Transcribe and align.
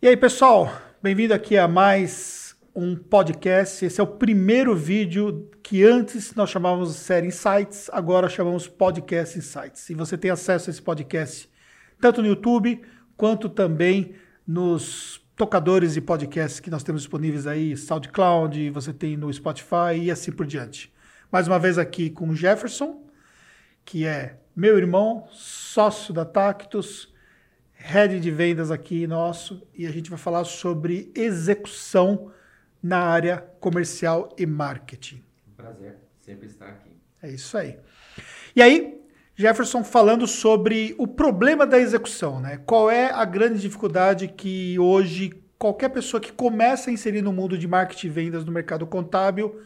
E 0.00 0.06
aí, 0.06 0.16
pessoal, 0.16 0.72
bem-vindo 1.02 1.34
aqui 1.34 1.58
a 1.58 1.66
mais 1.66 2.56
um 2.72 2.94
podcast. 2.94 3.84
Esse 3.84 4.00
é 4.00 4.04
o 4.04 4.06
primeiro 4.06 4.72
vídeo 4.76 5.50
que 5.60 5.82
antes 5.82 6.36
nós 6.36 6.50
chamávamos 6.50 6.92
de 6.92 7.00
série 7.00 7.26
Insights, 7.26 7.90
agora 7.92 8.28
chamamos 8.28 8.68
Podcast 8.68 9.36
Insights. 9.36 9.90
E 9.90 9.94
você 9.94 10.16
tem 10.16 10.30
acesso 10.30 10.70
a 10.70 10.72
esse 10.72 10.80
podcast 10.80 11.50
tanto 12.00 12.22
no 12.22 12.28
YouTube 12.28 12.80
quanto 13.16 13.48
também 13.48 14.14
nos 14.46 15.20
tocadores 15.34 15.96
e 15.96 16.00
podcasts 16.00 16.60
que 16.60 16.70
nós 16.70 16.84
temos 16.84 17.02
disponíveis 17.02 17.48
aí, 17.48 17.76
SoundCloud, 17.76 18.70
você 18.70 18.92
tem 18.92 19.16
no 19.16 19.32
Spotify 19.32 19.96
e 20.00 20.12
assim 20.12 20.30
por 20.30 20.46
diante. 20.46 20.92
Mais 21.28 21.48
uma 21.48 21.58
vez 21.58 21.76
aqui 21.76 22.08
com 22.08 22.28
o 22.28 22.36
Jefferson, 22.36 23.04
que 23.84 24.06
é 24.06 24.38
meu 24.54 24.78
irmão, 24.78 25.26
sócio 25.32 26.14
da 26.14 26.24
Tactus, 26.24 27.12
head 27.78 28.20
de 28.20 28.30
vendas 28.30 28.70
aqui 28.70 29.06
nosso 29.06 29.66
e 29.72 29.86
a 29.86 29.90
gente 29.90 30.10
vai 30.10 30.18
falar 30.18 30.44
sobre 30.44 31.10
execução 31.14 32.30
na 32.82 32.98
área 32.98 33.38
comercial 33.60 34.34
e 34.36 34.44
marketing. 34.44 35.22
Um 35.48 35.54
prazer 35.56 35.96
sempre 36.20 36.46
estar 36.46 36.68
aqui. 36.68 36.90
É 37.22 37.30
isso 37.30 37.56
aí. 37.56 37.78
E 38.54 38.60
aí, 38.60 39.00
Jefferson 39.34 39.82
falando 39.82 40.26
sobre 40.26 40.94
o 40.98 41.06
problema 41.06 41.66
da 41.66 41.78
execução, 41.78 42.40
né? 42.40 42.58
Qual 42.58 42.90
é 42.90 43.10
a 43.10 43.24
grande 43.24 43.60
dificuldade 43.60 44.28
que 44.28 44.78
hoje 44.78 45.32
qualquer 45.58 45.88
pessoa 45.88 46.20
que 46.20 46.32
começa 46.32 46.90
a 46.90 46.92
inserir 46.92 47.22
no 47.22 47.32
mundo 47.32 47.56
de 47.58 47.66
marketing 47.66 48.06
e 48.06 48.10
vendas 48.10 48.44
no 48.44 48.52
mercado 48.52 48.86
contábil 48.86 49.60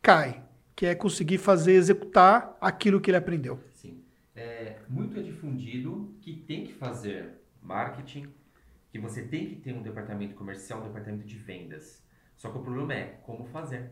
cai, 0.00 0.42
que 0.76 0.86
é 0.86 0.94
conseguir 0.94 1.38
fazer 1.38 1.72
executar 1.72 2.56
aquilo 2.60 3.00
que 3.00 3.10
ele 3.10 3.16
aprendeu. 3.16 3.58
Sim. 3.72 4.02
É, 4.36 4.76
muito 4.88 5.18
é 5.18 5.22
difundido 5.22 6.14
que 6.20 6.34
tem 6.34 6.64
que 6.64 6.74
fazer 6.74 7.43
marketing, 7.64 8.32
que 8.90 8.98
você 8.98 9.26
tem 9.26 9.48
que 9.48 9.56
ter 9.56 9.74
um 9.74 9.82
departamento 9.82 10.34
comercial, 10.34 10.80
um 10.80 10.86
departamento 10.86 11.26
de 11.26 11.36
vendas. 11.36 12.04
Só 12.36 12.50
que 12.50 12.58
o 12.58 12.62
problema 12.62 12.94
é 12.94 13.04
como 13.22 13.44
fazer. 13.46 13.90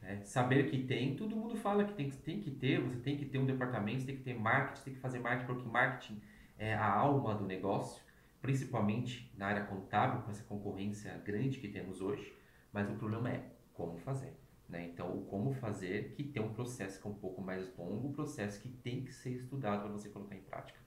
Né? 0.00 0.20
Saber 0.24 0.68
que 0.70 0.82
tem, 0.84 1.16
todo 1.16 1.36
mundo 1.36 1.56
fala 1.56 1.84
que 1.84 1.94
tem, 1.94 2.10
tem 2.10 2.40
que 2.40 2.50
ter, 2.50 2.80
você 2.80 2.98
tem 2.98 3.16
que 3.16 3.24
ter 3.24 3.38
um 3.38 3.46
departamento, 3.46 4.00
você 4.00 4.06
tem 4.06 4.16
que 4.16 4.22
ter 4.22 4.34
marketing, 4.34 4.76
você 4.76 4.84
tem 4.84 4.94
que 4.94 5.00
fazer 5.00 5.20
marketing, 5.20 5.46
porque 5.46 5.68
marketing 5.68 6.20
é 6.58 6.74
a 6.74 6.86
alma 6.86 7.34
do 7.34 7.46
negócio, 7.46 8.02
principalmente 8.40 9.32
na 9.36 9.46
área 9.46 9.64
contábil, 9.64 10.22
com 10.22 10.30
essa 10.30 10.44
concorrência 10.44 11.16
grande 11.24 11.58
que 11.58 11.68
temos 11.68 12.00
hoje. 12.00 12.36
Mas 12.72 12.90
o 12.90 12.94
problema 12.94 13.30
é 13.30 13.44
como 13.72 13.96
fazer. 13.98 14.41
Né? 14.72 14.88
Então, 14.90 15.06
o 15.08 15.20
como 15.26 15.52
fazer, 15.52 16.14
que 16.16 16.24
tem 16.24 16.42
um 16.42 16.54
processo 16.54 16.98
que 16.98 17.06
é 17.06 17.10
um 17.10 17.14
pouco 17.14 17.42
mais 17.42 17.62
longo, 17.76 18.08
um 18.08 18.12
processo 18.12 18.58
que 18.58 18.70
tem 18.70 19.04
que 19.04 19.12
ser 19.12 19.28
estudado 19.34 19.82
para 19.82 19.90
você 19.90 20.08
colocar 20.08 20.34
em 20.34 20.40
prática. 20.40 20.78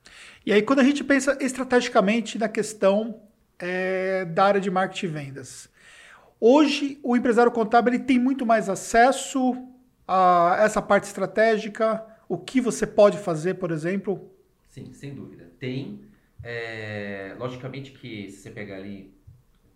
E 0.44 0.52
aí, 0.52 0.64
quando 0.64 0.80
a 0.80 0.83
gente 0.83 1.03
pensa 1.03 1.38
estrategicamente 1.39 2.39
na 2.39 2.50
questão 2.50 3.22
é, 3.59 4.25
da 4.25 4.45
área 4.45 4.59
de 4.59 4.72
marketing 4.72 5.06
e 5.06 5.09
vendas, 5.09 5.69
hoje 6.41 7.00
o 7.03 7.16
empresário 7.16 7.52
contábil 7.52 7.94
ele 7.94 8.03
tem 8.03 8.17
muito 8.17 8.44
mais 8.44 8.69
acesso 8.69 9.56
a 10.08 10.58
essa 10.59 10.81
parte 10.81 11.03
estratégica, 11.03 12.03
o 12.28 12.39
que 12.39 12.59
você 12.59 12.88
pode 12.88 13.19
fazer, 13.19 13.53
por 13.53 13.69
exemplo? 13.69 14.31
Sim, 14.67 14.94
sem 14.94 15.13
dúvida. 15.13 15.52
Tem. 15.59 16.02
É, 16.41 17.36
logicamente 17.38 17.91
que 17.91 18.31
se 18.31 18.38
você 18.41 18.50
pegar 18.50 18.78
ali 18.78 19.13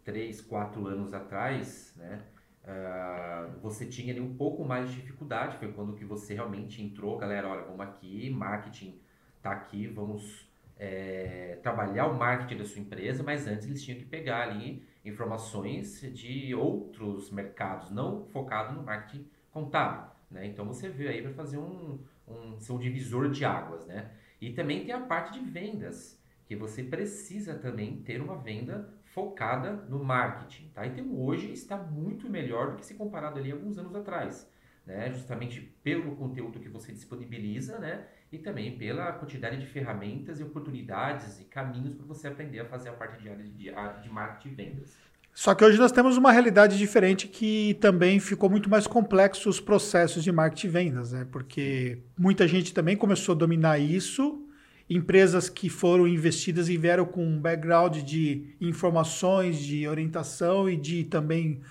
três, 0.03 0.41
quatro 0.41 0.87
anos 0.87 1.13
atrás, 1.13 1.93
né? 1.95 2.23
Uh, 2.69 3.59
você 3.61 3.83
tinha 3.83 4.13
ali 4.13 4.21
um 4.21 4.35
pouco 4.35 4.63
mais 4.63 4.91
de 4.91 4.97
dificuldade, 4.97 5.57
foi 5.57 5.71
quando 5.71 5.93
que 5.93 6.05
você 6.05 6.35
realmente 6.35 6.83
entrou, 6.83 7.17
galera, 7.17 7.47
olha, 7.47 7.63
vamos 7.63 7.81
aqui, 7.81 8.29
marketing 8.29 8.99
tá 9.41 9.51
aqui, 9.51 9.87
vamos 9.87 10.47
é, 10.77 11.57
trabalhar 11.63 12.05
o 12.05 12.15
marketing 12.15 12.57
da 12.57 12.65
sua 12.65 12.79
empresa, 12.79 13.23
mas 13.23 13.47
antes 13.47 13.65
eles 13.65 13.83
tinham 13.83 13.97
que 13.97 14.05
pegar 14.05 14.43
ali 14.43 14.83
informações 15.03 16.01
de 16.13 16.53
outros 16.53 17.31
mercados, 17.31 17.89
não 17.89 18.25
focado 18.27 18.75
no 18.75 18.83
marketing 18.83 19.25
contábil, 19.51 20.11
né? 20.29 20.45
Então 20.45 20.65
você 20.65 20.89
veio 20.89 21.09
aí 21.09 21.23
para 21.23 21.33
fazer 21.33 21.57
um, 21.57 21.97
um, 22.27 22.59
ser 22.59 22.71
um 22.71 22.77
divisor 22.77 23.31
de 23.31 23.43
águas, 23.45 23.87
né? 23.87 24.11
E 24.39 24.51
também 24.51 24.85
tem 24.85 24.93
a 24.93 25.01
parte 25.01 25.33
de 25.33 25.39
vendas, 25.39 26.21
que 26.45 26.55
você 26.55 26.83
precisa 26.83 27.55
também 27.55 27.97
ter 28.03 28.21
uma 28.21 28.37
venda 28.37 28.93
focada 29.13 29.71
no 29.89 30.03
marketing, 30.03 30.69
tá? 30.73 30.85
Então 30.85 31.05
hoje 31.19 31.51
está 31.51 31.77
muito 31.77 32.29
melhor 32.29 32.71
do 32.71 32.77
que 32.77 32.85
se 32.85 32.93
comparado 32.93 33.39
ali 33.39 33.51
alguns 33.51 33.77
anos 33.77 33.95
atrás, 33.95 34.49
né? 34.85 35.11
Justamente 35.11 35.61
pelo 35.83 36.15
conteúdo 36.15 36.59
que 36.59 36.69
você 36.69 36.91
disponibiliza, 36.91 37.79
né? 37.79 38.05
E 38.31 38.37
também 38.37 38.77
pela 38.77 39.11
quantidade 39.13 39.57
de 39.57 39.65
ferramentas 39.65 40.39
e 40.39 40.43
oportunidades 40.43 41.39
e 41.39 41.45
caminhos 41.45 41.95
para 41.95 42.05
você 42.05 42.27
aprender 42.27 42.59
a 42.59 42.65
fazer 42.65 42.89
a 42.89 42.93
parte 42.93 43.21
de, 43.21 43.29
de, 43.51 43.71
de 44.01 44.09
marketing 44.09 44.49
e 44.49 44.55
vendas. 44.55 44.97
Só 45.33 45.55
que 45.55 45.63
hoje 45.63 45.77
nós 45.77 45.91
temos 45.91 46.17
uma 46.17 46.31
realidade 46.31 46.77
diferente 46.77 47.27
que 47.27 47.75
também 47.75 48.19
ficou 48.19 48.49
muito 48.49 48.69
mais 48.69 48.85
complexo 48.85 49.49
os 49.49 49.59
processos 49.59 50.23
de 50.23 50.31
marketing 50.31 50.67
e 50.67 50.69
vendas, 50.69 51.11
né? 51.13 51.25
Porque 51.31 51.99
muita 52.17 52.47
gente 52.47 52.73
também 52.73 52.97
começou 52.97 53.33
a 53.33 53.37
dominar 53.37 53.79
isso 53.79 54.45
empresas 54.89 55.47
que 55.47 55.69
foram 55.69 56.07
investidas 56.07 56.67
e 56.67 56.75
vieram 56.75 57.05
com 57.05 57.23
um 57.23 57.39
background 57.39 57.97
de 57.97 58.55
informações, 58.59 59.59
de 59.59 59.87
orientação 59.87 60.67
e 60.67 60.75
de 60.75 61.03
também 61.03 61.61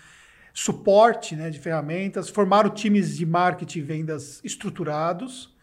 suporte 0.55 1.35
né, 1.35 1.51
de 1.51 1.59
ferramentas, 1.59 2.29
formaram 2.29 2.71
times 2.71 3.17
de 3.17 3.27
marketing 3.27 3.79
e 3.79 3.83
vendas 3.83 4.41
estruturados. 4.45 5.57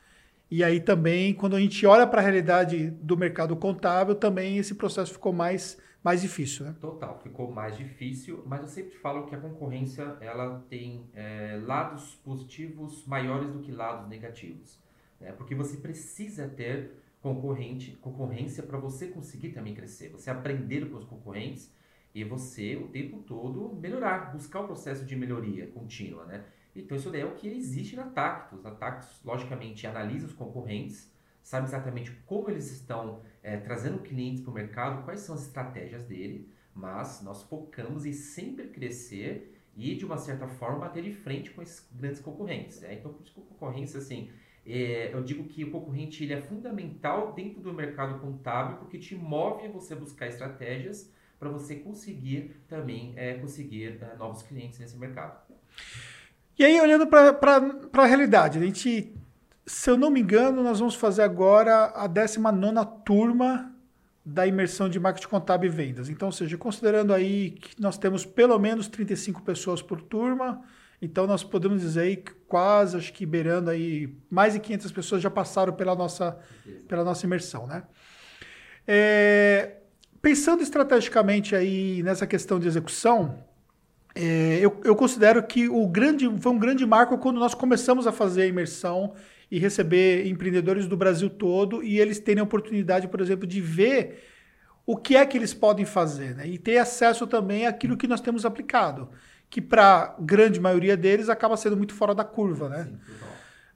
E 0.51 0.63
aí 0.63 0.79
também, 0.79 1.33
quando 1.33 1.55
a 1.55 1.59
gente 1.59 1.85
olha 1.85 2.05
para 2.05 2.21
a 2.21 2.23
realidade 2.23 2.91
do 2.91 3.17
mercado 3.17 3.55
contábil, 3.55 4.15
também 4.15 4.57
esse 4.57 4.75
processo 4.75 5.13
ficou 5.13 5.33
mais, 5.33 5.81
mais 6.03 6.21
difícil. 6.21 6.65
Né? 6.65 6.75
Total, 6.79 7.19
ficou 7.23 7.51
mais 7.51 7.75
difícil, 7.77 8.43
mas 8.45 8.61
eu 8.61 8.67
sempre 8.67 8.97
falo 8.97 9.25
que 9.25 9.35
a 9.35 9.39
concorrência 9.39 10.15
ela 10.21 10.63
tem 10.69 11.09
é, 11.13 11.59
lados 11.63 12.15
positivos 12.23 13.05
maiores 13.07 13.49
do 13.49 13.59
que 13.59 13.71
lados 13.71 14.07
negativos. 14.07 14.79
Né? 15.19 15.31
Porque 15.31 15.55
você 15.55 15.77
precisa 15.77 16.47
ter 16.47 16.91
concorrente, 17.25 17.97
concorrência 18.01 18.61
para 18.61 18.77
você 18.77 19.07
conseguir 19.07 19.49
também 19.49 19.73
crescer, 19.73 20.09
você 20.09 20.29
aprender 20.29 20.87
com 20.91 20.97
os 20.97 21.05
concorrentes 21.05 21.73
e 22.13 22.23
você 22.23 22.75
o 22.75 22.87
tempo 22.87 23.17
todo 23.23 23.75
melhorar, 23.81 24.31
buscar 24.31 24.59
o 24.59 24.67
processo 24.67 25.03
de 25.03 25.15
melhoria 25.15 25.65
contínua, 25.65 26.23
né? 26.25 26.45
Então 26.75 26.95
isso 26.95 27.09
daí 27.09 27.21
é 27.21 27.25
o 27.25 27.33
que 27.33 27.47
existe 27.47 27.95
na 27.95 28.03
Tactus. 28.03 28.63
A 28.63 28.69
Tactus, 28.69 29.23
logicamente, 29.23 29.87
analisa 29.87 30.27
os 30.27 30.33
concorrentes, 30.33 31.11
sabe 31.41 31.65
exatamente 31.65 32.11
como 32.27 32.47
eles 32.47 32.71
estão 32.71 33.23
é, 33.41 33.57
trazendo 33.57 34.03
clientes 34.03 34.41
para 34.41 34.51
o 34.51 34.53
mercado, 34.53 35.03
quais 35.03 35.21
são 35.21 35.33
as 35.33 35.47
estratégias 35.47 36.03
dele, 36.03 36.47
mas 36.75 37.23
nós 37.23 37.41
focamos 37.41 38.05
em 38.05 38.13
sempre 38.13 38.67
crescer 38.67 39.59
e, 39.75 39.95
de 39.95 40.05
uma 40.05 40.19
certa 40.19 40.47
forma, 40.47 40.77
bater 40.77 41.01
de 41.01 41.11
frente 41.11 41.49
com 41.49 41.63
esses 41.63 41.89
grandes 41.91 42.21
concorrentes. 42.21 42.81
Né? 42.81 42.93
Então, 42.93 43.11
por 43.11 43.23
isso 43.23 43.33
que 43.33 43.39
a 43.39 43.43
concorrência, 43.43 43.97
assim, 43.97 44.29
é, 44.65 45.13
eu 45.13 45.23
digo 45.23 45.43
que 45.43 45.63
o 45.63 45.71
concorrente 45.71 46.23
ele 46.23 46.33
é 46.33 46.41
fundamental 46.41 47.33
dentro 47.33 47.61
do 47.61 47.71
mercado 47.73 48.19
contábil 48.19 48.77
porque 48.77 48.97
te 48.97 49.15
move 49.15 49.65
a 49.65 49.69
você 49.69 49.93
buscar 49.93 50.27
estratégias 50.27 51.11
para 51.39 51.49
você 51.49 51.75
conseguir 51.75 52.55
também 52.67 53.13
é, 53.15 53.35
conseguir 53.35 53.99
é, 54.01 54.15
novos 54.17 54.41
clientes 54.41 54.79
nesse 54.79 54.97
mercado. 54.97 55.39
E 56.57 56.63
aí, 56.63 56.79
olhando 56.79 57.05
para 57.05 57.37
a 57.93 58.05
realidade, 58.05 58.57
a 58.57 58.61
gente, 58.61 59.13
se 59.65 59.89
eu 59.89 59.97
não 59.97 60.09
me 60.09 60.21
engano, 60.21 60.63
nós 60.63 60.79
vamos 60.79 60.95
fazer 60.95 61.21
agora 61.21 61.91
a 61.93 62.07
19 62.07 63.03
turma 63.05 63.75
da 64.25 64.47
imersão 64.47 64.89
de 64.89 64.99
marketing 64.99 65.27
contábil 65.27 65.69
e 65.69 65.73
vendas. 65.73 66.09
Então, 66.09 66.29
ou 66.29 66.31
seja, 66.31 66.57
considerando 66.57 67.13
aí 67.13 67.51
que 67.51 67.79
nós 67.79 67.97
temos 67.97 68.25
pelo 68.25 68.57
menos 68.57 68.87
35 68.87 69.43
pessoas 69.43 69.81
por 69.81 70.01
turma, 70.01 70.63
então 71.01 71.27
nós 71.27 71.43
podemos 71.43 71.81
dizer 71.81 72.01
aí 72.01 72.17
que 72.17 72.31
quase, 72.47 72.97
acho 72.97 73.11
que 73.13 73.25
beirando 73.25 73.69
aí, 73.69 74.15
mais 74.29 74.53
de 74.53 74.59
500 74.59 74.91
pessoas 74.91 75.21
já 75.21 75.29
passaram 75.29 75.73
pela 75.73 75.95
nossa, 75.95 76.37
pela 76.87 77.03
nossa 77.03 77.25
imersão, 77.25 77.67
né? 77.67 77.83
É, 78.87 79.77
pensando 80.21 80.61
estrategicamente 80.61 81.55
aí 81.55 82.03
nessa 82.03 82.27
questão 82.27 82.59
de 82.59 82.67
execução, 82.67 83.43
é, 84.13 84.59
eu, 84.61 84.79
eu, 84.83 84.95
considero 84.95 85.43
que 85.43 85.67
o 85.67 85.87
grande, 85.87 86.29
foi 86.39 86.51
um 86.51 86.59
grande 86.59 86.85
marco 86.85 87.17
quando 87.17 87.39
nós 87.39 87.53
começamos 87.53 88.07
a 88.07 88.11
fazer 88.11 88.43
a 88.43 88.47
imersão 88.47 89.13
e 89.51 89.59
receber 89.59 90.25
empreendedores 90.27 90.87
do 90.87 90.95
Brasil 90.95 91.29
todo 91.29 91.83
e 91.83 91.99
eles 91.99 92.19
terem 92.19 92.39
a 92.39 92.43
oportunidade, 92.43 93.07
por 93.07 93.19
exemplo, 93.19 93.45
de 93.45 93.59
ver 93.59 94.23
o 94.85 94.95
que 94.95 95.17
é 95.17 95.25
que 95.25 95.37
eles 95.37 95.53
podem 95.53 95.85
fazer 95.85 96.35
né? 96.35 96.47
e 96.47 96.57
ter 96.57 96.77
acesso 96.77 97.27
também 97.27 97.65
àquilo 97.65 97.97
que 97.97 98.07
nós 98.07 98.21
temos 98.21 98.45
aplicado 98.45 99.09
que 99.55 99.61
para 99.61 100.13
grande 100.19 100.59
maioria 100.59 100.97
deles 100.97 101.29
acaba 101.29 101.55
sendo 101.55 101.77
muito 101.77 101.93
fora 101.93 102.13
da 102.13 102.25
curva, 102.25 102.67
né? 102.67 102.83
Sim, 102.83 102.99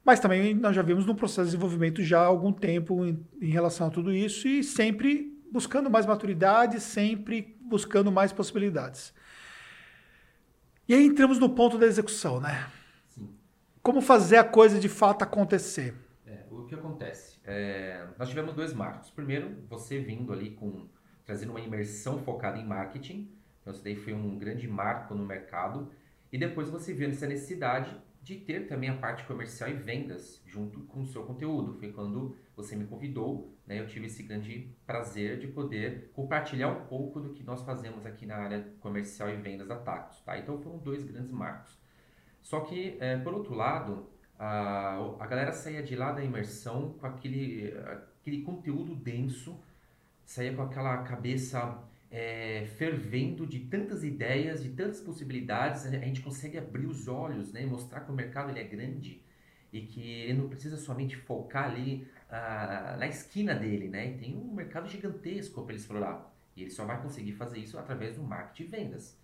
Mas 0.04 0.20
também 0.20 0.52
nós 0.52 0.76
já 0.76 0.82
vimos 0.82 1.06
no 1.06 1.14
processo 1.14 1.44
de 1.44 1.52
desenvolvimento 1.52 2.02
já 2.02 2.20
há 2.20 2.26
algum 2.26 2.52
tempo 2.52 3.02
em, 3.02 3.26
em 3.40 3.48
relação 3.48 3.86
a 3.86 3.90
tudo 3.90 4.12
isso 4.12 4.46
e 4.46 4.62
sempre 4.62 5.42
buscando 5.50 5.88
mais 5.88 6.04
maturidade, 6.04 6.78
sempre 6.80 7.56
buscando 7.62 8.12
mais 8.12 8.30
possibilidades. 8.30 9.14
E 10.86 10.92
aí 10.92 11.06
entramos 11.06 11.38
no 11.38 11.48
ponto 11.48 11.78
da 11.78 11.86
execução, 11.86 12.42
né? 12.42 12.66
Sim. 13.08 13.30
Como 13.82 14.02
fazer 14.02 14.36
a 14.36 14.44
coisa 14.44 14.78
de 14.78 14.88
fato 14.90 15.22
acontecer? 15.22 15.94
É, 16.26 16.44
o 16.50 16.66
que 16.66 16.74
acontece? 16.74 17.40
É, 17.42 18.06
nós 18.18 18.28
tivemos 18.28 18.52
dois 18.52 18.74
marcos. 18.74 19.10
Primeiro, 19.10 19.64
você 19.66 19.98
vindo 19.98 20.30
ali 20.30 20.50
com 20.50 20.90
trazendo 21.24 21.52
uma 21.52 21.60
imersão 21.60 22.18
focada 22.18 22.58
em 22.58 22.66
marketing, 22.66 23.30
Então, 23.70 23.74
isso 23.74 23.84
daí 23.84 23.96
foi 23.96 24.12
um 24.12 24.36
grande 24.36 24.66
marco 24.66 25.14
no 25.14 25.24
mercado. 25.24 25.90
E 26.32 26.38
depois 26.38 26.68
você 26.68 26.92
viu 26.92 27.08
essa 27.08 27.26
necessidade 27.26 27.96
de 28.22 28.36
ter 28.36 28.66
também 28.66 28.90
a 28.90 28.96
parte 28.96 29.24
comercial 29.24 29.70
e 29.70 29.74
vendas 29.74 30.42
junto 30.44 30.80
com 30.80 31.02
o 31.02 31.06
seu 31.06 31.24
conteúdo. 31.24 31.74
Foi 31.78 31.92
quando 31.92 32.36
você 32.54 32.76
me 32.76 32.84
convidou, 32.84 33.56
né, 33.66 33.80
eu 33.80 33.86
tive 33.86 34.06
esse 34.06 34.22
grande 34.22 34.76
prazer 34.86 35.38
de 35.38 35.46
poder 35.46 36.10
compartilhar 36.12 36.68
um 36.68 36.84
pouco 36.86 37.20
do 37.20 37.32
que 37.32 37.42
nós 37.42 37.62
fazemos 37.62 38.04
aqui 38.04 38.26
na 38.26 38.36
área 38.36 38.66
comercial 38.80 39.30
e 39.30 39.36
vendas 39.36 39.68
da 39.68 39.76
Tactus. 39.76 40.20
Tá? 40.20 40.36
Então 40.38 40.58
foram 40.60 40.78
dois 40.78 41.04
grandes 41.04 41.30
marcos. 41.30 41.78
Só 42.42 42.60
que, 42.60 42.96
é, 43.00 43.16
por 43.18 43.32
outro 43.32 43.54
lado, 43.54 44.10
a, 44.38 44.96
a 45.18 45.26
galera 45.26 45.52
saía 45.52 45.82
de 45.82 45.94
lá 45.94 46.12
da 46.12 46.22
imersão 46.22 46.94
com 46.94 47.06
aquele, 47.06 47.72
aquele 48.20 48.42
conteúdo 48.42 48.94
denso, 48.94 49.58
saía 50.24 50.54
com 50.54 50.62
aquela 50.62 51.02
cabeça 51.02 51.89
é, 52.10 52.66
fervendo 52.76 53.46
de 53.46 53.60
tantas 53.60 54.02
ideias, 54.02 54.62
de 54.62 54.70
tantas 54.70 55.00
possibilidades, 55.00 55.86
a 55.86 55.90
gente 55.90 56.20
consegue 56.20 56.58
abrir 56.58 56.86
os 56.86 57.06
olhos, 57.06 57.52
né, 57.52 57.64
mostrar 57.64 58.00
que 58.00 58.10
o 58.10 58.14
mercado 58.14 58.50
ele 58.50 58.60
é 58.60 58.64
grande 58.64 59.22
e 59.72 59.82
que 59.82 60.00
ele 60.00 60.34
não 60.34 60.48
precisa 60.48 60.76
somente 60.76 61.16
focar 61.16 61.70
ali 61.70 62.08
ah, 62.28 62.96
na 62.98 63.06
esquina 63.06 63.54
dele, 63.54 63.88
né? 63.88 64.10
E 64.10 64.18
tem 64.18 64.36
um 64.36 64.52
mercado 64.52 64.88
gigantesco 64.88 65.62
para 65.62 65.72
ele 65.72 65.80
explorar. 65.80 66.34
E 66.56 66.62
ele 66.62 66.70
só 66.70 66.84
vai 66.84 67.00
conseguir 67.00 67.32
fazer 67.32 67.58
isso 67.58 67.78
através 67.78 68.16
do 68.16 68.22
marketing 68.22 68.64
e 68.64 68.66
vendas. 68.66 69.16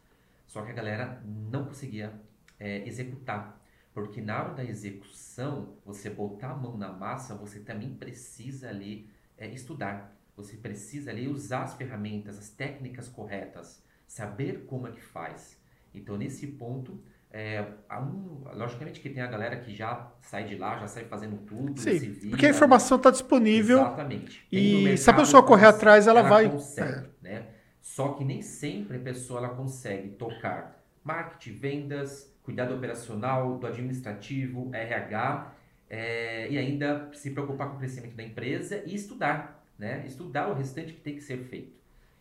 Só 0.46 0.62
que 0.62 0.70
a 0.70 0.74
galera 0.74 1.20
não 1.24 1.64
conseguia 1.64 2.12
é, 2.60 2.86
executar. 2.86 3.60
Porque 3.92 4.20
na 4.20 4.40
hora 4.40 4.54
da 4.54 4.64
execução, 4.64 5.74
você 5.84 6.10
botar 6.10 6.50
a 6.50 6.56
mão 6.56 6.76
na 6.76 6.92
massa, 6.92 7.34
você 7.34 7.60
também 7.60 7.94
precisa 7.94 8.68
ali 8.68 9.08
é, 9.36 9.48
estudar. 9.48 10.15
Você 10.36 10.56
precisa 10.56 11.10
ali 11.10 11.28
usar 11.28 11.62
as 11.62 11.74
ferramentas, 11.74 12.38
as 12.38 12.50
técnicas 12.50 13.08
corretas, 13.08 13.82
saber 14.06 14.66
como 14.66 14.86
é 14.86 14.92
que 14.92 15.00
faz. 15.00 15.58
Então, 15.94 16.16
nesse 16.16 16.46
ponto, 16.46 17.02
é, 17.30 17.64
um, 17.90 18.44
logicamente 18.54 19.00
que 19.00 19.08
tem 19.08 19.22
a 19.22 19.26
galera 19.26 19.56
que 19.56 19.74
já 19.74 20.12
sai 20.20 20.44
de 20.44 20.56
lá, 20.56 20.78
já 20.78 20.86
sai 20.86 21.04
fazendo 21.04 21.38
tudo. 21.38 21.80
Sim, 21.80 21.98
vira, 21.98 22.30
porque 22.30 22.46
a 22.46 22.50
informação 22.50 22.98
está 22.98 23.10
disponível. 23.10 23.78
Exatamente. 23.78 24.46
e 24.52 24.76
mercado, 24.76 24.96
se 24.98 25.10
a 25.10 25.14
pessoa 25.14 25.42
correr 25.42 25.66
atrás, 25.66 26.06
ela, 26.06 26.20
ela 26.20 26.28
vai. 26.28 26.50
Consegue, 26.50 26.88
é. 26.90 27.06
né? 27.22 27.46
Só 27.80 28.12
que 28.12 28.24
nem 28.24 28.42
sempre 28.42 28.96
a 28.96 29.00
pessoa 29.00 29.38
ela 29.38 29.50
consegue 29.50 30.10
tocar 30.10 30.82
marketing, 31.02 31.58
vendas, 31.58 32.34
cuidado 32.42 32.74
operacional, 32.74 33.58
do 33.58 33.66
administrativo, 33.66 34.70
RH, 34.74 35.52
é, 35.88 36.50
e 36.50 36.58
ainda 36.58 37.10
se 37.12 37.30
preocupar 37.30 37.70
com 37.70 37.76
o 37.76 37.78
crescimento 37.78 38.16
da 38.16 38.22
empresa 38.22 38.82
e 38.84 38.94
estudar 38.94 39.55
né? 39.78 40.04
Estudar 40.06 40.48
o 40.48 40.54
restante 40.54 40.92
que 40.92 41.00
tem 41.00 41.14
que 41.14 41.22
ser 41.22 41.38
feito. 41.44 41.76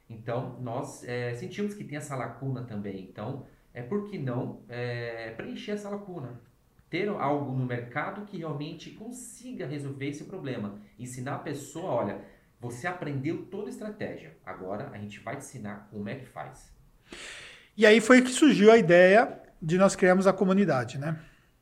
Então, 0.09 0.59
nós 0.61 1.03
é, 1.03 1.33
sentimos 1.33 1.73
que 1.73 1.83
tem 1.83 1.97
essa 1.97 2.15
lacuna 2.15 2.63
também. 2.63 3.01
Então, 3.01 3.45
é 3.73 3.81
por 3.81 4.09
que 4.09 4.17
não 4.17 4.61
é, 4.69 5.31
preencher 5.31 5.71
essa 5.71 5.89
lacuna? 5.89 6.39
Ter 6.89 7.09
algo 7.09 7.51
no 7.51 7.65
mercado 7.65 8.25
que 8.25 8.37
realmente 8.37 8.91
consiga 8.91 9.65
resolver 9.65 10.07
esse 10.07 10.25
problema. 10.25 10.79
Ensinar 10.99 11.35
a 11.35 11.39
pessoa, 11.39 11.91
olha, 11.91 12.21
você 12.59 12.87
aprendeu 12.87 13.45
toda 13.47 13.67
a 13.67 13.69
estratégia. 13.69 14.37
Agora 14.45 14.89
a 14.93 14.97
gente 14.97 15.19
vai 15.19 15.35
te 15.35 15.43
ensinar 15.43 15.87
como 15.91 16.07
é 16.07 16.15
que 16.15 16.25
faz. 16.25 16.71
E 17.75 17.85
aí 17.85 17.99
foi 17.99 18.21
que 18.21 18.29
surgiu 18.29 18.71
a 18.71 18.77
ideia 18.77 19.41
de 19.61 19.77
nós 19.77 19.95
criarmos 19.95 20.27
a 20.27 20.33
comunidade, 20.33 20.97
né? 20.97 21.19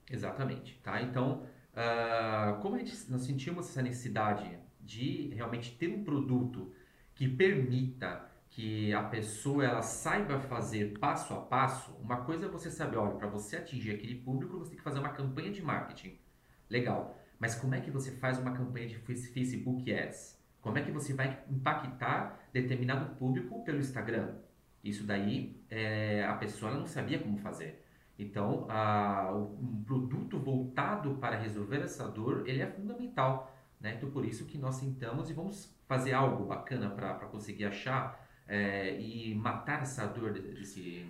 Exatamente. 0.09 0.79
Tá? 0.83 1.01
Então, 1.01 1.43
uh, 1.73 2.61
como 2.61 2.75
a 2.75 2.79
gente, 2.79 3.09
nós 3.09 3.21
sentimos 3.21 3.69
essa 3.69 3.81
necessidade 3.81 4.59
de 4.83 5.33
realmente 5.33 5.75
ter 5.77 5.87
um 5.87 6.03
produto 6.03 6.73
que 7.15 7.27
permita 7.27 8.29
que 8.49 8.93
a 8.93 9.03
pessoa 9.03 9.65
ela 9.65 9.81
saiba 9.81 10.39
fazer 10.39 10.97
passo 10.99 11.33
a 11.33 11.41
passo, 11.41 11.91
uma 11.93 12.17
coisa 12.17 12.45
é 12.45 12.49
você 12.49 12.69
saber, 12.69 12.97
olha, 12.97 13.15
para 13.15 13.27
você 13.27 13.55
atingir 13.57 13.91
aquele 13.91 14.15
público, 14.15 14.59
você 14.59 14.69
tem 14.69 14.77
que 14.77 14.83
fazer 14.83 14.99
uma 14.99 15.09
campanha 15.09 15.51
de 15.51 15.61
marketing. 15.61 16.19
Legal. 16.69 17.17
Mas 17.39 17.55
como 17.55 17.73
é 17.73 17.81
que 17.81 17.89
você 17.89 18.11
faz 18.11 18.37
uma 18.37 18.51
campanha 18.51 18.87
de 18.87 18.95
Facebook 18.95 19.91
Ads? 19.91 20.39
Como 20.61 20.77
é 20.77 20.81
que 20.81 20.91
você 20.91 21.13
vai 21.13 21.43
impactar 21.49 22.39
determinado 22.53 23.15
público 23.15 23.63
pelo 23.63 23.79
Instagram? 23.79 24.35
Isso 24.83 25.03
daí 25.03 25.61
é, 25.69 26.23
a 26.25 26.33
pessoa 26.35 26.71
não 26.73 26.85
sabia 26.85 27.19
como 27.19 27.37
fazer. 27.37 27.83
Então, 28.17 28.67
a, 28.69 29.31
um 29.33 29.83
produto 29.83 30.37
voltado 30.39 31.15
para 31.15 31.37
resolver 31.37 31.81
essa 31.81 32.07
dor, 32.07 32.47
ele 32.47 32.61
é 32.61 32.67
fundamental. 32.67 33.52
Né? 33.83 33.95
Então, 33.97 34.09
por 34.09 34.23
isso 34.23 34.45
que 34.45 34.57
nós 34.57 34.75
sentamos 34.75 35.29
e 35.29 35.33
vamos 35.33 35.77
fazer 35.85 36.13
algo 36.13 36.45
bacana 36.45 36.89
para 36.89 37.13
conseguir 37.25 37.65
achar 37.65 38.25
é, 38.47 38.97
e 38.97 39.35
matar 39.35 39.81
essa 39.81 40.07
dor 40.07 40.31
desse, 40.31 41.05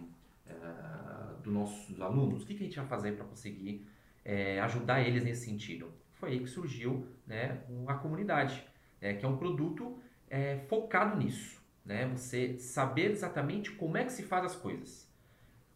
uh, 0.48 1.40
dos 1.44 1.54
nossos 1.54 2.02
alunos. 2.02 2.42
O 2.42 2.46
que, 2.48 2.56
que 2.56 2.64
a 2.64 2.66
gente 2.66 2.76
vai 2.76 2.88
fazer 2.88 3.12
para 3.16 3.26
conseguir 3.26 3.88
é, 4.26 4.60
ajudar 4.62 5.02
eles 5.02 5.24
nesse 5.24 5.46
sentido? 5.46 5.94
Foi 6.14 6.32
aí 6.32 6.40
que 6.40 6.48
surgiu 6.48 7.08
né, 7.28 7.62
a 7.86 7.94
comunidade, 7.94 8.66
né, 9.00 9.14
que 9.14 9.24
é 9.24 9.28
um 9.28 9.38
produto 9.38 10.00
é, 10.28 10.58
focado 10.68 11.16
nisso. 11.16 11.62
Né? 11.86 12.08
Você 12.08 12.58
saber 12.58 13.12
exatamente 13.12 13.72
como 13.72 13.98
é 13.98 14.04
que 14.04 14.12
se 14.12 14.24
faz 14.24 14.46
as 14.46 14.56
coisas. 14.56 15.08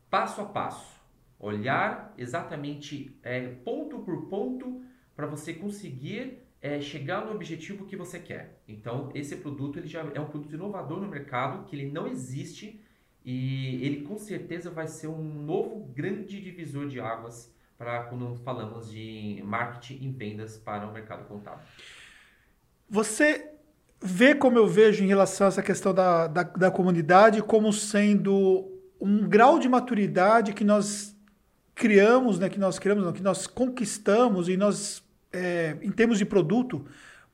Passo 0.09 0.41
a 0.41 0.45
passo. 0.45 0.97
Olhar 1.39 2.15
exatamente 2.17 3.15
é, 3.21 3.47
ponto 3.47 3.99
por 3.99 4.27
ponto 4.29 4.83
para 5.15 5.27
você 5.27 5.53
conseguir 5.53 6.46
é 6.62 6.80
chegar 6.81 7.25
no 7.25 7.31
objetivo 7.31 7.86
que 7.86 7.95
você 7.95 8.19
quer. 8.19 8.62
Então, 8.68 9.12
esse 9.13 9.36
produto 9.36 9.77
ele 9.77 9.88
já 9.88 10.01
é 10.13 10.19
um 10.19 10.25
produto 10.25 10.54
inovador 10.54 11.00
no 11.00 11.07
mercado, 11.07 11.65
que 11.65 11.75
ele 11.75 11.92
não 11.92 12.07
existe 12.07 12.81
e 13.24 13.83
ele 13.83 14.04
com 14.04 14.18
certeza 14.18 14.69
vai 14.71 14.88
ser 14.88 15.07
um 15.07 15.21
novo 15.21 15.80
grande 15.94 16.42
divisor 16.42 16.88
de 16.88 17.00
águas 17.00 17.54
para 17.77 18.04
quando 18.04 18.36
falamos 18.38 18.89
de 18.89 19.42
marketing 19.45 20.04
e 20.04 20.09
vendas 20.09 20.57
para 20.57 20.88
o 20.88 20.94
mercado 20.94 21.27
contábil. 21.27 21.63
Você 22.89 23.51
vê 24.01 24.33
como 24.33 24.57
eu 24.57 24.68
vejo 24.68 25.04
em 25.04 25.07
relação 25.07 25.45
a 25.45 25.50
essa 25.50 25.62
questão 25.62 25.94
da, 25.94 26.27
da, 26.27 26.44
da 26.44 26.71
comunidade 26.71 27.42
como 27.44 27.71
sendo 27.74 28.71
um 29.00 29.27
grau 29.27 29.59
de 29.59 29.69
maturidade 29.69 30.54
que 30.54 30.63
nós 30.63 31.15
criamos, 31.75 32.39
né, 32.39 32.50
que 32.50 32.59
nós 32.59 32.80
criamos, 32.80 33.04
não, 33.04 33.13
que 33.13 33.21
nós 33.21 33.45
conquistamos 33.45 34.50
e 34.50 34.57
nós 34.57 35.04
é, 35.38 35.78
em 35.81 35.92
termos 35.92 36.18
de 36.18 36.25
produto, 36.25 36.86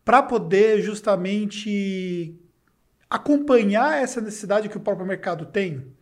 para 0.04 0.22
poder 0.22 0.82
justamente 0.82 2.38
acompanhar 3.10 4.02
essa 4.02 4.20
necessidade 4.20 4.70
que 4.70 4.78
o 4.78 4.82
próprio 4.82 5.06
mercado 5.06 5.46
tem. 5.46 5.94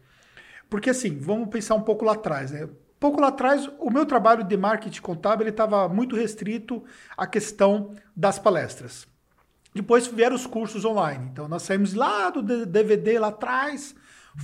Porque 0.70 0.90
assim, 0.90 1.18
vamos 1.20 1.50
pensar 1.50 1.76
um 1.76 1.82
pouco 1.82 2.06
lá 2.06 2.14
atrás, 2.14 2.52
né? 2.52 2.70
Pouco 3.00 3.20
lá 3.20 3.30
atrás, 3.30 3.70
o 3.80 3.90
meu 3.90 4.06
trabalho 4.06 4.44
de 4.44 4.56
marketing 4.56 5.02
contábil 5.02 5.48
estava 5.48 5.90
muito 5.90 6.16
restrito 6.16 6.84
à 7.18 7.26
questão 7.26 7.94
das 8.16 8.38
palestras. 8.38 9.08
Depois 9.74 10.08
vieram 10.08 10.36
os 10.36 10.46
cursos 10.46 10.86
online. 10.86 11.30
Então 11.32 11.48
nós 11.48 11.64
saímos 11.64 11.94
lá 11.94 12.30
do 12.30 12.66
DVD 12.66 13.18
lá 13.18 13.30
atrás, 13.30 13.96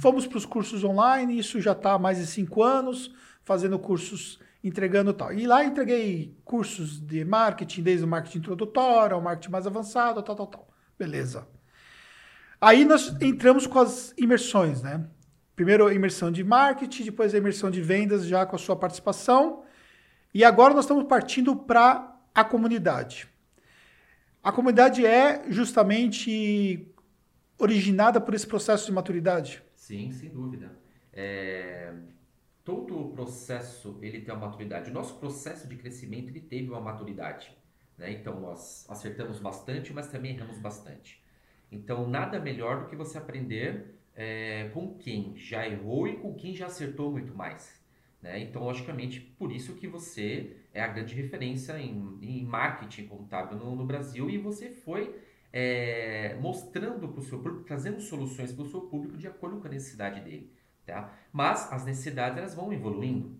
fomos 0.01 0.25
para 0.25 0.37
os 0.37 0.45
cursos 0.45 0.83
online, 0.83 1.37
isso 1.37 1.61
já 1.61 1.73
está 1.73 1.93
há 1.93 1.99
mais 1.99 2.17
de 2.17 2.25
cinco 2.25 2.63
anos, 2.63 3.13
fazendo 3.43 3.77
cursos 3.77 4.39
entregando 4.67 5.13
tal. 5.13 5.33
E 5.33 5.47
lá 5.47 5.63
entreguei 5.63 6.37
cursos 6.43 6.99
de 6.99 7.23
marketing, 7.23 7.81
desde 7.81 8.05
o 8.05 8.07
marketing 8.07 8.39
introdutório 8.39 9.15
ao 9.15 9.21
marketing 9.21 9.51
mais 9.51 9.65
avançado, 9.65 10.21
tal, 10.21 10.35
tal, 10.35 10.47
tal. 10.47 10.67
Beleza. 10.97 11.47
Aí 12.59 12.85
nós 12.85 13.15
entramos 13.21 13.67
com 13.67 13.79
as 13.79 14.13
imersões, 14.17 14.81
né? 14.81 15.07
Primeiro 15.55 15.87
a 15.87 15.93
imersão 15.93 16.31
de 16.31 16.43
marketing, 16.43 17.05
depois 17.05 17.33
a 17.33 17.37
imersão 17.37 17.71
de 17.71 17.81
vendas 17.81 18.25
já 18.25 18.45
com 18.45 18.55
a 18.55 18.59
sua 18.59 18.75
participação. 18.75 19.63
E 20.33 20.43
agora 20.43 20.73
nós 20.73 20.85
estamos 20.85 21.05
partindo 21.05 21.55
para 21.55 22.15
a 22.33 22.43
comunidade. 22.43 23.27
A 24.43 24.51
comunidade 24.51 25.05
é 25.05 25.43
justamente 25.49 26.87
originada 27.57 28.21
por 28.21 28.33
esse 28.33 28.45
processo 28.45 28.85
de 28.85 28.91
maturidade? 28.91 29.63
Sim, 29.73 30.11
sem 30.11 30.29
dúvida. 30.29 30.77
É, 31.11 31.91
todo 32.67 32.99
o 32.99 33.11
processo 33.13 33.97
ele 34.01 34.19
tem 34.19 34.33
uma 34.33 34.45
maturidade. 34.47 34.91
O 34.91 34.93
nosso 34.93 35.17
processo 35.19 35.69
de 35.69 35.77
crescimento 35.77 36.27
ele 36.27 36.41
teve 36.41 36.69
uma 36.69 36.81
maturidade. 36.81 37.49
Né? 37.97 38.11
Então 38.11 38.41
nós 38.41 38.85
acertamos 38.89 39.39
bastante, 39.39 39.93
mas 39.93 40.09
também 40.09 40.35
erramos 40.35 40.59
bastante. 40.59 41.23
Então 41.71 42.09
nada 42.09 42.41
melhor 42.41 42.81
do 42.81 42.89
que 42.89 42.95
você 42.97 43.17
aprender 43.17 43.95
é, 44.13 44.69
com 44.73 44.97
quem 44.97 45.33
já 45.37 45.65
errou 45.65 46.09
e 46.09 46.17
com 46.17 46.35
quem 46.35 46.53
já 46.53 46.65
acertou 46.65 47.09
muito 47.09 47.33
mais. 47.33 47.81
Né? 48.21 48.41
Então, 48.41 48.61
logicamente, 48.65 49.21
por 49.21 49.49
isso 49.49 49.75
que 49.75 49.87
você 49.87 50.57
é 50.73 50.81
a 50.81 50.87
grande 50.87 51.15
referência 51.15 51.79
em, 51.79 52.17
em 52.21 52.43
marketing 52.43 53.07
contábil 53.07 53.57
no, 53.57 53.77
no, 53.77 53.85
Brasil 53.85 54.29
e 54.29 54.37
você 54.37 54.71
foi 54.71 55.15
é, 55.53 56.35
mostrando 56.41 57.07
para 57.07 57.21
o 57.21 57.23
seu 57.23 57.37
público, 57.39 57.63
trazendo 57.63 58.01
soluções 58.01 58.51
para 58.51 58.63
o 58.63 58.69
seu 58.69 58.81
público 58.81 59.17
de 59.17 59.25
acordo 59.27 59.61
com 59.61 59.67
a 59.67 59.71
necessidade 59.71 60.19
dele. 60.19 60.51
Tá? 60.87 61.13
Mas 61.33 61.71
as 61.71 61.85
necessidades 61.85 62.37
elas 62.37 62.55
vão 62.55 62.71
evoluindo. 62.71 63.37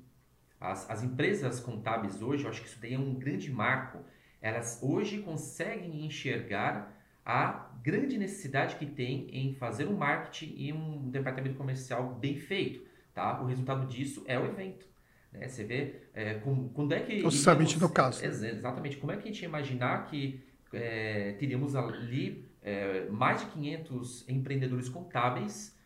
As, 0.60 0.90
as 0.90 1.02
empresas 1.02 1.62
contábeis 1.62 2.22
hoje, 2.22 2.44
eu 2.44 2.50
acho 2.50 2.62
que 2.62 2.68
isso 2.68 2.80
daí 2.82 2.94
é 2.94 3.00
um 3.00 3.14
grande 3.14 3.50
marco. 3.50 4.00
Elas 4.42 4.80
hoje 4.84 5.20
conseguem 5.20 6.06
enxergar 6.06 6.94
a 7.26 7.72
grande 7.82 8.18
necessidade 8.18 8.76
que 8.76 8.86
tem 8.86 9.30
em 9.32 9.54
fazer 9.54 9.88
um 9.88 9.96
marketing 9.96 10.54
e 10.58 10.74
um 10.74 11.10
departamento 11.10 11.56
comercial 11.56 12.16
bem 12.16 12.36
feito. 12.36 12.86
Tá? 13.14 13.42
O 13.42 13.46
resultado 13.46 13.88
disso 13.88 14.26
é 14.28 14.38
o 14.38 14.46
evento. 14.46 14.86
Né? 15.32 15.48
Você 15.48 15.64
vê 15.64 16.02
é, 16.14 16.36
com, 16.36 16.68
quando 16.70 16.92
é 16.94 17.00
que. 17.00 17.26
O 17.26 17.32
summit, 17.32 17.80
no 17.80 17.90
caso. 17.90 18.26
Exatamente. 18.26 18.98
Como 18.98 19.12
é 19.12 19.16
que 19.16 19.24
a 19.24 19.32
gente 19.32 19.42
ia 19.42 19.48
imaginar 19.48 20.06
que 20.06 20.44
é, 20.74 21.32
teríamos 21.40 21.78
ali 21.78 22.46
é, 22.62 23.08
mais 23.10 23.40
de 23.40 23.46
500 23.48 24.28
empreendedores 24.28 24.90
contábeis 24.90 25.77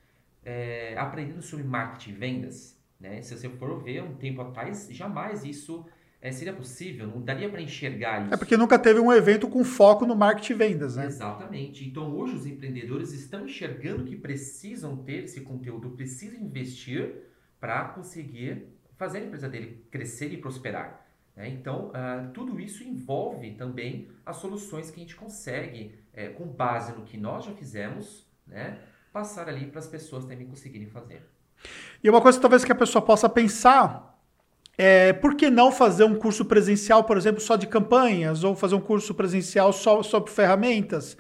é, 0.44 0.96
aprendendo 0.98 1.42
sobre 1.42 1.66
marketing 1.66 2.12
e 2.12 2.14
vendas? 2.14 2.82
Né? 3.00 3.22
Se 3.22 3.36
você 3.36 3.50
for 3.50 3.82
ver 3.82 4.04
um 4.04 4.16
tempo 4.16 4.42
atrás, 4.42 4.88
jamais 4.92 5.44
isso 5.44 5.86
é, 6.22 6.32
seria 6.32 6.54
possível, 6.54 7.08
não 7.08 7.22
daria 7.22 7.50
para 7.50 7.62
enxergar 7.62 8.24
isso. 8.24 8.34
É 8.34 8.38
porque 8.38 8.56
nunca 8.56 8.78
teve 8.78 9.00
um 9.00 9.12
evento 9.12 9.48
com 9.48 9.64
foco 9.64 10.06
no 10.06 10.16
marketing 10.16 10.54
e 10.54 10.56
vendas, 10.56 10.96
né? 10.96 11.08
Exatamente. 11.08 11.88
Então 11.88 12.16
hoje 12.16 12.36
os 12.36 12.46
empreendedores 12.46 13.12
estão 13.12 13.46
enxergando 13.46 14.04
que 14.06 14.16
precisam 14.16 14.98
ter 14.98 15.24
esse 15.24 15.42
conteúdo, 15.42 15.90
precisam 15.90 16.40
investir 16.40 17.16
para 17.60 17.86
conseguir 17.86 18.68
fazer 18.98 19.18
a 19.18 19.26
empresa 19.26 19.50
dele 19.50 19.84
crescer 19.90 20.32
e 20.32 20.38
prosperar. 20.38 21.06
Né? 21.36 21.50
Então, 21.50 21.90
uh, 21.90 22.30
tudo 22.34 22.60
isso 22.60 22.84
envolve 22.84 23.54
também 23.54 24.10
as 24.24 24.38
soluções 24.38 24.92
que 24.92 24.98
a 24.98 25.04
gente 25.04 25.16
consegue, 25.16 25.96
é, 26.14 26.28
com 26.28 26.46
base 26.46 26.92
no 26.94 27.04
que 27.04 27.18
nós 27.18 27.46
já 27.46 27.52
fizemos, 27.54 28.28
né, 28.46 28.80
passar 29.12 29.48
ali 29.50 29.68
para 29.68 29.80
as 29.80 29.88
pessoas 29.88 30.26
também 30.26 30.48
conseguirem 30.48 30.88
fazer. 30.88 31.24
E 32.04 32.10
uma 32.10 32.22
coisa 32.22 32.40
talvez 32.40 32.64
que 32.64 32.72
a 32.72 32.76
pessoa 32.76 33.02
possa 33.02 33.30
pensar 33.30 34.20
é 34.78 35.14
por 35.14 35.36
que 35.36 35.50
não 35.50 35.72
fazer 35.72 36.04
um 36.04 36.16
curso 36.16 36.46
presencial, 36.46 37.04
por 37.04 37.18
exemplo, 37.18 37.42
só 37.42 37.56
de 37.56 37.68
campanhas, 37.68 38.44
ou 38.44 38.56
fazer 38.56 38.76
um 38.76 38.82
curso 38.82 39.14
presencial 39.14 39.72
só 39.74 40.02
sobre 40.02 40.32
ferramentas? 40.32 41.18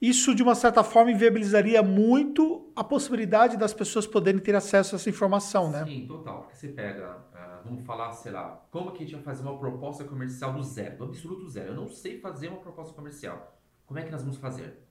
Isso, 0.00 0.32
de 0.32 0.44
uma 0.44 0.54
certa 0.54 0.84
forma, 0.84 1.10
inviabilizaria 1.10 1.82
muito 1.82 2.70
a 2.76 2.84
possibilidade 2.84 3.56
das 3.56 3.74
pessoas 3.74 4.06
poderem 4.06 4.40
ter 4.40 4.54
acesso 4.54 4.94
a 4.94 4.96
essa 4.96 5.10
informação, 5.10 5.72
né? 5.72 5.84
Sim, 5.84 6.06
total. 6.06 6.42
Porque 6.42 6.54
você 6.54 6.68
pega, 6.68 7.16
uh, 7.16 7.64
vamos 7.64 7.84
falar, 7.84 8.12
sei 8.12 8.30
lá, 8.30 8.64
como 8.70 8.92
que 8.92 9.02
a 9.02 9.06
gente 9.06 9.16
vai 9.16 9.24
fazer 9.24 9.42
uma 9.42 9.58
proposta 9.58 10.04
comercial 10.04 10.52
do 10.52 10.62
zero, 10.62 10.98
do 10.98 11.04
absoluto 11.04 11.48
zero. 11.48 11.70
Eu 11.70 11.74
não 11.74 11.88
sei 11.88 12.20
fazer 12.20 12.46
uma 12.46 12.60
proposta 12.60 12.94
comercial. 12.94 13.58
Como 13.86 13.98
é 13.98 14.04
que 14.04 14.12
nós 14.12 14.22
vamos 14.22 14.36
fazer? 14.36 14.87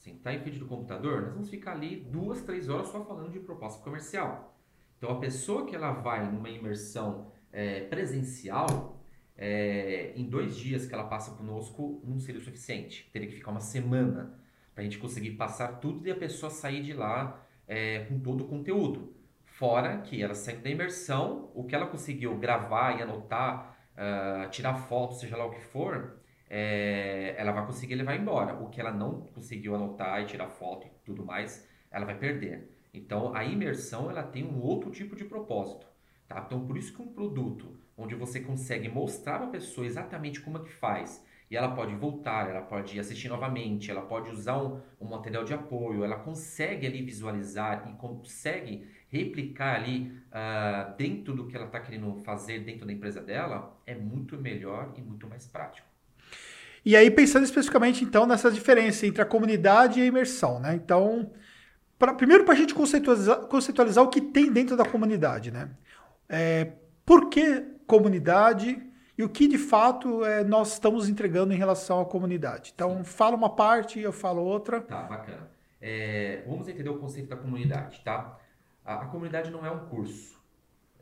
Assim, 0.00 0.14
tá 0.14 0.32
em 0.32 0.40
frente 0.40 0.58
do 0.58 0.64
computador, 0.64 1.20
nós 1.20 1.34
vamos 1.34 1.50
ficar 1.50 1.72
ali 1.72 1.96
duas, 1.96 2.40
três 2.40 2.70
horas 2.70 2.88
só 2.88 3.04
falando 3.04 3.30
de 3.30 3.38
proposta 3.38 3.84
comercial. 3.84 4.56
Então, 4.96 5.10
a 5.10 5.20
pessoa 5.20 5.66
que 5.66 5.76
ela 5.76 5.92
vai 5.92 6.26
numa 6.26 6.48
imersão 6.48 7.30
é, 7.52 7.80
presencial, 7.80 8.98
é, 9.36 10.14
em 10.16 10.24
dois 10.24 10.56
dias 10.56 10.86
que 10.86 10.94
ela 10.94 11.04
passa 11.04 11.32
conosco, 11.32 12.02
não 12.02 12.18
seria 12.18 12.40
o 12.40 12.44
suficiente. 12.44 13.10
Teria 13.12 13.28
que 13.28 13.34
ficar 13.34 13.50
uma 13.50 13.60
semana 13.60 14.40
para 14.74 14.80
a 14.80 14.84
gente 14.84 14.96
conseguir 14.98 15.32
passar 15.32 15.80
tudo 15.80 16.08
e 16.08 16.10
a 16.10 16.16
pessoa 16.16 16.48
sair 16.48 16.82
de 16.82 16.94
lá 16.94 17.46
é, 17.68 18.06
com 18.06 18.18
todo 18.20 18.44
o 18.44 18.48
conteúdo. 18.48 19.14
Fora 19.44 19.98
que 19.98 20.22
ela 20.22 20.34
saindo 20.34 20.62
da 20.62 20.70
imersão, 20.70 21.50
o 21.54 21.64
que 21.64 21.74
ela 21.74 21.86
conseguiu 21.86 22.38
gravar 22.38 22.98
e 22.98 23.02
anotar, 23.02 23.76
uh, 23.94 24.48
tirar 24.50 24.74
foto, 24.74 25.16
seja 25.16 25.36
lá 25.36 25.44
o 25.44 25.50
que 25.50 25.60
for, 25.60 26.19
é, 26.50 27.34
ela 27.38 27.52
vai 27.52 27.64
conseguir 27.64 27.94
levar 27.94 28.16
embora. 28.16 28.54
O 28.60 28.68
que 28.68 28.80
ela 28.80 28.92
não 28.92 29.22
conseguiu 29.32 29.74
anotar 29.74 30.20
e 30.20 30.26
tirar 30.26 30.48
foto 30.48 30.88
e 30.88 30.90
tudo 31.04 31.24
mais, 31.24 31.66
ela 31.90 32.04
vai 32.04 32.18
perder. 32.18 32.76
Então, 32.92 33.32
a 33.34 33.44
imersão 33.44 34.10
ela 34.10 34.24
tem 34.24 34.44
um 34.44 34.60
outro 34.60 34.90
tipo 34.90 35.14
de 35.14 35.24
propósito. 35.24 35.86
Tá? 36.26 36.42
Então, 36.44 36.66
por 36.66 36.76
isso 36.76 36.92
que 36.92 37.00
um 37.00 37.08
produto 37.08 37.78
onde 37.96 38.14
você 38.14 38.40
consegue 38.40 38.88
mostrar 38.88 39.38
para 39.38 39.46
a 39.46 39.50
pessoa 39.50 39.86
exatamente 39.86 40.40
como 40.40 40.58
é 40.58 40.62
que 40.62 40.72
faz, 40.72 41.24
e 41.50 41.56
ela 41.56 41.74
pode 41.74 41.94
voltar, 41.96 42.48
ela 42.48 42.62
pode 42.62 42.98
assistir 42.98 43.28
novamente, 43.28 43.90
ela 43.90 44.02
pode 44.02 44.30
usar 44.30 44.56
um, 44.62 44.80
um 45.00 45.08
material 45.08 45.44
de 45.44 45.52
apoio, 45.52 46.04
ela 46.04 46.16
consegue 46.16 46.86
ali 46.86 47.02
visualizar 47.02 47.90
e 47.90 47.94
consegue 47.94 48.86
replicar 49.08 49.74
ali 49.74 50.12
uh, 50.28 50.96
dentro 50.96 51.34
do 51.34 51.48
que 51.48 51.56
ela 51.56 51.66
está 51.66 51.80
querendo 51.80 52.14
fazer 52.22 52.60
dentro 52.60 52.86
da 52.86 52.92
empresa 52.92 53.20
dela, 53.20 53.76
é 53.84 53.96
muito 53.96 54.38
melhor 54.38 54.92
e 54.96 55.02
muito 55.02 55.28
mais 55.28 55.46
prático. 55.46 55.89
E 56.84 56.96
aí, 56.96 57.10
pensando 57.10 57.44
especificamente, 57.44 58.04
então, 58.04 58.26
nessa 58.26 58.50
diferença 58.50 59.06
entre 59.06 59.20
a 59.20 59.26
comunidade 59.26 60.00
e 60.00 60.02
a 60.02 60.06
imersão, 60.06 60.58
né? 60.58 60.74
Então, 60.74 61.30
pra, 61.98 62.14
primeiro 62.14 62.44
para 62.44 62.54
a 62.54 62.56
gente 62.56 62.74
conceitualizar, 62.74 63.40
conceitualizar 63.40 64.02
o 64.02 64.08
que 64.08 64.20
tem 64.20 64.50
dentro 64.50 64.76
da 64.76 64.84
comunidade, 64.84 65.50
né? 65.50 65.70
É, 66.28 66.72
por 67.04 67.28
que 67.28 67.64
comunidade 67.86 68.80
e 69.18 69.22
o 69.22 69.28
que 69.28 69.46
de 69.46 69.58
fato 69.58 70.24
é, 70.24 70.42
nós 70.42 70.72
estamos 70.72 71.06
entregando 71.06 71.52
em 71.52 71.56
relação 71.56 72.00
à 72.00 72.06
comunidade. 72.06 72.72
Então, 72.74 73.04
fala 73.04 73.36
uma 73.36 73.54
parte, 73.54 74.00
eu 74.00 74.12
falo 74.12 74.42
outra. 74.42 74.80
Tá, 74.80 75.02
bacana. 75.02 75.50
É, 75.78 76.42
vamos 76.46 76.68
entender 76.68 76.88
o 76.88 76.98
conceito 76.98 77.28
da 77.28 77.36
comunidade, 77.36 78.00
tá? 78.02 78.38
A, 78.82 78.94
a, 78.94 79.06
comunidade 79.06 79.50
não 79.50 79.66
é 79.66 79.70
um 79.70 79.86
curso. 79.88 80.39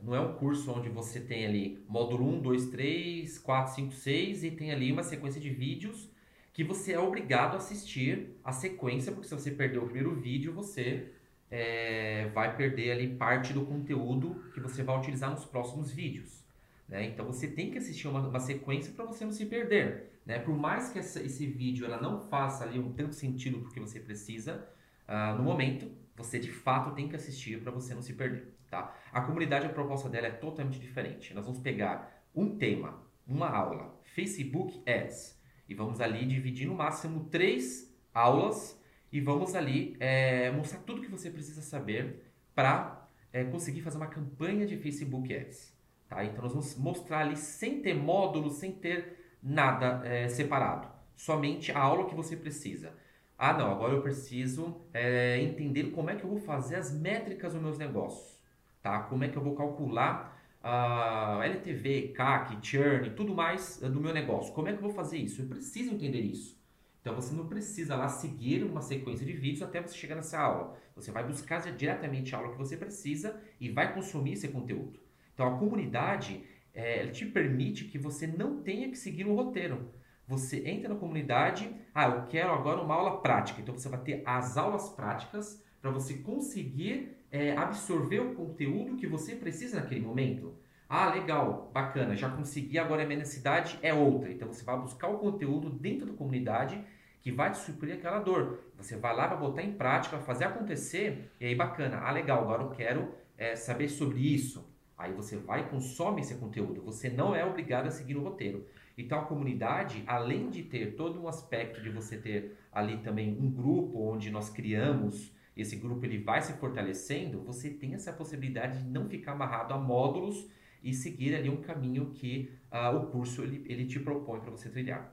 Não 0.02 0.14
é 0.14 0.21
um 0.21 0.35
curso 0.35 0.71
onde 0.73 0.88
você 0.88 1.21
tem 1.21 1.45
ali 1.45 1.85
módulo 1.88 2.28
1, 2.37 2.40
2, 2.40 2.67
3, 2.67 3.38
4, 3.38 3.75
5, 3.75 3.93
6 3.93 4.45
e 4.45 4.50
tem 4.50 4.71
ali 4.71 4.93
uma 4.93 5.02
sequência 5.02 5.40
de 5.40 5.50
vídeos 5.50 6.09
que 6.52 6.64
você 6.64 6.93
é 6.93 6.99
obrigado 6.99 7.55
a 7.55 7.59
assistir 7.59 8.37
a 8.43 8.50
sequência, 8.50 9.12
porque 9.12 9.28
se 9.28 9.35
você 9.35 9.50
perder 9.50 9.78
o 9.78 9.85
primeiro 9.85 10.14
vídeo, 10.17 10.52
você 10.52 11.12
é, 11.49 12.28
vai 12.35 12.57
perder 12.57 12.90
ali 12.90 13.14
parte 13.14 13.52
do 13.52 13.64
conteúdo 13.64 14.43
que 14.52 14.59
você 14.59 14.83
vai 14.83 14.99
utilizar 14.99 15.31
nos 15.31 15.45
próximos 15.45 15.93
vídeos. 15.93 16.45
Né? 16.88 17.07
Então 17.07 17.26
você 17.26 17.47
tem 17.47 17.71
que 17.71 17.78
assistir 17.78 18.09
uma, 18.09 18.26
uma 18.26 18.40
sequência 18.40 18.93
para 18.93 19.05
você 19.05 19.25
não 19.25 19.31
se 19.31 19.47
perder. 19.47 20.21
Né? 20.26 20.40
Por 20.40 20.57
mais 20.57 20.90
que 20.90 20.99
essa, 20.99 21.23
esse 21.23 21.47
vídeo 21.47 21.87
ela 21.87 22.00
não 22.00 22.19
faça 22.19 22.64
ali 22.64 22.78
um 22.78 22.93
tanto 22.93 23.14
sentido 23.14 23.61
porque 23.61 23.78
você 23.78 24.00
precisa, 24.00 24.67
uh, 25.09 25.37
no 25.37 25.45
momento 25.45 25.88
você 26.19 26.39
de 26.39 26.51
fato 26.51 26.95
tem 26.95 27.09
que 27.09 27.17
assistir 27.17 27.61
para 27.63 27.71
você 27.71 27.95
não 27.95 28.03
se 28.03 28.13
perder. 28.13 28.55
Tá? 28.71 28.95
A 29.13 29.23
comunidade, 29.23 29.67
a 29.67 29.71
proposta 29.71 30.09
dela 30.09 30.27
é 30.27 30.31
totalmente 30.31 30.79
diferente. 30.79 31.33
Nós 31.33 31.47
vamos 31.47 31.61
pegar 31.61 32.23
um 32.35 32.59
tema, 32.59 33.03
uma 33.27 33.49
aula, 33.49 33.99
Facebook 34.15 34.83
Ads, 34.87 35.41
e 35.69 35.75
vamos 35.75 36.01
ali 36.01 36.27
dividir 36.27 36.67
no 36.67 36.75
máximo 36.75 37.25
três 37.31 37.95
aulas 38.13 38.79
e 39.13 39.21
vamos 39.21 39.55
ali 39.55 39.97
é, 40.01 40.51
mostrar 40.51 40.81
tudo 40.81 41.01
que 41.01 41.11
você 41.11 41.31
precisa 41.31 41.63
saber 41.63 42.33
para 42.55 43.09
é, 43.33 43.45
conseguir 43.45 43.81
fazer 43.81 43.97
uma 43.97 44.07
campanha 44.07 44.67
de 44.67 44.77
Facebook 44.77 45.35
Ads. 45.35 45.73
Tá? 46.09 46.25
Então 46.25 46.43
nós 46.43 46.53
vamos 46.53 46.77
mostrar 46.77 47.21
ali 47.21 47.37
sem 47.37 47.81
ter 47.81 47.95
módulo, 47.95 48.51
sem 48.51 48.73
ter 48.73 49.37
nada 49.43 50.07
é, 50.07 50.29
separado. 50.29 50.89
Somente 51.17 51.73
a 51.73 51.81
aula 51.81 52.09
que 52.09 52.15
você 52.15 52.37
precisa. 52.37 52.93
Ah, 53.38 53.52
não, 53.52 53.71
agora 53.71 53.95
eu 53.95 54.02
preciso 54.02 54.83
é, 54.92 55.40
entender 55.40 55.92
como 55.92 56.11
é 56.11 56.16
que 56.16 56.25
eu 56.25 56.28
vou 56.28 56.40
fazer 56.40 56.75
as 56.75 56.92
métricas 56.92 57.52
dos 57.52 57.62
meus 57.62 57.78
negócios. 57.78 58.37
Tá? 58.83 59.00
Como 59.04 59.23
é 59.23 59.28
que 59.28 59.37
eu 59.37 59.42
vou 59.42 59.54
calcular 59.54 60.37
a 60.62 61.40
LTV, 61.45 62.09
CAC, 62.09 62.59
churn 62.62 63.11
tudo 63.11 63.35
mais 63.35 63.83
é, 63.83 63.88
do 63.88 64.00
meu 64.00 64.12
negócio. 64.12 64.52
Como 64.52 64.68
é 64.68 64.73
que 64.73 64.78
eu 64.78 64.83
vou 64.83 64.90
fazer 64.90 65.18
isso? 65.18 65.42
Eu 65.42 65.49
preciso 65.49 65.95
entender 65.95 66.21
isso. 66.21 66.59
Então 67.00 67.14
você 67.14 67.35
não 67.35 67.47
precisa 67.47 67.95
lá 67.97 68.09
seguir 68.09 68.64
uma 68.64 68.83
sequência 68.83 69.25
de 69.25 69.33
vídeos 69.33 69.62
até 69.62 69.80
você 69.80 69.95
chegar 69.95 70.16
nessa 70.16 70.38
aula. 70.38 70.76
Você 70.97 71.12
vai 71.12 71.25
buscar 71.25 71.61
diretamente 71.61 72.35
a 72.35 72.38
aula 72.38 72.50
que 72.50 72.59
você 72.59 72.76
precisa 72.76 73.40
e 73.61 73.71
vai 73.71 73.95
consumir 73.95 74.33
esse 74.33 74.49
conteúdo. 74.49 74.99
Então 75.33 75.47
a 75.47 75.59
comunidade 75.59 76.42
é, 76.75 77.07
te 77.07 77.25
permite 77.25 77.85
que 77.85 77.99
você 77.99 78.26
não 78.26 78.61
tenha 78.62 78.88
que 78.90 78.99
seguir 78.99 79.26
um 79.26 79.35
roteiro. 79.35 79.90
Você 80.29 80.69
entra 80.69 80.91
na 80.91 81.01
comunidade, 81.01 81.75
ah, 81.95 82.07
eu 82.07 82.27
quero 82.27 82.53
agora 82.53 82.83
uma 82.83 82.95
aula 82.95 83.23
prática. 83.23 83.63
Então 83.63 83.77
você 83.77 83.89
vai 83.89 83.99
ter 84.01 84.23
as 84.27 84.59
aulas 84.59 84.91
práticas 84.91 85.65
para 85.81 85.91
você 85.91 86.19
conseguir 86.19 87.17
é, 87.33 87.57
absorver 87.57 88.21
o 88.21 88.35
conteúdo 88.35 88.97
que 88.97 89.07
você 89.07 89.35
precisa 89.35 89.81
naquele 89.81 90.03
momento. 90.03 90.55
Ah, 90.87 91.09
legal, 91.09 91.71
bacana, 91.73 92.15
já 92.15 92.29
consegui, 92.29 92.79
agora 92.79 93.03
a 93.03 93.07
minha 93.07 93.21
necessidade 93.21 93.79
é 93.83 93.93
outra. 93.95 94.31
Então 94.31 94.49
você 94.49 94.63
vai 94.63 94.79
buscar 94.79 95.09
o 95.09 95.19
conteúdo 95.19 95.71
dentro 95.71 96.07
da 96.07 96.13
comunidade 96.13 96.83
que 97.23 97.33
vai 97.33 97.51
te 97.51 97.59
suprir 97.59 97.95
aquela 97.95 98.21
dor. 98.21 98.65
Você 98.77 98.97
vai 98.97 99.17
lá, 99.17 99.27
vai 99.29 99.39
botar 99.39 99.63
em 99.63 99.73
prática, 99.73 100.19
fazer 100.19 100.45
acontecer, 100.45 101.31
e 101.41 101.47
aí 101.47 101.55
bacana. 101.55 102.01
Ah, 102.03 102.11
legal, 102.11 102.43
agora 102.43 102.63
eu 102.63 102.71
quero 102.71 103.15
é, 103.39 103.57
saber 103.57 103.89
sobre 103.89 104.21
isso. 104.21 104.67
Aí 104.97 105.13
você 105.13 105.37
vai 105.37 105.61
e 105.61 105.65
consome 105.65 106.21
esse 106.21 106.35
conteúdo. 106.35 106.83
Você 106.83 107.09
não 107.09 107.35
é 107.35 107.45
obrigado 107.45 107.87
a 107.87 107.91
seguir 107.91 108.17
o 108.17 108.23
roteiro. 108.23 108.67
Então 108.99 109.21
a 109.21 109.25
comunidade, 109.25 110.02
além 110.07 110.50
de 110.50 110.64
ter 110.64 110.97
todo 110.97 111.23
um 111.23 111.28
aspecto 111.28 111.81
de 111.81 111.88
você 111.88 112.17
ter 112.17 112.57
ali 112.73 112.99
também 112.99 113.38
um 113.40 113.49
grupo 113.49 114.11
onde 114.11 114.31
nós 114.31 114.50
criamos, 114.50 115.33
esse 115.57 115.76
grupo 115.76 116.05
ele 116.05 116.19
vai 116.19 116.43
se 116.43 116.52
fortalecendo, 116.55 117.40
você 117.40 117.71
tem 117.71 117.95
essa 117.95 118.12
possibilidade 118.12 118.83
de 118.83 118.88
não 118.88 119.09
ficar 119.09 119.33
amarrado 119.33 119.73
a 119.73 119.78
módulos 119.78 120.49
e 120.83 120.93
seguir 120.93 121.35
ali 121.35 121.49
um 121.49 121.57
caminho 121.57 122.11
que 122.11 122.50
uh, 122.73 122.97
o 122.97 123.07
curso 123.07 123.43
ele, 123.43 123.64
ele 123.69 123.87
te 123.87 123.99
propõe 123.99 124.40
para 124.40 124.50
você 124.50 124.69
trilhar. 124.69 125.12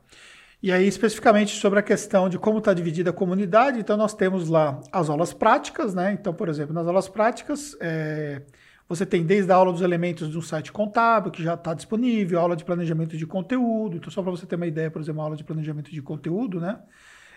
E 0.62 0.72
aí, 0.72 0.88
especificamente 0.88 1.56
sobre 1.56 1.80
a 1.80 1.84
questão 1.84 2.28
de 2.28 2.40
como 2.40 2.60
está 2.60 2.74
dividida 2.74 3.12
a 3.12 3.14
comunidade, 3.14 3.80
então 3.80 3.98
nós 3.98 4.14
temos 4.14 4.50
lá 4.50 4.82
as 4.92 5.10
aulas 5.10 5.34
práticas, 5.34 5.94
né? 5.94 6.14
Então, 6.14 6.34
por 6.34 6.50
exemplo, 6.50 6.74
nas 6.74 6.88
aulas 6.88 7.08
práticas, 7.08 7.78
é, 7.80 8.42
você 8.88 9.06
tem 9.06 9.24
desde 9.24 9.52
a 9.52 9.56
aula 9.56 9.72
dos 9.72 9.82
elementos 9.82 10.30
de 10.30 10.38
um 10.38 10.42
site 10.42 10.72
contábil, 10.72 11.32
que 11.32 11.44
já 11.44 11.56
está 11.56 11.74
disponível, 11.74 12.40
aula 12.40 12.56
de 12.56 12.64
planejamento 12.64 13.18
de 13.18 13.26
conteúdo. 13.26 13.98
Então, 13.98 14.12
só 14.12 14.22
para 14.22 14.32
você 14.32 14.46
ter 14.46 14.56
uma 14.56 14.68
ideia, 14.68 14.92
por 14.92 15.02
exemplo, 15.02 15.20
uma 15.20 15.26
aula 15.26 15.36
de 15.36 15.44
planejamento 15.44 15.92
de 15.92 16.02
conteúdo, 16.02 16.60
né? 16.60 16.80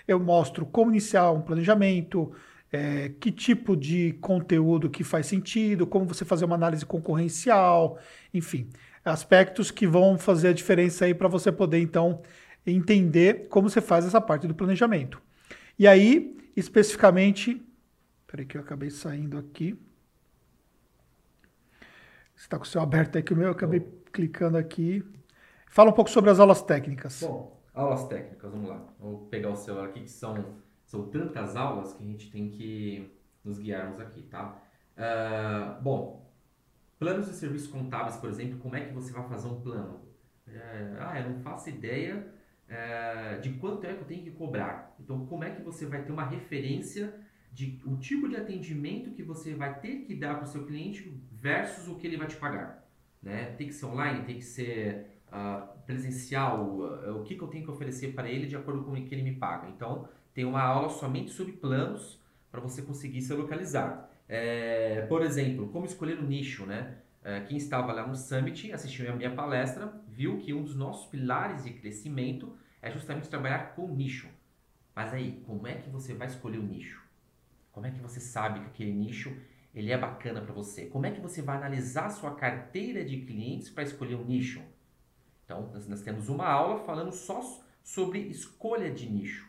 eu 0.09 0.19
mostro 0.19 0.65
como 0.65 0.91
iniciar 0.91 1.31
um 1.31 1.43
planejamento, 1.43 2.33
é, 2.73 3.11
que 3.21 3.31
tipo 3.31 3.77
de 3.77 4.15
conteúdo 4.15 4.89
que 4.89 5.05
faz 5.05 5.27
sentido, 5.27 5.87
como 5.87 6.07
você 6.07 6.25
fazer 6.25 6.47
uma 6.47 6.55
análise 6.55 6.85
concorrencial, 6.85 7.99
enfim, 8.33 8.71
aspectos 9.05 9.71
que 9.71 9.87
vão 9.87 10.17
fazer 10.17 10.49
a 10.49 10.53
diferença 10.53 11.05
aí 11.05 11.15
para 11.15 11.29
você 11.29 11.53
poder 11.53 11.79
então 11.79 12.23
entender 12.67 13.49
como 13.49 13.69
você 13.69 13.81
faz 13.81 14.07
essa 14.07 14.21
parte 14.21 14.47
do 14.47 14.55
planejamento. 14.55 15.21
E 15.79 15.87
aí, 15.87 16.37
especificamente, 16.57 17.63
peraí 18.27 18.47
que 18.47 18.57
eu 18.57 18.63
acabei 18.63 18.91
saindo 18.91 19.39
aqui. 19.39 19.79
Você 22.39 22.45
está 22.45 22.57
com 22.57 22.63
o 22.63 22.69
seu 22.69 22.81
aberto 22.81 23.17
aí 23.17 23.23
que 23.23 23.33
o 23.35 23.37
meu, 23.37 23.47
eu 23.47 23.53
acabei 23.53 23.81
clicando 24.13 24.57
aqui. 24.57 25.05
Fala 25.67 25.91
um 25.91 25.93
pouco 25.93 26.09
sobre 26.09 26.31
as 26.31 26.39
aulas 26.39 26.63
técnicas. 26.63 27.21
Bom, 27.21 27.61
aulas 27.75 28.07
técnicas, 28.07 28.49
vamos 28.49 28.69
lá. 28.69 28.81
Vou 29.01 29.27
pegar 29.27 29.51
o 29.51 29.57
celular 29.57 29.89
aqui 29.89 30.03
que 30.03 30.11
são 30.11 30.57
são 30.85 31.09
tantas 31.09 31.57
aulas 31.57 31.95
que 31.95 32.05
a 32.05 32.07
gente 32.07 32.31
tem 32.31 32.49
que 32.49 33.13
nos 33.45 33.59
guiarmos 33.59 33.99
aqui, 33.99 34.23
tá? 34.23 34.57
Uh, 34.97 35.83
bom, 35.83 36.33
planos 36.97 37.27
de 37.27 37.33
serviços 37.33 37.69
contábeis, 37.69 38.17
por 38.17 38.31
exemplo, 38.31 38.59
como 38.61 38.77
é 38.77 38.83
que 38.83 38.95
você 38.95 39.13
vai 39.13 39.29
fazer 39.29 39.49
um 39.49 39.61
plano? 39.61 40.01
É, 40.47 40.97
ah, 41.01 41.21
eu 41.21 41.31
não 41.31 41.41
faço 41.41 41.69
ideia 41.69 42.25
é, 42.69 43.39
de 43.39 43.51
quanto 43.55 43.85
é 43.85 43.95
que 43.95 44.01
eu 44.01 44.07
tenho 44.07 44.23
que 44.23 44.31
cobrar. 44.31 44.95
Então, 45.01 45.27
como 45.27 45.43
é 45.43 45.51
que 45.51 45.61
você 45.61 45.85
vai 45.87 46.03
ter 46.05 46.13
uma 46.13 46.25
referência 46.25 47.13
de 47.59 47.81
o 47.85 47.97
tipo 47.97 48.29
de 48.29 48.37
atendimento 48.37 49.11
que 49.11 49.23
você 49.25 49.53
vai 49.53 49.81
ter 49.81 50.05
que 50.05 50.15
dar 50.15 50.37
para 50.37 50.45
o 50.45 50.47
seu 50.47 50.65
cliente 50.65 51.13
versus 51.33 51.89
o 51.89 51.97
que 51.97 52.07
ele 52.07 52.17
vai 52.17 52.29
te 52.29 52.37
pagar? 52.37 52.89
Né? 53.21 53.47
Tem 53.59 53.67
que 53.67 53.75
ser 53.75 53.87
online, 53.87 54.25
tem 54.25 54.37
que 54.37 54.45
ser 54.45 55.07
uh, 55.27 55.67
presencial, 55.85 56.79
uh, 56.79 57.19
o 57.19 57.25
que, 57.25 57.35
que 57.35 57.43
eu 57.43 57.49
tenho 57.49 57.65
que 57.65 57.71
oferecer 57.71 58.15
para 58.15 58.31
ele 58.31 58.47
de 58.47 58.55
acordo 58.55 58.85
com 58.85 58.93
o 58.93 58.95
que 58.95 59.13
ele 59.13 59.25
me 59.25 59.35
paga. 59.35 59.69
Então, 59.69 60.09
tem 60.33 60.45
uma 60.45 60.63
aula 60.63 60.89
somente 60.89 61.33
sobre 61.33 61.53
planos 61.53 62.23
para 62.49 62.61
você 62.61 62.81
conseguir 62.81 63.23
se 63.23 63.35
localizar. 63.35 64.09
É, 64.29 65.05
por 65.09 65.23
exemplo, 65.23 65.69
como 65.71 65.85
escolher 65.85 66.17
o 66.17 66.23
nicho, 66.23 66.65
né? 66.65 66.99
É, 67.25 67.41
quem 67.41 67.57
estava 67.57 67.93
lá 67.93 68.07
no 68.07 68.15
Summit, 68.15 68.71
assistiu 68.71 69.11
a 69.11 69.17
minha 69.17 69.35
palestra, 69.35 70.01
viu 70.07 70.39
que 70.39 70.55
um 70.55 70.63
dos 70.63 70.77
nossos 70.77 71.11
pilares 71.11 71.65
de 71.65 71.73
crescimento 71.73 72.57
é 72.81 72.89
justamente 72.89 73.29
trabalhar 73.29 73.75
com 73.75 73.89
nicho. 73.89 74.29
Mas 74.95 75.13
aí, 75.13 75.43
como 75.45 75.67
é 75.67 75.75
que 75.75 75.91
você 75.91 76.15
vai 76.15 76.29
escolher 76.29 76.59
o 76.59 76.63
nicho? 76.63 77.08
Como 77.79 77.87
é 77.87 77.93
que 77.93 78.01
você 78.01 78.19
sabe 78.19 78.59
que 78.59 78.67
aquele 78.67 78.93
nicho 78.93 79.41
ele 79.73 79.93
é 79.93 79.97
bacana 79.97 80.41
para 80.41 80.53
você? 80.53 80.87
Como 80.87 81.07
é 81.07 81.13
que 81.13 81.21
você 81.21 81.41
vai 81.41 81.59
analisar 81.59 82.07
a 82.07 82.11
sua 82.11 82.35
carteira 82.35 83.05
de 83.05 83.19
clientes 83.19 83.71
para 83.71 83.85
escolher 83.85 84.17
um 84.17 84.25
nicho? 84.25 84.61
Então, 85.45 85.71
nós, 85.73 85.87
nós 85.87 86.03
temos 86.03 86.29
uma 86.29 86.49
aula 86.49 86.79
falando 86.79 87.13
só 87.13 87.41
sobre 87.81 88.19
escolha 88.19 88.91
de 88.91 89.09
nicho. 89.09 89.49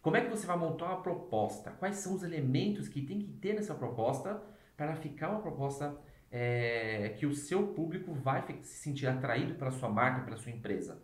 Como 0.00 0.16
é 0.16 0.20
que 0.20 0.30
você 0.30 0.46
vai 0.46 0.56
montar 0.56 0.86
uma 0.86 1.02
proposta? 1.02 1.72
Quais 1.72 1.96
são 1.96 2.14
os 2.14 2.22
elementos 2.22 2.86
que 2.86 3.02
tem 3.02 3.18
que 3.18 3.32
ter 3.32 3.54
nessa 3.54 3.74
proposta 3.74 4.40
para 4.76 4.94
ficar 4.94 5.30
uma 5.30 5.40
proposta 5.40 5.96
é, 6.30 7.08
que 7.18 7.26
o 7.26 7.34
seu 7.34 7.66
público 7.74 8.14
vai 8.14 8.44
se 8.62 8.76
sentir 8.76 9.08
atraído 9.08 9.56
pela 9.56 9.72
sua 9.72 9.88
marca, 9.88 10.22
pela 10.22 10.36
sua 10.36 10.52
empresa? 10.52 11.02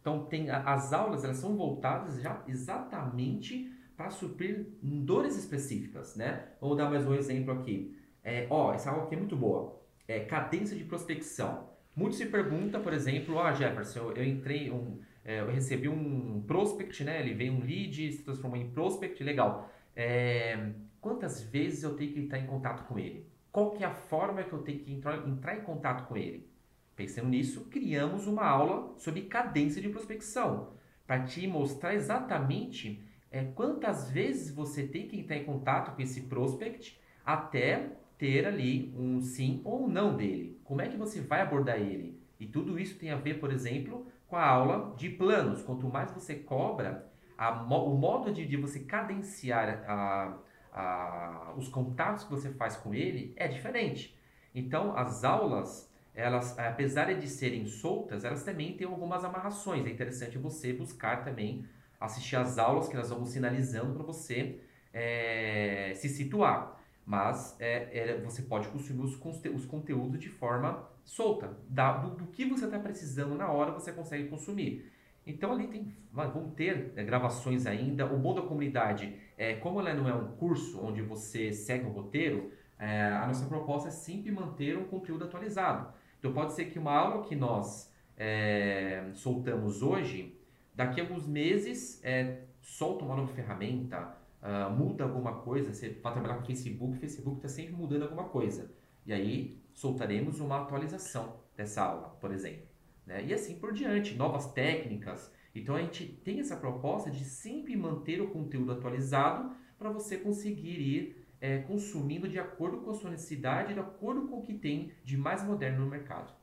Então, 0.00 0.24
tem, 0.24 0.50
as 0.50 0.92
aulas 0.92 1.22
elas 1.22 1.36
são 1.36 1.56
voltadas 1.56 2.20
já 2.20 2.42
exatamente 2.48 3.72
para 3.98 4.10
suprir 4.10 4.64
dores 4.80 5.36
específicas, 5.36 6.14
né? 6.14 6.50
Vou 6.60 6.76
dar 6.76 6.88
mais 6.88 7.04
um 7.04 7.14
exemplo 7.14 7.52
aqui. 7.52 7.98
É, 8.22 8.46
ó, 8.48 8.72
essa 8.72 8.90
aula 8.92 9.02
aqui 9.02 9.16
é 9.16 9.18
muito 9.18 9.34
boa. 9.34 9.82
É 10.06 10.20
cadência 10.20 10.76
de 10.76 10.84
prospecção. 10.84 11.68
Muitos 11.96 12.16
se 12.16 12.26
perguntam, 12.26 12.80
por 12.80 12.92
exemplo, 12.92 13.40
ah, 13.40 13.52
Jefferson, 13.52 13.98
eu, 13.98 14.12
eu 14.12 14.24
entrei, 14.24 14.70
um, 14.70 15.00
é, 15.24 15.40
eu 15.40 15.50
recebi 15.50 15.88
um 15.88 16.44
prospect, 16.46 17.02
né? 17.02 17.20
Ele 17.20 17.34
veio 17.34 17.52
um 17.54 17.58
lead, 17.58 18.12
se 18.12 18.22
transformou 18.22 18.56
em 18.56 18.70
prospect, 18.70 19.20
legal. 19.24 19.68
É, 19.96 20.70
quantas 21.00 21.42
vezes 21.42 21.82
eu 21.82 21.96
tenho 21.96 22.12
que 22.12 22.20
estar 22.20 22.38
em 22.38 22.46
contato 22.46 22.86
com 22.86 23.00
ele? 23.00 23.26
Qual 23.50 23.72
que 23.72 23.82
é 23.82 23.86
a 23.88 23.94
forma 23.94 24.44
que 24.44 24.52
eu 24.52 24.62
tenho 24.62 24.78
que 24.78 24.92
entrar, 24.92 25.26
entrar 25.26 25.56
em 25.56 25.62
contato 25.62 26.06
com 26.06 26.16
ele? 26.16 26.48
Pensando 26.94 27.30
nisso, 27.30 27.64
criamos 27.64 28.28
uma 28.28 28.46
aula 28.46 28.96
sobre 28.96 29.22
cadência 29.22 29.82
de 29.82 29.88
prospecção, 29.88 30.74
para 31.04 31.24
te 31.24 31.48
mostrar 31.48 31.96
exatamente 31.96 33.07
é, 33.30 33.44
quantas 33.44 34.10
vezes 34.10 34.54
você 34.54 34.86
tem 34.86 35.06
que 35.06 35.18
entrar 35.18 35.36
em 35.36 35.44
contato 35.44 35.94
com 35.94 36.02
esse 36.02 36.22
prospect 36.22 36.98
até 37.24 37.90
ter 38.16 38.46
ali 38.46 38.92
um 38.96 39.20
sim 39.20 39.60
ou 39.64 39.84
um 39.84 39.88
não 39.88 40.16
dele. 40.16 40.60
Como 40.64 40.80
é 40.80 40.88
que 40.88 40.96
você 40.96 41.20
vai 41.20 41.40
abordar 41.40 41.78
ele? 41.78 42.20
E 42.40 42.46
tudo 42.46 42.78
isso 42.78 42.98
tem 42.98 43.10
a 43.10 43.16
ver, 43.16 43.38
por 43.38 43.52
exemplo, 43.52 44.06
com 44.26 44.36
a 44.36 44.46
aula 44.46 44.94
de 44.96 45.08
planos. 45.08 45.62
Quanto 45.62 45.88
mais 45.88 46.10
você 46.10 46.34
cobra, 46.34 47.06
a, 47.36 47.50
o 47.52 47.96
modo 47.96 48.32
de, 48.32 48.46
de 48.46 48.56
você 48.56 48.80
cadenciar 48.80 49.84
a, 49.86 50.38
a, 50.72 51.54
os 51.56 51.68
contatos 51.68 52.24
que 52.24 52.30
você 52.30 52.50
faz 52.50 52.76
com 52.76 52.94
ele 52.94 53.32
é 53.36 53.46
diferente. 53.46 54.18
Então, 54.54 54.96
as 54.96 55.22
aulas, 55.22 55.92
elas, 56.14 56.58
apesar 56.58 57.12
de 57.14 57.28
serem 57.28 57.66
soltas, 57.66 58.24
elas 58.24 58.42
também 58.42 58.76
têm 58.76 58.86
algumas 58.86 59.24
amarrações. 59.24 59.86
É 59.86 59.90
interessante 59.90 60.38
você 60.38 60.72
buscar 60.72 61.24
também 61.24 61.64
assistir 62.00 62.36
as 62.36 62.58
aulas 62.58 62.88
que 62.88 62.96
nós 62.96 63.10
vamos 63.10 63.30
sinalizando 63.30 63.94
para 63.94 64.02
você 64.02 64.60
é, 64.92 65.92
se 65.94 66.08
situar. 66.08 66.78
Mas 67.04 67.56
é, 67.58 67.98
é, 67.98 68.20
você 68.20 68.42
pode 68.42 68.68
consumir 68.68 69.02
os, 69.02 69.18
os 69.54 69.66
conteúdos 69.66 70.20
de 70.20 70.28
forma 70.28 70.86
solta. 71.04 71.56
Da, 71.68 71.96
do, 71.96 72.10
do, 72.16 72.26
que 72.26 72.44
você 72.44 72.66
está 72.66 72.78
precisando 72.78 73.34
na 73.34 73.50
hora, 73.50 73.72
você 73.72 73.90
consegue 73.92 74.28
consumir. 74.28 74.92
Então 75.26 75.52
ali 75.52 75.68
tem, 75.68 75.94
vão 76.12 76.50
ter 76.50 76.92
é, 76.96 77.02
gravações 77.02 77.66
ainda. 77.66 78.06
O 78.06 78.18
bom 78.18 78.34
da 78.34 78.42
comunidade 78.42 79.14
é, 79.36 79.54
como 79.54 79.80
ela 79.80 79.94
não 79.94 80.08
é 80.08 80.14
um 80.14 80.32
curso 80.36 80.84
onde 80.84 81.00
você 81.00 81.52
segue 81.52 81.86
um 81.86 81.90
roteiro, 81.90 82.52
é, 82.78 83.06
a 83.06 83.26
nossa 83.26 83.46
proposta 83.46 83.88
é 83.88 83.92
sempre 83.92 84.30
manter 84.30 84.76
um 84.76 84.84
conteúdo 84.84 85.24
atualizado. 85.24 85.92
Então 86.18 86.32
pode 86.32 86.52
ser 86.52 86.66
que 86.66 86.78
uma 86.78 86.92
aula 86.92 87.24
que 87.24 87.34
nós 87.34 87.92
é, 88.16 89.04
soltamos 89.14 89.82
hoje, 89.82 90.37
daqui 90.78 91.00
a 91.00 91.02
alguns 91.02 91.26
meses 91.26 92.00
é, 92.04 92.42
solta 92.62 93.04
uma 93.04 93.16
nova 93.16 93.32
ferramenta, 93.32 94.16
uh, 94.40 94.70
muda 94.70 95.02
alguma 95.02 95.40
coisa. 95.40 95.74
Você 95.74 95.88
vai 95.88 96.12
trabalhar 96.12 96.36
com 96.36 96.44
Facebook, 96.44 96.96
Facebook 96.98 97.38
está 97.38 97.48
sempre 97.48 97.74
mudando 97.74 98.04
alguma 98.04 98.28
coisa. 98.28 98.70
E 99.04 99.12
aí 99.12 99.60
soltaremos 99.74 100.38
uma 100.38 100.62
atualização 100.62 101.40
dessa 101.56 101.82
aula, 101.82 102.10
por 102.20 102.30
exemplo. 102.30 102.68
Né? 103.04 103.24
E 103.24 103.34
assim 103.34 103.58
por 103.58 103.72
diante, 103.72 104.14
novas 104.14 104.52
técnicas. 104.52 105.32
Então 105.52 105.74
a 105.74 105.80
gente 105.80 106.06
tem 106.24 106.38
essa 106.38 106.56
proposta 106.56 107.10
de 107.10 107.24
sempre 107.24 107.76
manter 107.76 108.20
o 108.20 108.30
conteúdo 108.30 108.70
atualizado 108.70 109.50
para 109.76 109.90
você 109.90 110.16
conseguir 110.16 110.78
ir 110.80 111.26
é, 111.40 111.58
consumindo 111.58 112.28
de 112.28 112.38
acordo 112.38 112.82
com 112.82 112.92
a 112.92 112.94
sua 112.94 113.10
necessidade, 113.10 113.74
de 113.74 113.80
acordo 113.80 114.28
com 114.28 114.38
o 114.38 114.42
que 114.42 114.54
tem 114.54 114.92
de 115.02 115.16
mais 115.16 115.42
moderno 115.42 115.84
no 115.84 115.90
mercado. 115.90 116.37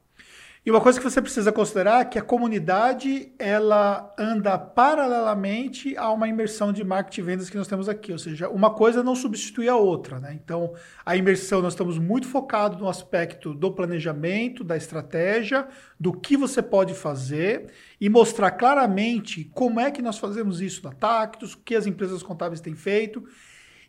E 0.65 0.71
uma 0.71 0.81
coisa 0.81 0.97
que 0.97 1.03
você 1.03 1.21
precisa 1.21 1.51
considerar 1.51 2.01
é 2.01 2.05
que 2.05 2.17
a 2.17 2.23
comunidade 2.23 3.31
ela 3.37 4.11
anda 4.17 4.57
paralelamente 4.57 5.95
a 5.95 6.09
uma 6.09 6.27
imersão 6.27 6.73
de 6.73 6.83
marketing 6.83 7.21
e 7.21 7.23
vendas 7.23 7.49
que 7.51 7.57
nós 7.57 7.67
temos 7.67 7.87
aqui. 7.87 8.11
Ou 8.11 8.17
seja, 8.17 8.49
uma 8.49 8.71
coisa 8.71 9.03
não 9.03 9.15
substitui 9.15 9.69
a 9.69 9.75
outra. 9.75 10.19
Né? 10.19 10.33
Então, 10.43 10.73
a 11.05 11.15
imersão 11.15 11.61
nós 11.61 11.73
estamos 11.73 11.99
muito 11.99 12.27
focados 12.27 12.79
no 12.79 12.89
aspecto 12.89 13.53
do 13.53 13.71
planejamento, 13.71 14.63
da 14.63 14.75
estratégia, 14.75 15.67
do 15.99 16.11
que 16.11 16.35
você 16.35 16.63
pode 16.63 16.95
fazer 16.95 17.67
e 18.01 18.09
mostrar 18.09 18.49
claramente 18.49 19.43
como 19.53 19.79
é 19.79 19.91
que 19.91 20.01
nós 20.01 20.17
fazemos 20.17 20.61
isso 20.61 20.83
na 20.83 20.93
Tactus, 20.93 21.53
o 21.53 21.59
que 21.59 21.75
as 21.75 21.85
empresas 21.85 22.23
contábeis 22.23 22.59
têm 22.59 22.73
feito. 22.73 23.23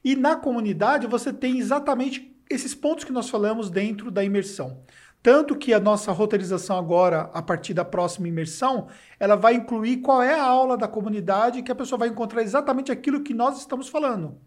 E 0.05 0.15
na 0.15 0.37
comunidade 0.37 1.07
você 1.07 1.33
tem 1.33 1.59
exatamente 1.59 2.37
esses 2.51 2.75
pontos 2.75 3.05
que 3.05 3.13
nós 3.13 3.29
falamos 3.29 3.71
dentro 3.71 4.11
da 4.11 4.23
imersão. 4.23 4.83
Tanto 5.27 5.57
que 5.57 5.75
a 5.75 5.81
nossa 5.81 6.13
roteirização 6.13 6.79
agora, 6.79 7.29
a 7.35 7.43
partir 7.43 7.75
da 7.75 7.85
próxima 7.85 8.29
imersão, 8.29 8.87
ela 9.19 9.35
vai 9.35 9.55
incluir 9.55 9.97
qual 9.97 10.23
é 10.23 10.39
a 10.39 10.45
aula 10.45 10.77
da 10.77 10.87
comunidade 10.87 11.65
que 11.65 11.73
a 11.73 11.75
pessoa 11.75 11.99
vai 11.99 12.07
encontrar 12.07 12.43
exatamente 12.43 12.93
aquilo 12.93 13.25
que 13.25 13.35
nós 13.35 13.59
estamos 13.59 13.89
falando. 13.89 14.39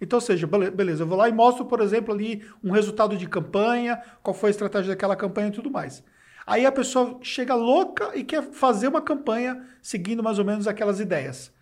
Então, 0.00 0.18
seja, 0.18 0.44
beleza, 0.48 1.04
eu 1.04 1.06
vou 1.06 1.16
lá 1.16 1.28
e 1.28 1.32
mostro, 1.32 1.64
por 1.66 1.80
exemplo, 1.80 2.12
ali 2.12 2.44
um 2.60 2.72
resultado 2.72 3.16
de 3.16 3.28
campanha, 3.28 4.02
qual 4.20 4.34
foi 4.34 4.48
a 4.48 4.50
estratégia 4.50 4.94
daquela 4.94 5.14
campanha 5.14 5.46
e 5.46 5.52
tudo 5.52 5.70
mais. 5.70 6.02
Aí 6.44 6.66
a 6.66 6.72
pessoa 6.72 7.20
chega 7.22 7.54
louca 7.54 8.10
e 8.16 8.24
quer 8.24 8.42
fazer 8.42 8.88
uma 8.88 9.00
campanha 9.00 9.64
seguindo 9.80 10.24
mais 10.24 10.40
ou 10.40 10.44
menos 10.44 10.66
aquelas 10.66 10.98
ideias. 10.98 11.52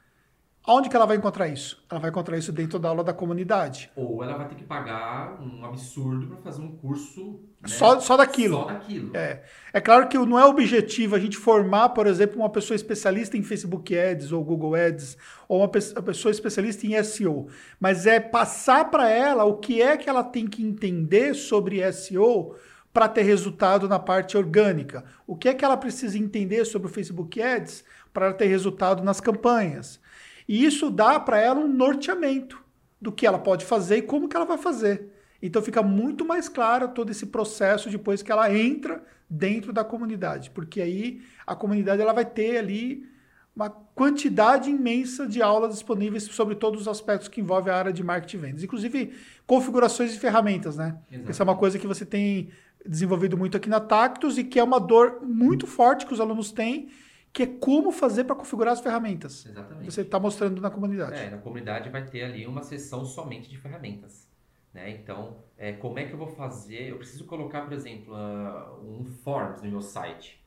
Aonde 0.66 0.88
que 0.88 0.96
ela 0.96 1.04
vai 1.04 1.18
encontrar 1.18 1.46
isso? 1.48 1.84
Ela 1.90 2.00
vai 2.00 2.08
encontrar 2.08 2.38
isso 2.38 2.50
dentro 2.50 2.78
da 2.78 2.88
aula 2.88 3.04
da 3.04 3.12
comunidade. 3.12 3.90
Ou 3.94 4.24
ela 4.24 4.34
vai 4.38 4.48
ter 4.48 4.54
que 4.54 4.64
pagar 4.64 5.38
um 5.38 5.62
absurdo 5.62 6.26
para 6.28 6.38
fazer 6.38 6.62
um 6.62 6.74
curso 6.74 7.38
né? 7.60 7.68
só, 7.68 8.00
só 8.00 8.16
daquilo. 8.16 8.56
Só 8.56 8.64
daquilo. 8.64 9.14
É. 9.14 9.42
é 9.74 9.80
claro 9.82 10.08
que 10.08 10.16
não 10.16 10.38
é 10.38 10.44
objetivo 10.46 11.16
a 11.16 11.18
gente 11.18 11.36
formar, 11.36 11.90
por 11.90 12.06
exemplo, 12.06 12.38
uma 12.38 12.48
pessoa 12.48 12.74
especialista 12.74 13.36
em 13.36 13.42
Facebook 13.42 13.94
Ads 13.94 14.32
ou 14.32 14.42
Google 14.42 14.74
Ads, 14.74 15.18
ou 15.46 15.58
uma 15.58 15.68
pessoa 15.68 16.32
especialista 16.32 16.86
em 16.86 17.02
SEO. 17.04 17.48
Mas 17.78 18.06
é 18.06 18.18
passar 18.18 18.90
para 18.90 19.10
ela 19.10 19.44
o 19.44 19.58
que 19.58 19.82
é 19.82 19.98
que 19.98 20.08
ela 20.08 20.24
tem 20.24 20.46
que 20.46 20.64
entender 20.64 21.34
sobre 21.34 21.92
SEO 21.92 22.56
para 22.90 23.06
ter 23.06 23.22
resultado 23.22 23.86
na 23.86 23.98
parte 23.98 24.34
orgânica. 24.34 25.04
O 25.26 25.36
que 25.36 25.50
é 25.50 25.52
que 25.52 25.64
ela 25.64 25.76
precisa 25.76 26.16
entender 26.16 26.64
sobre 26.64 26.88
o 26.88 26.90
Facebook 26.90 27.42
Ads 27.42 27.84
para 28.14 28.32
ter 28.32 28.46
resultado 28.46 29.04
nas 29.04 29.20
campanhas 29.20 30.02
E 30.48 30.64
isso 30.64 30.90
dá 30.90 31.18
para 31.18 31.40
ela 31.40 31.60
um 31.60 31.68
norteamento 31.68 32.62
do 33.00 33.12
que 33.12 33.26
ela 33.26 33.38
pode 33.38 33.64
fazer 33.64 33.98
e 33.98 34.02
como 34.02 34.28
que 34.28 34.36
ela 34.36 34.44
vai 34.44 34.58
fazer. 34.58 35.10
Então 35.42 35.60
fica 35.60 35.82
muito 35.82 36.24
mais 36.24 36.48
claro 36.48 36.88
todo 36.88 37.10
esse 37.10 37.26
processo 37.26 37.90
depois 37.90 38.22
que 38.22 38.32
ela 38.32 38.54
entra 38.54 39.04
dentro 39.28 39.72
da 39.72 39.84
comunidade, 39.84 40.50
porque 40.50 40.80
aí 40.80 41.22
a 41.46 41.54
comunidade 41.54 42.00
ela 42.00 42.12
vai 42.12 42.24
ter 42.24 42.56
ali 42.56 43.06
uma 43.54 43.70
quantidade 43.70 44.70
imensa 44.70 45.26
de 45.26 45.40
aulas 45.40 45.74
disponíveis 45.74 46.24
sobre 46.24 46.56
todos 46.56 46.82
os 46.82 46.88
aspectos 46.88 47.28
que 47.28 47.40
envolvem 47.40 47.72
a 47.72 47.76
área 47.76 47.92
de 47.92 48.02
marketing 48.02 48.36
e 48.36 48.40
vendas, 48.40 48.64
inclusive 48.64 49.12
configurações 49.46 50.12
de 50.12 50.18
ferramentas, 50.18 50.76
né? 50.76 50.96
Exato. 51.10 51.30
Essa 51.30 51.42
é 51.42 51.44
uma 51.44 51.56
coisa 51.56 51.78
que 51.78 51.86
você 51.86 52.04
tem 52.04 52.50
desenvolvido 52.84 53.36
muito 53.36 53.56
aqui 53.56 53.68
na 53.68 53.80
Tactus 53.80 54.38
e 54.38 54.44
que 54.44 54.58
é 54.58 54.64
uma 54.64 54.80
dor 54.80 55.20
muito 55.22 55.66
forte 55.66 56.04
que 56.04 56.12
os 56.12 56.20
alunos 56.20 56.52
têm, 56.52 56.88
que 57.34 57.42
é 57.42 57.46
como 57.46 57.90
fazer 57.90 58.22
para 58.22 58.36
configurar 58.36 58.72
as 58.72 58.80
ferramentas. 58.80 59.44
Exatamente. 59.44 59.92
Você 59.92 60.02
está 60.02 60.20
mostrando 60.20 60.60
na 60.60 60.70
comunidade. 60.70 61.16
É, 61.16 61.30
na 61.30 61.38
comunidade 61.38 61.90
vai 61.90 62.06
ter 62.06 62.22
ali 62.22 62.46
uma 62.46 62.62
sessão 62.62 63.04
somente 63.04 63.50
de 63.50 63.58
ferramentas. 63.58 64.30
Né? 64.72 64.90
Então, 64.90 65.38
é, 65.58 65.72
como 65.72 65.98
é 65.98 66.04
que 66.04 66.12
eu 66.12 66.16
vou 66.16 66.28
fazer? 66.28 66.90
Eu 66.90 66.96
preciso 66.96 67.24
colocar, 67.24 67.62
por 67.62 67.72
exemplo, 67.72 68.14
uh, 68.14 69.00
um 69.00 69.04
Forms 69.04 69.60
no 69.62 69.68
meu 69.68 69.82
site. 69.82 70.40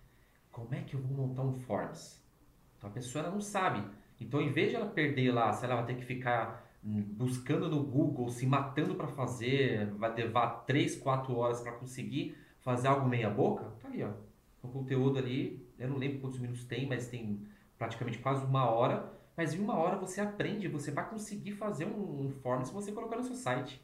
Como 0.50 0.74
é 0.74 0.80
que 0.80 0.94
eu 0.94 1.02
vou 1.02 1.28
montar 1.28 1.42
um 1.42 1.52
Forms? 1.52 2.24
Então 2.78 2.90
a 2.90 2.94
pessoa 2.94 3.30
não 3.30 3.42
sabe. 3.42 3.84
Então, 4.22 4.42
em 4.42 4.54
vez 4.54 4.70
de 4.70 4.78
ela 4.78 4.86
perder 4.86 5.34
lá, 5.34 5.52
se 5.52 5.66
ela 5.66 5.76
vai 5.76 5.88
ter 5.88 5.96
que 5.96 6.06
ficar 6.06 6.66
buscando 6.82 7.70
no 7.70 7.84
Google, 7.84 8.30
se 8.30 8.46
matando 8.46 8.96
para 8.96 9.08
fazer, 9.08 9.88
vai 9.96 10.16
levar 10.16 10.64
3, 10.66 10.96
4 10.96 11.36
horas 11.36 11.60
para 11.60 11.74
conseguir 11.74 12.38
fazer 12.62 12.88
algo 12.88 13.10
meia 13.10 13.30
boca, 13.30 13.66
tá 13.82 13.90
ali, 13.90 14.04
ó. 14.04 14.12
O 14.68 14.72
conteúdo 14.72 15.18
ali, 15.18 15.66
eu 15.80 15.88
não 15.88 15.98
lembro 15.98 16.20
quantos 16.20 16.40
minutos 16.40 16.66
tem, 16.66 16.88
mas 16.88 17.08
tem 17.08 17.42
praticamente 17.78 18.20
quase 18.20 18.46
uma 18.46 18.70
hora. 18.70 19.14
Mas 19.36 19.54
em 19.54 19.60
uma 19.60 19.76
hora 19.76 19.98
você 19.98 20.20
aprende, 20.20 20.68
você 20.68 20.92
vai 20.92 21.08
conseguir 21.10 21.52
fazer 21.52 21.86
um, 21.86 22.26
um 22.26 22.30
form 22.30 22.64
se 22.64 22.74
você 22.74 22.92
colocar 22.92 23.16
no 23.16 23.24
seu 23.24 23.36
site. 23.36 23.82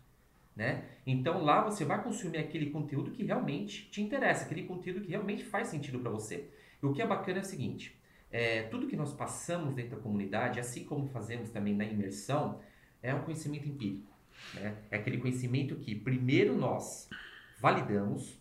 Né? 0.55 0.85
Então 1.05 1.43
lá 1.43 1.63
você 1.63 1.83
vai 1.83 2.03
consumir 2.03 2.37
aquele 2.37 2.69
conteúdo 2.69 3.11
que 3.11 3.23
realmente 3.23 3.89
te 3.89 4.01
interessa, 4.01 4.45
aquele 4.45 4.63
conteúdo 4.63 5.01
que 5.01 5.09
realmente 5.09 5.43
faz 5.43 5.67
sentido 5.67 5.99
para 5.99 6.11
você. 6.11 6.49
E 6.81 6.85
o 6.85 6.93
que 6.93 7.01
é 7.01 7.07
bacana 7.07 7.39
é 7.39 7.41
o 7.41 7.45
seguinte: 7.45 7.97
é, 8.31 8.63
tudo 8.63 8.87
que 8.87 8.95
nós 8.95 9.13
passamos 9.13 9.73
dentro 9.73 9.95
da 9.95 10.01
comunidade, 10.01 10.59
assim 10.59 10.83
como 10.83 11.07
fazemos 11.07 11.49
também 11.49 11.75
na 11.75 11.85
imersão, 11.85 12.59
é 13.01 13.13
um 13.13 13.21
conhecimento 13.21 13.67
empírico. 13.67 14.11
Né? 14.55 14.75
É 14.91 14.97
aquele 14.97 15.17
conhecimento 15.17 15.75
que 15.75 15.95
primeiro 15.95 16.55
nós 16.55 17.09
validamos, 17.59 18.39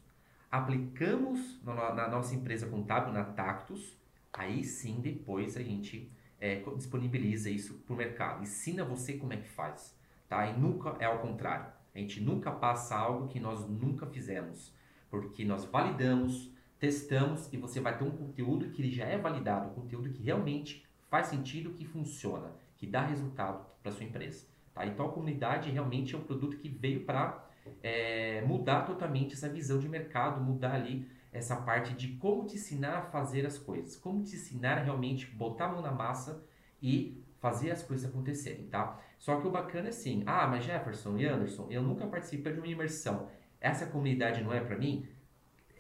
aplicamos 0.53 1.59
na, 1.65 1.95
na 1.95 2.09
nossa 2.09 2.35
empresa 2.35 2.67
contábil, 2.67 3.11
na 3.11 3.25
Tactus, 3.25 3.97
aí 4.31 4.63
sim 4.63 5.01
depois 5.01 5.57
a 5.57 5.63
gente 5.63 6.13
é, 6.39 6.63
disponibiliza 6.77 7.49
isso 7.49 7.79
para 7.87 7.95
o 7.95 7.97
mercado. 7.97 8.43
Ensina 8.43 8.85
você 8.85 9.15
como 9.15 9.33
é 9.33 9.39
que 9.39 9.49
faz. 9.49 9.99
Tá? 10.29 10.47
E 10.47 10.59
nunca 10.59 10.95
é 10.99 11.07
ao 11.07 11.21
contrário. 11.21 11.73
A 11.95 11.99
gente 11.99 12.21
nunca 12.21 12.51
passa 12.51 12.95
algo 12.95 13.29
que 13.29 13.41
nós 13.41 13.67
nunca 13.67 14.07
fizemos. 14.07 14.75
Porque 15.11 15.43
nós 15.43 15.65
validamos, 15.65 16.53
testamos 16.79 17.51
e 17.51 17.57
você 17.57 17.81
vai 17.81 17.97
ter 17.97 18.05
um 18.05 18.11
conteúdo 18.11 18.69
que 18.71 18.83
ele 18.83 18.93
já 18.93 19.07
é 19.07 19.17
validado, 19.17 19.71
um 19.71 19.75
conteúdo 19.75 20.11
que 20.11 20.23
realmente 20.23 20.87
faz 21.09 21.29
sentido, 21.29 21.73
que 21.73 21.87
funciona, 21.87 22.53
que 22.77 22.87
dá 22.87 23.07
resultado 23.07 23.65
para 23.83 23.93
sua 23.93 24.05
empresa. 24.05 24.47
Tá? 24.75 24.85
Então 24.87 25.07
a 25.07 25.13
comunidade 25.13 25.71
realmente 25.71 26.15
é 26.15 26.19
um 26.19 26.25
produto 26.25 26.59
que 26.59 26.69
veio 26.69 27.05
para 27.05 27.49
é, 27.83 28.43
mudar 28.43 28.83
totalmente 28.83 29.35
essa 29.35 29.49
visão 29.49 29.79
de 29.79 29.89
mercado, 29.89 30.41
mudar 30.41 30.75
ali 30.75 31.09
essa 31.33 31.57
parte 31.57 31.95
de 31.95 32.09
como 32.17 32.45
te 32.45 32.57
ensinar 32.57 32.99
a 32.99 33.03
fazer 33.03 33.47
as 33.47 33.59
coisas, 33.59 33.97
como 33.97 34.23
te 34.23 34.37
ensinar 34.37 34.79
a 34.79 34.83
realmente 34.83 35.27
botar 35.27 35.67
a 35.67 35.73
mão 35.73 35.83
na 35.83 35.93
massa 35.93 36.45
e 36.83 37.23
fazer 37.39 37.71
as 37.71 37.83
coisas 37.83 38.09
acontecerem, 38.09 38.67
tá? 38.67 39.01
Só 39.19 39.41
que 39.41 39.47
o 39.47 39.51
bacana 39.51 39.87
é 39.87 39.91
assim, 39.91 40.23
ah, 40.27 40.47
mas 40.47 40.65
Jefferson 40.65 41.17
e 41.17 41.27
Anderson, 41.27 41.67
eu 41.71 41.83
nunca 41.83 42.07
participei 42.07 42.53
de 42.53 42.59
uma 42.59 42.67
imersão. 42.67 43.29
Essa 43.61 43.87
comunidade 43.87 44.43
não 44.43 44.53
é 44.53 44.61
para 44.61 44.77
mim? 44.77 45.09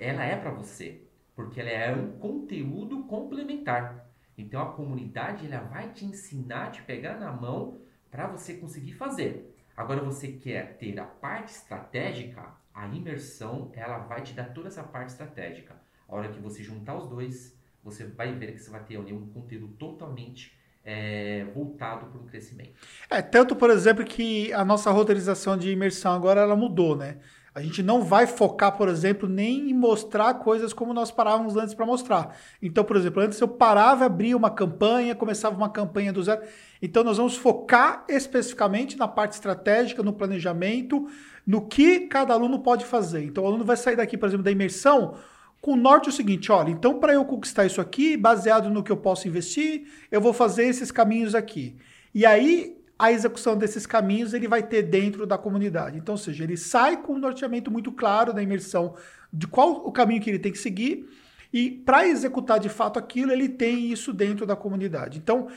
ela 0.02 0.24
é 0.24 0.36
para 0.36 0.50
você, 0.50 1.02
porque 1.34 1.60
ela 1.60 1.70
é 1.70 1.94
um 1.94 2.18
conteúdo 2.18 3.04
complementar. 3.04 4.10
Então 4.36 4.60
a 4.60 4.72
comunidade 4.72 5.46
ela 5.46 5.62
vai 5.62 5.92
te 5.92 6.04
ensinar, 6.04 6.72
te 6.72 6.82
pegar 6.82 7.18
na 7.18 7.30
mão 7.30 7.78
para 8.10 8.26
você 8.26 8.54
conseguir 8.54 8.92
fazer. 8.92 9.54
Agora 9.76 10.00
você 10.02 10.28
quer 10.28 10.76
ter 10.78 10.98
a 10.98 11.04
parte 11.04 11.52
estratégica, 11.52 12.44
a 12.74 12.86
imersão 12.88 13.70
ela 13.74 13.98
vai 13.98 14.22
te 14.22 14.32
dar 14.34 14.52
toda 14.52 14.68
essa 14.68 14.82
parte 14.82 15.10
estratégica. 15.10 15.74
A 16.08 16.14
hora 16.14 16.28
que 16.28 16.40
você 16.40 16.62
juntar 16.62 16.96
os 16.96 17.08
dois, 17.08 17.56
você 17.82 18.04
vai 18.04 18.32
ver 18.34 18.52
que 18.52 18.58
você 18.58 18.70
vai 18.70 18.84
ter 18.84 18.96
ali 18.96 19.12
um 19.12 19.26
conteúdo 19.30 19.68
totalmente 19.74 20.58
é, 20.84 21.44
voltado 21.54 22.06
para 22.06 22.20
o 22.20 22.24
crescimento. 22.24 22.74
É, 23.08 23.22
tanto, 23.22 23.56
por 23.56 23.70
exemplo, 23.70 24.04
que 24.04 24.52
a 24.52 24.64
nossa 24.64 24.90
roteirização 24.90 25.56
de 25.56 25.70
imersão 25.70 26.12
agora 26.12 26.40
ela 26.40 26.56
mudou, 26.56 26.96
né? 26.96 27.18
A 27.54 27.60
gente 27.60 27.82
não 27.82 28.02
vai 28.02 28.26
focar, 28.26 28.76
por 28.78 28.88
exemplo, 28.88 29.28
nem 29.28 29.70
em 29.70 29.74
mostrar 29.74 30.34
coisas 30.34 30.72
como 30.72 30.94
nós 30.94 31.10
parávamos 31.10 31.54
antes 31.54 31.74
para 31.74 31.84
mostrar. 31.84 32.34
Então, 32.62 32.82
por 32.82 32.96
exemplo, 32.96 33.22
antes 33.22 33.38
eu 33.40 33.48
parava, 33.48 34.06
abria 34.06 34.34
uma 34.36 34.50
campanha, 34.50 35.14
começava 35.14 35.54
uma 35.54 35.68
campanha 35.68 36.14
do 36.14 36.22
zero. 36.22 36.40
Então, 36.80 37.04
nós 37.04 37.18
vamos 37.18 37.36
focar 37.36 38.04
especificamente 38.08 38.96
na 38.96 39.06
parte 39.06 39.32
estratégica, 39.32 40.02
no 40.02 40.14
planejamento, 40.14 41.06
no 41.46 41.66
que 41.66 42.00
cada 42.00 42.32
aluno 42.32 42.60
pode 42.60 42.86
fazer. 42.86 43.24
Então, 43.24 43.44
o 43.44 43.46
aluno 43.46 43.64
vai 43.64 43.76
sair 43.76 43.96
daqui, 43.96 44.16
por 44.16 44.28
exemplo, 44.28 44.44
da 44.44 44.50
imersão 44.50 45.14
com 45.60 45.74
o 45.74 45.76
norte 45.76 46.08
o 46.08 46.12
seguinte, 46.12 46.50
olha, 46.50 46.70
então 46.70 46.98
para 46.98 47.14
eu 47.14 47.24
conquistar 47.24 47.64
isso 47.64 47.80
aqui, 47.80 48.16
baseado 48.16 48.68
no 48.68 48.82
que 48.82 48.90
eu 48.90 48.96
posso 48.96 49.28
investir, 49.28 49.86
eu 50.10 50.20
vou 50.20 50.32
fazer 50.32 50.64
esses 50.64 50.90
caminhos 50.90 51.36
aqui. 51.36 51.76
E 52.12 52.26
aí 52.26 52.81
a 53.02 53.10
execução 53.10 53.56
desses 53.56 53.84
caminhos 53.84 54.32
ele 54.32 54.46
vai 54.46 54.62
ter 54.62 54.82
dentro 54.84 55.26
da 55.26 55.36
comunidade. 55.36 55.98
Então, 55.98 56.12
ou 56.12 56.18
seja, 56.18 56.44
ele 56.44 56.56
sai 56.56 57.02
com 57.02 57.14
um 57.14 57.18
norteamento 57.18 57.68
muito 57.68 57.90
claro 57.90 58.32
da 58.32 58.40
imersão 58.40 58.94
de 59.32 59.48
qual 59.48 59.84
o 59.84 59.90
caminho 59.90 60.22
que 60.22 60.30
ele 60.30 60.38
tem 60.38 60.52
que 60.52 60.58
seguir 60.58 61.10
e 61.52 61.68
para 61.68 62.06
executar 62.06 62.60
de 62.60 62.68
fato 62.68 63.00
aquilo, 63.00 63.32
ele 63.32 63.48
tem 63.48 63.90
isso 63.90 64.12
dentro 64.12 64.46
da 64.46 64.54
comunidade. 64.54 65.18
Então, 65.18 65.48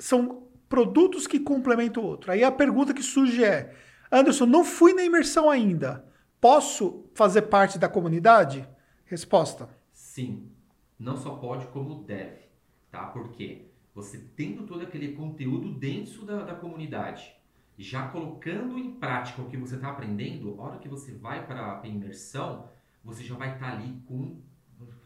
são 0.00 0.42
produtos 0.68 1.28
que 1.28 1.38
complementam 1.38 2.02
o 2.02 2.06
outro. 2.06 2.32
Aí 2.32 2.42
a 2.42 2.50
pergunta 2.50 2.92
que 2.92 3.04
surge 3.04 3.44
é: 3.44 3.72
Anderson, 4.10 4.46
não 4.46 4.64
fui 4.64 4.92
na 4.92 5.04
imersão 5.04 5.48
ainda. 5.48 6.04
Posso 6.40 7.04
fazer 7.14 7.42
parte 7.42 7.78
da 7.78 7.88
comunidade? 7.88 8.68
Resposta: 9.04 9.68
Sim. 9.92 10.50
Não 10.98 11.16
só 11.16 11.36
pode, 11.36 11.68
como 11.68 12.02
deve. 12.02 12.50
Tá? 12.90 13.04
Por 13.04 13.30
quê? 13.30 13.69
Você 13.94 14.18
tendo 14.36 14.66
todo 14.66 14.82
aquele 14.82 15.12
conteúdo 15.12 15.72
dentro 15.72 16.24
da, 16.24 16.44
da 16.44 16.54
comunidade, 16.54 17.34
já 17.76 18.08
colocando 18.08 18.78
em 18.78 18.92
prática 18.92 19.40
o 19.40 19.48
que 19.48 19.56
você 19.56 19.76
está 19.76 19.90
aprendendo, 19.90 20.54
a 20.60 20.64
hora 20.64 20.78
que 20.78 20.88
você 20.88 21.12
vai 21.12 21.46
para 21.46 21.80
a 21.80 21.86
imersão, 21.86 22.68
você 23.02 23.24
já 23.24 23.34
vai 23.34 23.54
estar 23.54 23.70
tá 23.70 23.76
ali 23.76 24.00
com 24.06 24.40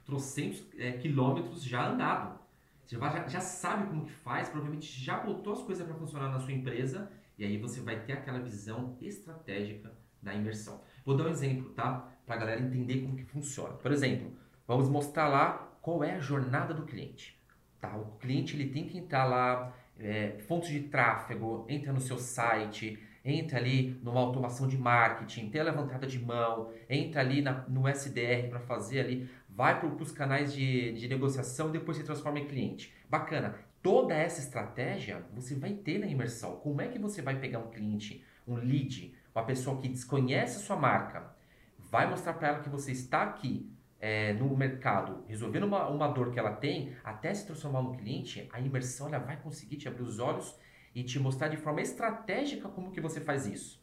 trocentos 0.04 0.64
é, 0.76 0.92
quilômetros 0.92 1.62
já 1.62 1.88
andado. 1.88 2.38
Você 2.84 2.98
já, 2.98 3.28
já 3.28 3.40
sabe 3.40 3.86
como 3.86 4.04
que 4.04 4.12
faz, 4.12 4.48
provavelmente 4.48 4.86
já 5.00 5.18
botou 5.18 5.52
as 5.52 5.62
coisas 5.62 5.86
para 5.86 5.96
funcionar 5.96 6.30
na 6.30 6.40
sua 6.40 6.52
empresa 6.52 7.10
e 7.38 7.44
aí 7.44 7.56
você 7.58 7.80
vai 7.80 8.00
ter 8.00 8.12
aquela 8.12 8.38
visão 8.38 8.96
estratégica 9.00 9.92
da 10.22 10.34
imersão. 10.34 10.80
Vou 11.04 11.16
dar 11.16 11.24
um 11.24 11.30
exemplo, 11.30 11.70
tá? 11.70 12.08
Para 12.26 12.34
a 12.34 12.38
galera 12.38 12.60
entender 12.60 13.02
como 13.02 13.16
que 13.16 13.24
funciona. 13.24 13.74
Por 13.74 13.92
exemplo, 13.92 14.32
vamos 14.66 14.88
mostrar 14.88 15.28
lá 15.28 15.76
qual 15.80 16.02
é 16.02 16.14
a 16.14 16.20
jornada 16.20 16.72
do 16.74 16.84
cliente. 16.84 17.33
Tá? 17.84 17.96
O 17.96 18.16
cliente 18.18 18.56
ele 18.56 18.70
tem 18.70 18.86
que 18.86 18.98
entrar 18.98 19.24
lá, 19.24 19.74
é, 19.98 20.36
fontes 20.48 20.70
de 20.70 20.80
tráfego, 20.80 21.66
entra 21.68 21.92
no 21.92 22.00
seu 22.00 22.18
site, 22.18 22.98
entra 23.24 23.58
ali 23.58 23.98
numa 24.02 24.20
automação 24.20 24.66
de 24.66 24.76
marketing, 24.78 25.50
tem 25.50 25.60
a 25.60 25.64
levantada 25.64 26.06
de 26.06 26.18
mão, 26.18 26.72
entra 26.88 27.20
ali 27.20 27.42
na, 27.42 27.64
no 27.68 27.88
SDR 27.88 28.48
para 28.48 28.60
fazer 28.60 29.00
ali, 29.00 29.30
vai 29.48 29.78
para 29.78 29.88
os 29.88 30.12
canais 30.12 30.52
de, 30.52 30.92
de 30.92 31.08
negociação 31.08 31.68
e 31.68 31.72
depois 31.72 31.96
se 31.96 32.04
transforma 32.04 32.38
em 32.38 32.46
cliente. 32.46 32.92
Bacana. 33.08 33.54
Toda 33.82 34.14
essa 34.14 34.40
estratégia 34.40 35.22
você 35.34 35.54
vai 35.54 35.74
ter 35.74 35.98
na 35.98 36.06
imersão. 36.06 36.56
Como 36.56 36.80
é 36.80 36.88
que 36.88 36.98
você 36.98 37.20
vai 37.20 37.38
pegar 37.38 37.58
um 37.58 37.70
cliente, 37.70 38.24
um 38.48 38.54
lead, 38.54 39.14
uma 39.34 39.44
pessoa 39.44 39.78
que 39.78 39.88
desconhece 39.88 40.56
a 40.56 40.60
sua 40.60 40.76
marca, 40.76 41.34
vai 41.78 42.08
mostrar 42.08 42.32
para 42.32 42.48
ela 42.48 42.58
que 42.60 42.70
você 42.70 42.92
está 42.92 43.22
aqui, 43.24 43.70
é, 44.04 44.34
no 44.34 44.54
mercado, 44.54 45.24
resolvendo 45.26 45.62
uma, 45.62 45.88
uma 45.88 46.06
dor 46.08 46.30
que 46.30 46.38
ela 46.38 46.52
tem, 46.52 46.94
até 47.02 47.32
se 47.32 47.46
transformar 47.46 47.80
no 47.80 47.96
cliente, 47.96 48.46
a 48.52 48.60
imersão 48.60 49.08
ela 49.08 49.18
vai 49.18 49.38
conseguir 49.38 49.78
te 49.78 49.88
abrir 49.88 50.02
os 50.02 50.18
olhos 50.18 50.54
e 50.94 51.02
te 51.02 51.18
mostrar 51.18 51.48
de 51.48 51.56
forma 51.56 51.80
estratégica 51.80 52.68
como 52.68 52.92
que 52.92 53.00
você 53.00 53.18
faz 53.18 53.46
isso. 53.46 53.82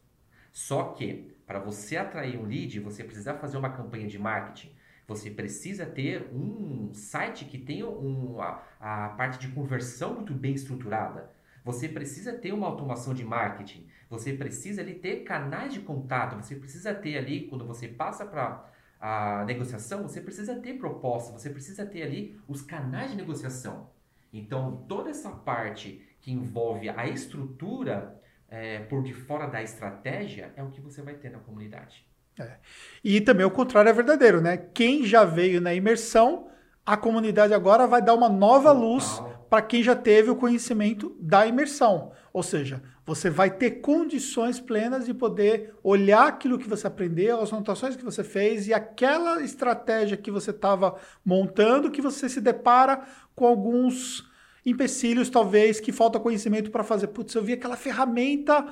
Só 0.51 0.89
que, 0.89 1.35
para 1.47 1.57
você 1.57 1.97
atrair 1.97 2.37
um 2.37 2.45
lead, 2.45 2.79
você 2.81 3.03
precisa 3.03 3.33
fazer 3.33 3.57
uma 3.57 3.71
campanha 3.71 4.05
de 4.05 4.19
marketing. 4.19 4.75
Você 5.07 5.31
precisa 5.31 5.87
ter 5.87 6.29
um 6.31 6.93
site 6.93 7.45
que 7.45 7.57
tenha 7.57 7.89
um, 7.89 8.39
a, 8.39 8.63
a 8.79 9.09
parte 9.17 9.39
de 9.39 9.51
conversão 9.51 10.13
muito 10.13 10.35
bem 10.35 10.53
estruturada. 10.53 11.31
Você 11.65 11.89
precisa 11.89 12.31
ter 12.31 12.53
uma 12.53 12.67
automação 12.67 13.15
de 13.15 13.25
marketing. 13.25 13.87
Você 14.07 14.33
precisa 14.33 14.83
ali 14.83 14.93
ter 14.93 15.23
canais 15.23 15.73
de 15.73 15.79
contato. 15.79 16.35
Você 16.35 16.55
precisa 16.57 16.93
ter 16.93 17.17
ali, 17.17 17.47
quando 17.47 17.65
você 17.65 17.87
passa 17.87 18.23
para 18.23 18.70
a 19.01 19.43
negociação, 19.45 20.03
você 20.03 20.21
precisa 20.21 20.55
ter 20.55 20.75
proposta, 20.75 21.33
você 21.33 21.49
precisa 21.49 21.85
ter 21.85 22.03
ali 22.03 22.39
os 22.47 22.61
canais 22.61 23.09
de 23.11 23.17
negociação. 23.17 23.89
Então, 24.31 24.85
toda 24.87 25.09
essa 25.09 25.31
parte 25.31 26.07
que 26.21 26.31
envolve 26.31 26.87
a 26.87 27.07
estrutura 27.07 28.21
é, 28.47 28.79
por 28.81 29.01
de 29.01 29.13
fora 29.13 29.47
da 29.47 29.63
estratégia, 29.63 30.53
é 30.55 30.61
o 30.61 30.69
que 30.69 30.79
você 30.79 31.01
vai 31.01 31.15
ter 31.15 31.31
na 31.31 31.39
comunidade. 31.39 32.05
É. 32.39 32.57
E 33.03 33.19
também 33.19 33.45
o 33.45 33.51
contrário 33.51 33.89
é 33.89 33.93
verdadeiro, 33.93 34.39
né? 34.39 34.57
Quem 34.57 35.05
já 35.05 35.23
veio 35.23 35.59
na 35.59 35.73
imersão, 35.73 36.49
a 36.85 36.95
comunidade 36.95 37.53
agora 37.53 37.87
vai 37.87 38.01
dar 38.01 38.13
uma 38.13 38.29
nova 38.29 38.71
luz 38.71 39.21
para 39.51 39.61
quem 39.61 39.83
já 39.83 39.93
teve 39.93 40.29
o 40.29 40.35
conhecimento 40.37 41.13
da 41.19 41.45
imersão. 41.45 42.13
Ou 42.31 42.41
seja, 42.41 42.81
você 43.05 43.29
vai 43.29 43.51
ter 43.51 43.81
condições 43.81 44.61
plenas 44.61 45.05
de 45.05 45.13
poder 45.13 45.75
olhar 45.83 46.25
aquilo 46.25 46.57
que 46.57 46.69
você 46.69 46.87
aprendeu, 46.87 47.41
as 47.41 47.51
anotações 47.51 47.97
que 47.97 48.05
você 48.05 48.23
fez 48.23 48.69
e 48.69 48.73
aquela 48.73 49.43
estratégia 49.43 50.15
que 50.15 50.31
você 50.31 50.51
estava 50.51 50.95
montando, 51.25 51.91
que 51.91 52.01
você 52.01 52.29
se 52.29 52.39
depara 52.39 53.05
com 53.35 53.45
alguns 53.45 54.25
empecilhos, 54.65 55.29
talvez, 55.29 55.81
que 55.81 55.91
falta 55.91 56.17
conhecimento 56.17 56.71
para 56.71 56.85
fazer. 56.85 57.07
Putz, 57.07 57.35
eu 57.35 57.43
vi 57.43 57.51
aquela 57.51 57.75
ferramenta. 57.75 58.65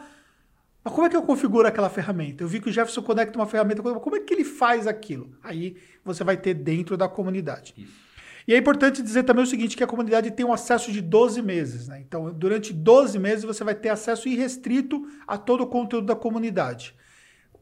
Mas 0.82 0.94
como 0.94 1.08
é 1.08 1.10
que 1.10 1.18
eu 1.18 1.24
configuro 1.24 1.68
aquela 1.68 1.90
ferramenta? 1.90 2.42
Eu 2.42 2.48
vi 2.48 2.62
que 2.62 2.70
o 2.70 2.72
Jefferson 2.72 3.02
conecta 3.02 3.38
uma 3.38 3.46
ferramenta. 3.46 3.84
Como 3.84 4.16
é 4.16 4.22
que 4.22 4.34
ele 4.34 4.46
faz 4.46 4.88
aquilo? 4.88 5.36
Aí 5.44 5.76
você 6.06 6.24
vai 6.24 6.38
ter 6.38 6.54
dentro 6.54 6.96
da 6.96 7.10
comunidade. 7.10 7.74
Isso. 7.76 8.09
E 8.50 8.54
é 8.56 8.58
importante 8.58 9.04
dizer 9.04 9.22
também 9.22 9.44
o 9.44 9.48
seguinte, 9.48 9.78
que 9.78 9.84
a 9.84 9.88
comunidade 9.88 10.32
tem 10.32 10.44
um 10.44 10.52
acesso 10.52 10.92
de 10.92 11.02
12 11.02 11.40
meses. 11.40 11.88
Né? 11.88 12.00
Então, 12.00 12.34
durante 12.34 12.74
12 12.74 13.20
meses, 13.20 13.44
você 13.44 13.64
vai 13.64 13.76
ter 13.76 13.90
acesso 13.90 14.28
irrestrito 14.28 15.08
a 15.28 15.38
todo 15.38 15.62
o 15.62 15.68
conteúdo 15.68 16.08
da 16.08 16.16
comunidade. 16.16 16.96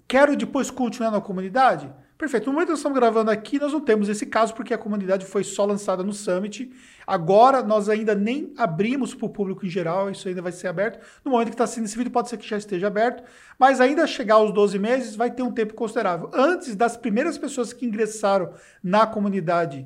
Quero 0.08 0.34
depois 0.38 0.72
continuar 0.72 1.12
na 1.12 1.20
comunidade? 1.20 1.94
Perfeito. 2.18 2.46
No 2.46 2.54
momento 2.54 2.68
que 2.68 2.72
nós 2.72 2.80
estamos 2.80 2.98
gravando 2.98 3.30
aqui, 3.30 3.60
nós 3.60 3.74
não 3.74 3.82
temos 3.82 4.08
esse 4.08 4.26
caso, 4.28 4.54
porque 4.54 4.74
a 4.74 4.78
comunidade 4.78 5.26
foi 5.26 5.44
só 5.44 5.66
lançada 5.66 6.06
no 6.06 6.14
Summit. 6.14 6.72
Agora, 7.06 7.62
nós 7.62 7.90
ainda 7.90 8.16
nem 8.16 8.54
abrimos 8.58 9.14
para 9.14 9.26
o 9.26 9.30
público 9.30 9.66
em 9.66 9.70
geral, 9.70 10.10
isso 10.10 10.30
ainda 10.30 10.42
vai 10.42 10.54
ser 10.54 10.70
aberto. 10.70 11.06
No 11.26 11.32
momento 11.32 11.50
que 11.50 11.54
está 11.54 11.68
sendo 11.68 11.84
esse 11.84 11.98
vídeo, 11.98 12.12
pode 12.12 12.30
ser 12.30 12.38
que 12.38 12.48
já 12.48 12.58
esteja 12.58 12.88
aberto, 12.88 13.26
mas 13.60 13.82
ainda 13.82 14.08
chegar 14.08 14.36
aos 14.36 14.54
12 14.54 14.80
meses, 14.80 15.18
vai 15.18 15.30
ter 15.30 15.44
um 15.44 15.52
tempo 15.52 15.74
considerável. 15.74 16.32
Antes 16.34 16.78
das 16.78 16.96
primeiras 16.96 17.38
pessoas 17.38 17.74
que 17.74 17.86
ingressaram 17.86 18.54
na 18.82 19.06
comunidade 19.06 19.86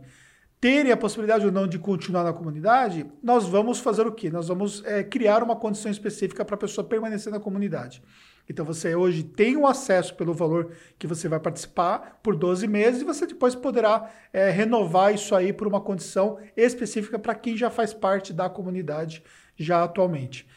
terem 0.62 0.92
a 0.92 0.98
possibilidade 0.98 1.44
ou 1.44 1.52
não 1.52 1.68
de 1.68 1.80
continuar 1.80 2.24
na 2.24 2.32
comunidade, 2.32 3.08
nós 3.24 3.48
vamos 3.48 3.80
fazer 3.80 4.06
o 4.06 4.12
quê? 4.12 4.30
Nós 4.30 4.48
vamos 4.48 4.86
é, 4.86 5.04
criar 5.04 5.42
uma 5.42 5.56
condição 5.56 5.92
específica 5.92 6.46
para 6.46 6.54
a 6.54 6.58
pessoa 6.60 6.88
permanecer 6.88 7.34
na 7.34 7.40
comunidade. 7.40 8.04
Então 8.48 8.64
você 8.64 8.94
hoje 8.96 9.24
tem 9.24 9.58
o 9.58 9.66
acesso 9.66 10.14
pelo 10.14 10.36
valor 10.36 10.72
que 11.00 11.08
você 11.08 11.28
vai 11.28 11.40
participar 11.40 12.20
por 12.22 12.36
12 12.36 12.68
meses 12.68 13.02
e 13.02 13.06
você 13.06 13.26
depois 13.26 13.56
poderá 13.56 14.12
é, 14.32 14.52
renovar 14.52 15.14
isso 15.14 15.34
aí 15.34 15.52
por 15.52 15.68
uma 15.68 15.82
condição 15.82 16.38
específica 16.56 17.18
para 17.18 17.34
quem 17.34 17.58
já 17.58 17.72
faz 17.72 17.92
parte 17.92 18.32
da 18.32 18.48
comunidade 18.48 19.24
já 19.56 19.84
atualmente. 19.84 20.48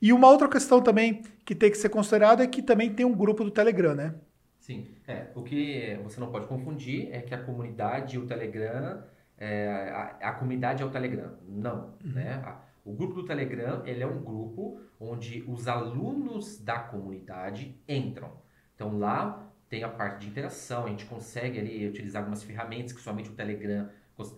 E 0.00 0.12
uma 0.12 0.28
outra 0.28 0.48
questão 0.48 0.80
também 0.80 1.22
que 1.44 1.54
tem 1.54 1.70
que 1.70 1.78
ser 1.78 1.88
considerada 1.88 2.42
é 2.42 2.48
que 2.48 2.62
também 2.62 2.92
tem 2.92 3.06
um 3.06 3.14
grupo 3.14 3.44
do 3.44 3.50
Telegram, 3.50 3.94
né? 3.94 4.14
Sim, 4.58 4.88
é, 5.06 5.26
o 5.36 5.42
que 5.42 5.98
você 6.02 6.18
não 6.18 6.32
pode 6.32 6.46
confundir 6.46 7.08
é 7.12 7.20
que 7.20 7.34
a 7.34 7.38
comunidade 7.38 8.16
e 8.16 8.18
o 8.18 8.26
Telegram 8.26 9.02
é, 9.44 9.90
a, 9.90 10.28
a, 10.28 10.32
comunidade 10.34 10.84
é 10.84 10.86
o 10.86 10.90
Telegram. 10.90 11.32
Não, 11.48 11.94
uhum. 12.04 12.12
né? 12.12 12.40
O 12.84 12.92
grupo 12.92 13.14
do 13.14 13.24
Telegram, 13.24 13.84
ele 13.84 14.00
é 14.00 14.06
um 14.06 14.22
grupo 14.22 14.80
onde 15.00 15.42
os 15.48 15.66
alunos 15.66 16.62
da 16.62 16.78
comunidade 16.78 17.76
entram. 17.88 18.30
Então 18.76 18.98
lá 18.98 19.52
tem 19.68 19.82
a 19.82 19.88
parte 19.88 20.20
de 20.20 20.28
interação, 20.28 20.84
a 20.84 20.88
gente 20.90 21.06
consegue 21.06 21.58
ali 21.58 21.88
utilizar 21.88 22.22
algumas 22.22 22.44
ferramentas 22.44 22.92
que 22.92 23.00
somente 23.00 23.30
o 23.30 23.34
Telegram 23.34 23.88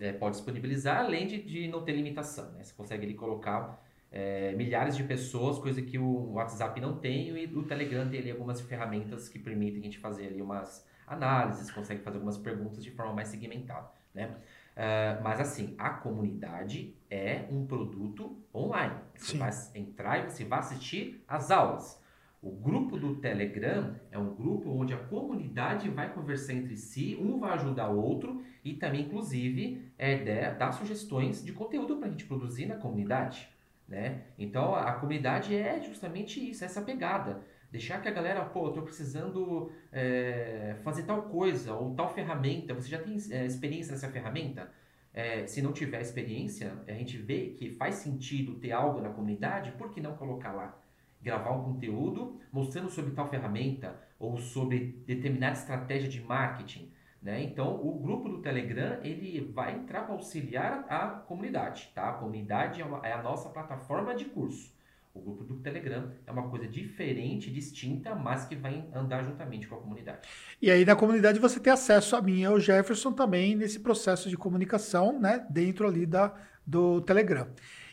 é, 0.00 0.12
pode 0.12 0.36
disponibilizar, 0.36 1.00
além 1.00 1.26
de, 1.26 1.42
de 1.42 1.68
não 1.68 1.84
ter 1.84 1.92
limitação. 1.92 2.52
Né? 2.52 2.62
Você 2.62 2.72
consegue 2.72 3.04
ali 3.04 3.14
colocar 3.14 3.82
é, 4.10 4.52
milhares 4.52 4.96
de 4.96 5.04
pessoas, 5.04 5.58
coisa 5.58 5.82
que 5.82 5.98
o 5.98 6.32
WhatsApp 6.32 6.80
não 6.80 6.96
tem, 6.96 7.28
e 7.28 7.46
o 7.54 7.62
Telegram 7.64 8.08
tem 8.08 8.20
ali 8.20 8.30
algumas 8.30 8.58
ferramentas 8.62 9.28
que 9.28 9.38
permitem 9.38 9.80
a 9.80 9.84
gente 9.84 9.98
fazer 9.98 10.28
ali 10.28 10.40
umas 10.40 10.86
análises, 11.06 11.70
consegue 11.70 12.00
fazer 12.00 12.16
algumas 12.16 12.38
perguntas 12.38 12.82
de 12.82 12.90
forma 12.90 13.12
mais 13.12 13.28
segmentada. 13.28 13.90
Né? 14.14 14.34
Uh, 14.74 15.22
mas 15.22 15.40
assim, 15.40 15.74
a 15.78 15.90
comunidade 15.90 16.96
é 17.08 17.46
um 17.50 17.64
produto 17.64 18.36
online. 18.52 18.96
Você 19.14 19.32
Sim. 19.32 19.38
vai 19.38 19.50
entrar 19.74 20.18
e 20.18 20.30
você 20.30 20.44
vai 20.44 20.58
assistir 20.58 21.24
as 21.28 21.50
aulas. 21.50 22.02
O 22.42 22.50
grupo 22.50 22.98
do 22.98 23.16
Telegram 23.16 23.94
é 24.10 24.18
um 24.18 24.34
grupo 24.34 24.68
onde 24.70 24.92
a 24.92 24.98
comunidade 24.98 25.88
vai 25.88 26.12
conversar 26.12 26.52
entre 26.52 26.76
si, 26.76 27.16
um 27.18 27.38
vai 27.38 27.52
ajudar 27.54 27.88
o 27.88 27.98
outro 27.98 28.42
e 28.62 28.74
também, 28.74 29.02
inclusive, 29.02 29.90
é 29.96 30.52
dar 30.52 30.72
sugestões 30.72 31.42
de 31.42 31.52
conteúdo 31.52 31.96
para 31.96 32.08
a 32.08 32.10
gente 32.10 32.26
produzir 32.26 32.66
na 32.66 32.76
comunidade. 32.76 33.48
Né? 33.88 34.24
Então, 34.38 34.74
a 34.74 34.92
comunidade 34.92 35.54
é 35.54 35.80
justamente 35.80 36.50
isso, 36.50 36.64
essa 36.64 36.82
pegada. 36.82 37.42
Deixar 37.74 38.00
que 38.00 38.06
a 38.06 38.12
galera, 38.12 38.44
pô, 38.44 38.68
eu 38.68 38.72
tô 38.72 38.82
precisando 38.82 39.72
é, 39.90 40.76
fazer 40.84 41.02
tal 41.02 41.22
coisa 41.22 41.74
ou 41.74 41.92
tal 41.92 42.08
ferramenta. 42.14 42.72
Você 42.72 42.88
já 42.88 43.00
tem 43.00 43.16
é, 43.32 43.44
experiência 43.46 43.90
nessa 43.90 44.08
ferramenta? 44.08 44.70
É, 45.12 45.44
se 45.48 45.60
não 45.60 45.72
tiver 45.72 46.00
experiência, 46.00 46.72
a 46.86 46.92
gente 46.92 47.16
vê 47.16 47.48
que 47.48 47.70
faz 47.70 47.96
sentido 47.96 48.54
ter 48.60 48.70
algo 48.70 49.00
na 49.00 49.08
comunidade, 49.08 49.72
por 49.72 49.90
que 49.90 50.00
não 50.00 50.16
colocar 50.16 50.52
lá? 50.52 50.80
Gravar 51.20 51.50
um 51.50 51.64
conteúdo 51.64 52.38
mostrando 52.52 52.88
sobre 52.88 53.10
tal 53.10 53.28
ferramenta 53.28 54.00
ou 54.20 54.38
sobre 54.38 55.02
determinada 55.04 55.54
estratégia 55.54 56.08
de 56.08 56.22
marketing. 56.22 56.92
Né? 57.20 57.42
Então, 57.42 57.74
o 57.84 57.98
grupo 57.98 58.28
do 58.28 58.40
Telegram 58.40 59.00
ele 59.02 59.50
vai 59.52 59.74
entrar 59.74 60.02
para 60.04 60.14
auxiliar 60.14 60.86
a 60.88 61.08
comunidade. 61.08 61.90
Tá? 61.92 62.10
A 62.10 62.12
comunidade 62.12 62.80
é, 62.80 62.84
uma, 62.84 63.04
é 63.04 63.12
a 63.12 63.20
nossa 63.20 63.48
plataforma 63.48 64.14
de 64.14 64.26
curso. 64.26 64.72
O 65.14 65.20
grupo 65.20 65.44
do 65.44 65.60
Telegram 65.60 66.10
é 66.26 66.32
uma 66.32 66.50
coisa 66.50 66.66
diferente, 66.66 67.48
distinta, 67.48 68.16
mas 68.16 68.46
que 68.46 68.56
vai 68.56 68.84
andar 68.92 69.22
juntamente 69.22 69.68
com 69.68 69.76
a 69.76 69.78
comunidade. 69.78 70.28
E 70.60 70.68
aí 70.68 70.84
na 70.84 70.96
comunidade 70.96 71.38
você 71.38 71.60
tem 71.60 71.72
acesso 71.72 72.16
a 72.16 72.20
mim 72.20 72.40
e 72.40 72.44
ao 72.44 72.58
Jefferson 72.58 73.12
também 73.12 73.54
nesse 73.54 73.78
processo 73.78 74.28
de 74.28 74.36
comunicação, 74.36 75.20
né, 75.20 75.46
dentro 75.48 75.86
ali 75.86 76.04
da, 76.04 76.34
do 76.66 77.00
Telegram. 77.02 77.46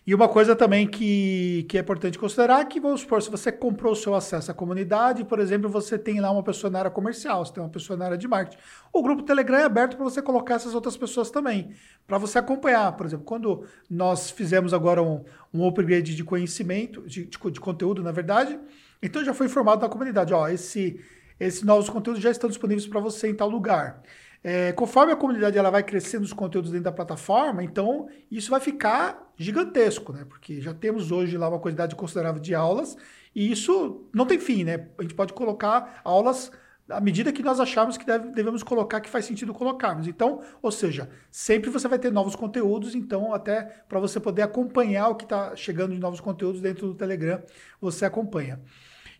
E 0.06 0.16
uma 0.16 0.28
coisa 0.28 0.56
também 0.56 0.88
que, 0.88 1.64
que 1.70 1.78
é 1.78 1.82
importante 1.82 2.18
considerar 2.18 2.62
é 2.62 2.66
que, 2.66 2.80
vamos 2.80 3.02
supor, 3.02 3.22
se 3.22 3.30
você 3.30 3.52
comprou 3.52 3.94
o 3.94 3.96
seu 3.96 4.16
acesso 4.16 4.50
à 4.50 4.54
comunidade, 4.54 5.24
por 5.24 5.40
exemplo, 5.40 5.70
você 5.70 5.96
tem 5.96 6.20
lá 6.20 6.32
uma 6.32 6.42
pessoa 6.42 6.72
na 6.72 6.80
área 6.80 6.90
comercial, 6.90 7.46
você 7.46 7.54
tem 7.54 7.62
uma 7.62 7.70
pessoa 7.70 7.96
na 7.96 8.06
área 8.06 8.18
de 8.18 8.28
marketing. 8.28 8.58
O 8.92 9.04
grupo 9.04 9.22
Telegram 9.22 9.60
é 9.60 9.64
aberto 9.64 9.96
para 9.96 10.04
você 10.04 10.20
colocar 10.20 10.56
essas 10.56 10.74
outras 10.74 10.98
pessoas 10.98 11.30
também, 11.30 11.72
para 12.08 12.18
você 12.18 12.40
acompanhar. 12.40 12.92
Por 12.94 13.06
exemplo, 13.06 13.26
quando 13.26 13.64
nós 13.88 14.32
fizemos 14.32 14.74
agora 14.74 15.04
um, 15.04 15.24
um 15.54 15.68
upgrade 15.68 16.16
de 16.16 16.24
conhecimento, 16.24 17.02
de, 17.04 17.26
de, 17.26 17.38
de 17.52 17.60
conteúdo, 17.60 18.02
na 18.02 18.12
verdade, 18.12 18.60
então 19.04 19.24
já 19.24 19.36
foi 19.36 19.46
informado 19.46 19.84
na 19.84 19.90
comunidade, 19.90 20.34
ó, 20.34 20.48
esse, 20.48 21.00
esses 21.40 21.62
novos 21.62 21.92
conteúdos 21.92 22.24
já 22.24 22.32
estão 22.32 22.50
disponíveis 22.50 22.88
para 22.88 23.00
você 23.00 23.30
em 23.30 23.36
tal 23.36 23.50
lugar. 23.50 24.02
É, 24.44 24.72
conforme 24.72 25.14
a 25.14 25.16
comunidade 25.16 25.56
ela 25.56 25.70
vai 25.70 25.84
crescendo 25.84 26.24
os 26.24 26.34
conteúdos 26.34 26.72
dentro 26.72 26.86
da 26.86 26.92
plataforma, 26.92 27.64
então 27.64 28.10
isso 28.32 28.50
vai 28.50 28.60
ficar 28.60 29.31
gigantesco, 29.42 30.14
né? 30.14 30.26
Porque 30.28 30.62
já 30.62 30.74
temos 30.74 31.12
hoje 31.12 31.38
lá 31.38 31.50
uma 31.50 31.60
quantidade 31.60 31.96
considerável 31.96 32.42
de 32.42 32.54
aulas 32.54 32.98
e 33.36 33.52
isso 33.52 34.06
não 34.14 34.26
tem 34.26 34.40
fim, 34.40 34.64
né? 34.64 34.88
A 34.98 35.02
gente 35.02 35.16
pode 35.16 35.34
colocar 35.34 36.02
aulas 36.04 36.52
à 36.90 37.00
medida 37.00 37.32
que 37.32 37.42
nós 37.42 37.60
acharmos 37.60 37.98
que 37.98 38.06
deve, 38.06 38.30
devemos 38.30 38.64
colocar, 38.64 39.00
que 39.00 39.10
faz 39.10 39.26
sentido 39.26 39.54
colocarmos. 39.54 40.08
Então, 40.08 40.42
ou 40.62 40.72
seja, 40.72 41.10
sempre 41.30 41.70
você 41.70 41.88
vai 41.88 41.98
ter 41.98 42.12
novos 42.12 42.36
conteúdos, 42.36 42.94
então 42.96 43.34
até 43.34 43.64
para 43.88 44.00
você 44.00 44.20
poder 44.20 44.42
acompanhar 44.42 45.10
o 45.10 45.16
que 45.16 45.24
está 45.24 45.56
chegando 45.56 45.94
de 45.94 46.00
novos 46.00 46.20
conteúdos 46.20 46.62
dentro 46.62 46.88
do 46.88 46.96
Telegram, 46.96 47.42
você 47.80 48.06
acompanha. 48.06 48.60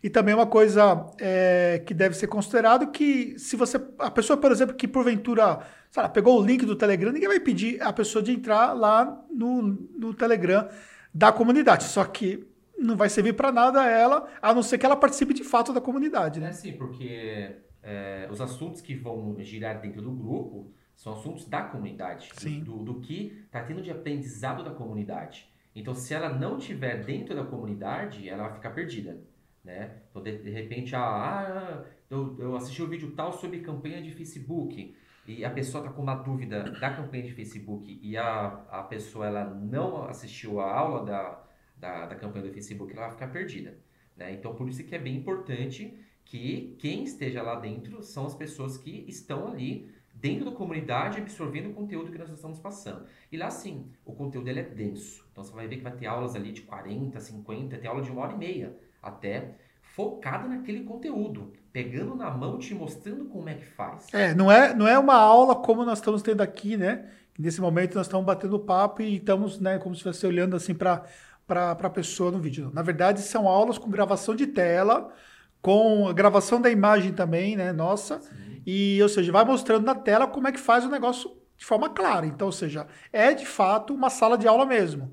E 0.02 0.10
também 0.10 0.34
uma 0.34 0.46
coisa 0.46 1.06
é, 1.18 1.80
que 1.86 1.94
deve 1.94 2.16
ser 2.16 2.26
considerado 2.26 2.90
que 2.90 3.38
se 3.38 3.54
você. 3.54 3.80
A 3.98 4.10
pessoa, 4.10 4.36
por 4.36 4.50
exemplo, 4.50 4.74
que 4.74 4.88
porventura 4.88 5.60
lá, 5.96 6.08
pegou 6.08 6.40
o 6.40 6.44
link 6.44 6.64
do 6.64 6.76
Telegram, 6.76 7.12
ninguém 7.12 7.28
vai 7.28 7.40
pedir 7.40 7.80
a 7.82 7.92
pessoa 7.92 8.22
de 8.22 8.32
entrar 8.32 8.72
lá 8.72 9.24
no, 9.30 9.62
no 9.62 10.14
Telegram 10.14 10.68
da 11.12 11.32
comunidade. 11.32 11.84
Só 11.84 12.04
que 12.04 12.46
não 12.78 12.96
vai 12.96 13.08
servir 13.08 13.34
para 13.34 13.52
nada 13.52 13.84
ela, 13.86 14.28
a 14.40 14.54
não 14.54 14.62
ser 14.62 14.78
que 14.78 14.86
ela 14.86 14.96
participe 14.96 15.34
de 15.34 15.44
fato 15.44 15.72
da 15.72 15.80
comunidade. 15.80 16.40
Né? 16.40 16.48
É 16.48 16.52
sim, 16.52 16.72
porque 16.72 17.56
é, 17.82 18.28
os 18.30 18.40
assuntos 18.40 18.80
que 18.80 18.94
vão 18.94 19.36
girar 19.40 19.80
dentro 19.80 20.00
do 20.00 20.10
grupo 20.10 20.72
são 20.96 21.12
assuntos 21.12 21.46
da 21.46 21.62
comunidade, 21.62 22.30
sim. 22.36 22.60
Do, 22.60 22.78
do 22.78 23.00
que 23.00 23.42
está 23.44 23.62
tendo 23.62 23.82
de 23.82 23.90
aprendizado 23.90 24.62
da 24.62 24.70
comunidade. 24.70 25.50
Então, 25.74 25.94
se 25.94 26.12
ela 26.14 26.28
não 26.28 26.58
estiver 26.58 27.02
dentro 27.04 27.34
da 27.34 27.44
comunidade, 27.44 28.28
ela 28.28 28.44
vai 28.44 28.54
ficar 28.54 28.70
perdida 28.70 29.18
né? 29.64 29.90
Então, 30.10 30.22
de, 30.22 30.38
de 30.38 30.50
repente, 30.50 30.94
ah, 30.94 31.00
ah 31.00 31.84
eu, 32.10 32.36
eu, 32.38 32.56
assisti 32.56 32.82
o 32.82 32.86
um 32.86 32.88
vídeo 32.88 33.12
tal 33.12 33.32
sobre 33.32 33.60
campanha 33.60 34.02
de 34.02 34.10
Facebook 34.10 34.94
e 35.26 35.44
a 35.44 35.50
pessoa 35.50 35.84
está 35.84 35.94
com 35.94 36.02
uma 36.02 36.14
dúvida 36.14 36.64
da 36.80 36.90
campanha 36.90 37.22
de 37.22 37.32
Facebook 37.32 37.98
e 38.02 38.16
a, 38.16 38.46
a 38.70 38.82
pessoa 38.82 39.26
ela 39.26 39.44
não 39.44 40.04
assistiu 40.04 40.60
a 40.60 40.72
aula 40.72 41.04
da, 41.04 41.44
da, 41.76 42.06
da 42.06 42.14
campanha 42.16 42.46
do 42.46 42.52
Facebook, 42.52 42.92
ela 42.92 43.02
vai 43.02 43.12
ficar 43.12 43.28
perdida. 43.28 43.78
Né? 44.16 44.32
Então, 44.32 44.54
por 44.54 44.68
isso 44.68 44.82
que 44.84 44.94
é 44.94 44.98
bem 44.98 45.16
importante 45.16 45.96
que 46.24 46.76
quem 46.78 47.04
esteja 47.04 47.42
lá 47.42 47.54
dentro 47.56 48.02
são 48.02 48.26
as 48.26 48.34
pessoas 48.34 48.76
que 48.76 49.04
estão 49.08 49.48
ali 49.48 49.92
dentro 50.14 50.44
da 50.44 50.56
comunidade 50.56 51.18
absorvendo 51.18 51.70
o 51.70 51.74
conteúdo 51.74 52.12
que 52.12 52.18
nós 52.18 52.30
estamos 52.30 52.58
passando. 52.58 53.06
E 53.30 53.36
lá 53.36 53.50
sim, 53.50 53.90
o 54.04 54.12
conteúdo 54.12 54.48
ele 54.48 54.60
é 54.60 54.64
denso. 54.64 55.26
Então 55.32 55.42
você 55.42 55.52
vai 55.52 55.66
ver 55.66 55.76
que 55.76 55.82
vai 55.82 55.92
ter 55.92 56.06
aulas 56.06 56.34
ali 56.34 56.52
de 56.52 56.62
40, 56.62 57.18
50, 57.18 57.78
tem 57.78 57.88
aula 57.88 58.02
de 58.02 58.10
uma 58.10 58.22
hora 58.22 58.34
e 58.34 58.38
meia 58.38 58.76
até 59.02 59.56
focada 59.94 60.48
naquele 60.48 60.84
conteúdo, 60.84 61.52
pegando 61.72 62.14
na 62.14 62.30
mão, 62.30 62.58
te 62.58 62.74
mostrando 62.74 63.26
como 63.26 63.48
é 63.48 63.54
que 63.54 63.66
faz. 63.66 64.12
É, 64.12 64.34
não 64.34 64.50
é, 64.50 64.74
não 64.74 64.86
é 64.88 64.98
uma 64.98 65.14
aula 65.14 65.54
como 65.54 65.84
nós 65.84 65.98
estamos 65.98 66.22
tendo 66.22 66.40
aqui, 66.40 66.76
né? 66.76 67.08
Nesse 67.38 67.60
momento 67.60 67.94
nós 67.94 68.06
estamos 68.06 68.26
batendo 68.26 68.58
papo 68.58 69.02
e 69.02 69.16
estamos, 69.16 69.58
né, 69.58 69.78
como 69.78 69.94
se 69.94 70.00
estivesse 70.00 70.26
olhando 70.26 70.56
assim 70.56 70.74
para 70.74 71.04
para 71.46 71.72
a 71.72 71.90
pessoa 71.90 72.30
no 72.30 72.38
vídeo. 72.38 72.70
Na 72.72 72.82
verdade, 72.82 73.20
são 73.20 73.46
aulas 73.46 73.76
com 73.76 73.90
gravação 73.90 74.34
de 74.34 74.46
tela, 74.46 75.12
com 75.60 76.08
a 76.08 76.12
gravação 76.12 76.60
da 76.60 76.70
imagem 76.70 77.12
também, 77.12 77.56
né, 77.56 77.72
nossa. 77.72 78.20
Sim. 78.20 78.62
E, 78.64 79.02
ou 79.02 79.08
seja, 79.08 79.32
vai 79.32 79.44
mostrando 79.44 79.84
na 79.84 79.94
tela 79.94 80.26
como 80.26 80.48
é 80.48 80.52
que 80.52 80.60
faz 80.60 80.84
o 80.84 80.88
negócio 80.88 81.36
de 81.56 81.64
forma 81.64 81.90
clara. 81.90 82.24
Então, 82.24 82.46
ou 82.46 82.52
seja, 82.52 82.86
é 83.12 83.34
de 83.34 83.44
fato 83.44 83.92
uma 83.92 84.08
sala 84.08 84.38
de 84.38 84.48
aula 84.48 84.64
mesmo. 84.64 85.12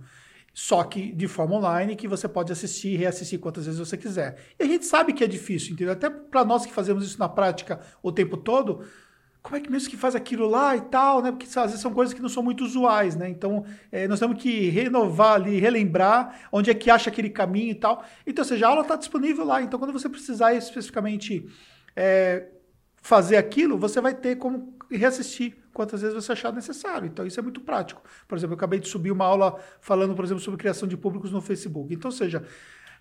Só 0.61 0.83
que 0.83 1.13
de 1.13 1.25
forma 1.25 1.55
online, 1.55 1.95
que 1.95 2.05
você 2.05 2.27
pode 2.27 2.51
assistir 2.51 2.89
e 2.89 2.97
reassistir 2.97 3.39
quantas 3.39 3.65
vezes 3.65 3.79
você 3.79 3.95
quiser. 3.95 4.35
E 4.59 4.63
a 4.63 4.65
gente 4.65 4.85
sabe 4.85 5.13
que 5.13 5.23
é 5.23 5.27
difícil, 5.27 5.71
entendeu? 5.71 5.93
Até 5.93 6.09
para 6.09 6.43
nós 6.43 6.65
que 6.65 6.73
fazemos 6.73 7.05
isso 7.05 7.17
na 7.17 7.29
prática 7.29 7.79
o 8.03 8.11
tempo 8.11 8.35
todo, 8.35 8.83
como 9.41 9.55
é 9.55 9.61
que 9.61 9.71
mesmo 9.71 9.89
que 9.89 9.95
faz 9.95 10.17
aquilo 10.17 10.49
lá 10.49 10.75
e 10.75 10.81
tal, 10.81 11.21
né? 11.21 11.31
Porque 11.31 11.45
às 11.45 11.67
vezes 11.67 11.79
são 11.79 11.93
coisas 11.93 12.13
que 12.13 12.21
não 12.21 12.27
são 12.27 12.43
muito 12.43 12.65
usuais, 12.65 13.15
né? 13.15 13.29
Então, 13.29 13.63
é, 13.89 14.05
nós 14.05 14.19
temos 14.19 14.37
que 14.37 14.69
renovar 14.69 15.35
ali, 15.35 15.57
relembrar 15.61 16.49
onde 16.51 16.69
é 16.69 16.73
que 16.73 16.91
acha 16.91 17.09
aquele 17.09 17.29
caminho 17.29 17.71
e 17.71 17.75
tal. 17.75 18.03
Então, 18.27 18.43
ou 18.43 18.49
seja, 18.49 18.67
a 18.67 18.69
aula 18.69 18.81
está 18.81 18.97
disponível 18.97 19.45
lá. 19.45 19.61
Então, 19.61 19.79
quando 19.79 19.93
você 19.93 20.09
precisar 20.09 20.53
especificamente 20.55 21.47
é, 21.95 22.49
fazer 23.01 23.37
aquilo, 23.37 23.77
você 23.77 24.01
vai 24.01 24.13
ter 24.13 24.35
como 24.35 24.77
reassistir 24.91 25.55
quantas 25.73 26.01
vezes 26.01 26.15
você 26.15 26.31
achar 26.31 26.53
necessário. 26.53 27.07
Então, 27.07 27.25
isso 27.25 27.39
é 27.39 27.43
muito 27.43 27.61
prático. 27.61 28.01
Por 28.27 28.37
exemplo, 28.37 28.53
eu 28.53 28.57
acabei 28.57 28.79
de 28.79 28.87
subir 28.87 29.11
uma 29.11 29.25
aula 29.25 29.59
falando, 29.81 30.15
por 30.15 30.25
exemplo, 30.25 30.41
sobre 30.41 30.59
criação 30.59 30.87
de 30.87 30.97
públicos 30.97 31.31
no 31.31 31.41
Facebook. 31.41 31.93
Então, 31.93 32.09
ou 32.09 32.15
seja, 32.15 32.43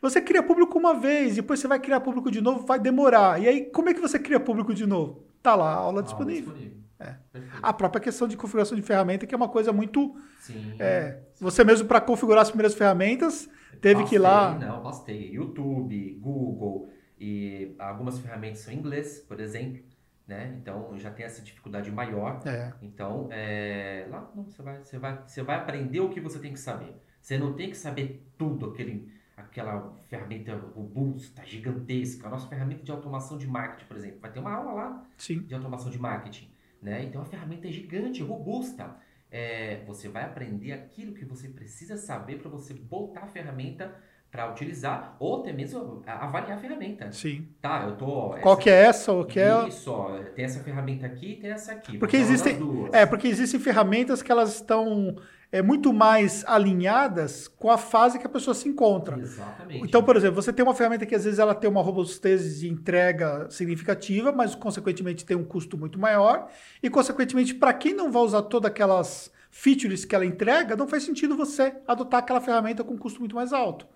você 0.01 0.21
cria 0.21 0.43
público 0.43 0.79
uma 0.79 0.95
vez, 0.95 1.37
depois 1.37 1.61
você 1.61 1.69
vai 1.69 1.79
criar 1.79 2.01
público 2.01 2.31
de 2.31 2.41
novo, 2.41 2.67
vai 2.67 2.79
demorar. 2.79 3.41
E 3.43 3.49
aí, 3.49 3.67
como 3.67 3.89
é 3.89 3.95
que 3.95 4.01
você 4.01 4.19
cria 4.19 4.39
público 4.39 4.73
de 4.73 4.87
novo? 4.87 5.25
Tá 5.43 5.55
lá 5.55 5.73
a 5.73 5.77
aula 5.77 6.01
a 6.01 6.05
disponível. 6.05 6.51
Aula 6.51 6.61
disponível. 6.61 6.89
É. 7.01 7.15
A 7.63 7.73
própria 7.73 8.01
questão 8.01 8.27
de 8.27 8.37
configuração 8.37 8.77
de 8.77 8.83
ferramenta, 8.83 9.27
que 9.27 9.35
é 9.35 9.37
uma 9.37 9.49
coisa 9.49 9.73
muito. 9.73 10.17
Sim. 10.41 10.75
É, 10.79 11.21
você 11.41 11.63
mesmo, 11.63 11.87
para 11.87 12.01
configurar 12.01 12.43
as 12.43 12.51
primeiras 12.51 12.75
ferramentas, 12.75 13.49
teve 13.81 14.05
que 14.05 14.17
ir 14.17 14.19
lá. 14.19 14.59
Não, 14.59 14.83
bastei. 14.83 15.31
YouTube, 15.31 16.19
Google, 16.21 16.91
e 17.21 17.75
algumas 17.79 18.19
ferramentas 18.19 18.61
são 18.61 18.73
em 18.73 18.79
inglês, 18.79 19.21
por 19.21 19.39
exemplo 19.41 19.88
né? 20.29 20.55
Então 20.61 20.97
já 20.99 21.11
tem 21.11 21.25
essa 21.25 21.41
dificuldade 21.41 21.91
maior. 21.91 22.47
É. 22.47 22.73
Então 22.83 23.29
é, 23.33 24.07
lá 24.11 24.31
não, 24.35 24.45
você 24.45 24.63
vai, 24.63 24.79
você 24.85 24.99
vai, 24.99 25.23
você 25.27 25.43
vai 25.43 25.57
aprender 25.57 26.01
o 26.01 26.11
que 26.11 26.21
você 26.21 26.39
tem 26.39 26.53
que 26.53 26.61
saber. 26.61 26.95
Você 27.21 27.39
não 27.39 27.55
tem 27.55 27.71
que 27.71 27.77
saber 27.77 28.31
tudo, 28.37 28.67
aquele, 28.67 29.11
aquela 29.37 29.97
ferramenta 30.09 30.55
robusta, 30.55 31.45
gigantesca. 31.45 32.27
A 32.27 32.31
nossa 32.31 32.47
ferramenta 32.47 32.85
de 32.85 32.91
automação 32.93 33.39
de 33.39 33.47
marketing, 33.47 33.87
por 33.87 33.97
exemplo, 33.97 34.21
vai 34.21 34.31
ter 34.31 34.39
uma 34.39 34.53
aula 34.53 34.73
lá 34.73 35.07
Sim. 35.17 35.41
de 35.41 35.55
automação 35.55 35.91
de 35.91 35.99
marketing, 35.99 36.53
né? 36.81 37.03
Então 37.05 37.23
a 37.23 37.25
ferramenta 37.25 37.67
é 37.67 37.73
gigante, 37.73 38.23
robusta. 38.23 38.97
É, 39.31 39.83
você 39.87 40.09
vai 40.09 40.25
aprender 40.25 40.73
aquilo 40.73 41.13
que 41.13 41.25
você 41.25 41.49
precisa 41.49 41.97
saber 41.97 42.39
para 42.39 42.51
você 42.51 42.73
botar 42.73 43.23
a 43.23 43.27
ferramenta 43.27 43.95
para 44.31 44.51
utilizar 44.51 45.17
ou 45.19 45.41
até 45.41 45.53
mesmo 45.53 46.03
avaliar 46.07 46.59
a 46.59 46.61
ferramenta. 46.61 47.11
Sim. 47.13 47.49
Tá, 47.61 47.85
eu 47.87 47.97
tô. 47.97 48.31
Qual 48.43 48.57
que 48.57 48.69
é 48.69 48.85
essa? 48.85 49.13
O 49.13 49.25
que 49.25 49.41
é? 49.41 49.69
Isso, 49.69 49.91
ó, 49.91 50.19
tem 50.35 50.45
essa 50.45 50.63
ferramenta 50.63 51.07
aqui 51.07 51.33
e 51.33 51.37
tem 51.37 51.51
essa 51.51 51.73
aqui. 51.73 51.99
Porque 51.99 52.17
existem, 52.17 52.59
é 52.93 53.07
porque 53.07 53.27
existem 53.27 53.59
ferramentas 53.59 54.23
que 54.23 54.31
elas 54.31 54.55
estão 54.55 55.17
é 55.51 55.63
muito 55.63 55.95
mais 55.95 56.45
alinhadas 56.47 57.49
com 57.49 57.71
a 57.71 57.79
fase 57.79 58.19
que 58.19 58.27
a 58.27 58.29
pessoa 58.29 58.55
se 58.55 58.69
encontra. 58.69 59.19
Exatamente. 59.19 59.83
Então, 59.83 60.03
por 60.03 60.15
exemplo, 60.15 60.35
você 60.35 60.53
tem 60.53 60.63
uma 60.63 60.75
ferramenta 60.75 61.07
que 61.07 61.15
às 61.15 61.25
vezes 61.25 61.39
ela 61.39 61.55
tem 61.55 61.71
uma 61.71 61.81
robustez 61.81 62.61
de 62.61 62.69
entrega 62.69 63.49
significativa, 63.51 64.31
mas 64.31 64.55
consequentemente 64.55 65.25
tem 65.25 65.37
um 65.37 65.45
custo 65.45 65.79
muito 65.79 65.99
maior 65.99 66.51
e 66.83 66.91
consequentemente 66.91 67.55
para 67.55 67.73
quem 67.73 67.95
não 67.95 68.13
vai 68.13 68.23
usar 68.23 68.43
todas 68.43 68.71
aquelas 68.71 69.33
features 69.51 70.05
que 70.05 70.15
ela 70.15 70.27
entrega, 70.27 70.77
não 70.77 70.87
faz 70.87 71.03
sentido 71.03 71.35
você 71.35 71.75
adotar 71.87 72.21
aquela 72.21 72.43
ferramenta 72.43 72.85
com 72.85 72.99
custo 72.99 73.21
muito 73.21 73.35
mais 73.35 73.51
alto. 73.51 73.87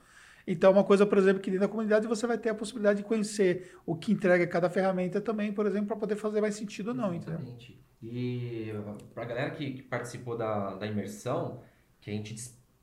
Então, 0.47 0.71
é 0.71 0.73
uma 0.73 0.85
coisa, 0.85 1.07
por 1.07 1.19
exemplo, 1.19 1.41
que 1.41 1.51
dentro 1.51 1.67
da 1.67 1.71
comunidade 1.71 2.07
você 2.07 2.27
vai 2.27 2.37
ter 2.37 2.51
a 2.51 2.55
possibilidade 2.55 2.99
de 2.99 3.05
conhecer 3.05 3.77
o 3.87 3.95
que 3.95 4.13
entrega 4.13 4.47
cada 4.47 4.69
ferramenta 4.69 5.21
também, 5.21 5.53
por 5.53 5.67
exemplo, 5.67 5.87
para 5.89 5.97
poder 5.97 6.17
fazer 6.17 6.41
mais 6.41 6.55
sentido 6.55 6.89
ou 6.89 6.95
não. 6.95 7.15
Exatamente. 7.15 7.81
E 8.03 8.73
para 9.15 9.23
a 9.23 9.27
galera 9.27 9.51
que, 9.53 9.75
que, 9.75 9.83
participou 9.83 10.37
da, 10.37 10.75
da 10.75 10.87
imersão, 10.87 11.63
que 12.01 12.11
a 12.11 12.13
gente 12.13 12.35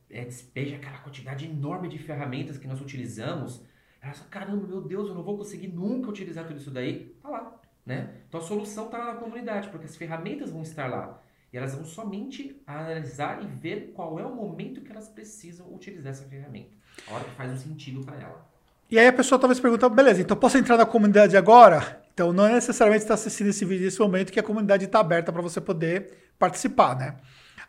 é, 0.10 0.24
despeja 0.24 0.78
aquela 0.78 1.00
quantidade 1.00 1.45
enorme 1.45 1.89
de 1.89 1.98
ferramentas 1.98 2.58
que 2.58 2.67
nós 2.67 2.80
utilizamos, 2.80 3.65
ela 4.02 4.13
fala, 4.13 4.30
caramba, 4.30 4.65
meu 4.65 4.82
Deus, 4.82 5.10
eu 5.10 5.15
não 5.15 5.24
vou 5.24 5.38
conseguir 5.38 5.67
nunca 5.67 6.10
utilizar 6.10 6.48
tudo 6.48 6.58
isso 6.58 6.72
daí. 6.72 7.17
Tá 7.22 7.28
lá, 7.28 7.62
né? 7.86 8.22
Então 8.30 8.39
a 8.39 8.43
solução 8.43 8.86
está 8.86 8.98
lá 8.98 9.13
na 9.13 9.19
comunidade, 9.19 9.67
porque 9.69 9.86
as 9.86 9.98
ferramentas 9.98 10.52
vão 10.52 10.62
estar 10.62 10.88
lá. 10.88 11.22
E 11.52 11.58
elas 11.58 11.74
vão 11.74 11.84
somente 11.84 12.62
analisar 12.65 13.43
e 13.43 13.48
ver 13.48 13.91
qual 13.93 14.19
é 14.19 14.26
o 14.26 14.34
momento 14.34 14.82
que 14.82 14.91
elas 14.91 15.10
precisam 15.10 15.74
utilizar 15.74 16.12
essa 16.12 16.24
ferramenta. 16.26 16.78
A 17.07 17.13
hora 17.13 17.23
que 17.23 17.35
faz 17.35 17.51
um 17.51 17.57
sentido 17.57 18.03
para 18.03 18.15
ela. 18.15 18.49
E 18.89 18.97
aí 18.97 19.07
a 19.07 19.13
pessoa 19.13 19.38
talvez 19.38 19.59
pergunte, 19.59 19.88
beleza, 19.89 20.21
então 20.21 20.35
posso 20.35 20.57
entrar 20.57 20.77
na 20.77 20.85
comunidade 20.85 21.38
agora? 21.38 22.01
Então 22.13 22.33
não 22.33 22.47
é 22.47 22.53
necessariamente 22.53 23.03
estar 23.03 23.13
assistindo 23.13 23.47
esse 23.47 23.63
vídeo 23.63 23.85
nesse 23.85 23.99
momento 23.99 24.31
que 24.31 24.39
a 24.39 24.43
comunidade 24.43 24.85
está 24.85 24.99
aberta 24.99 25.31
para 25.31 25.41
você 25.41 25.62
poder 25.62 26.31
participar, 26.39 26.97
né? 26.97 27.15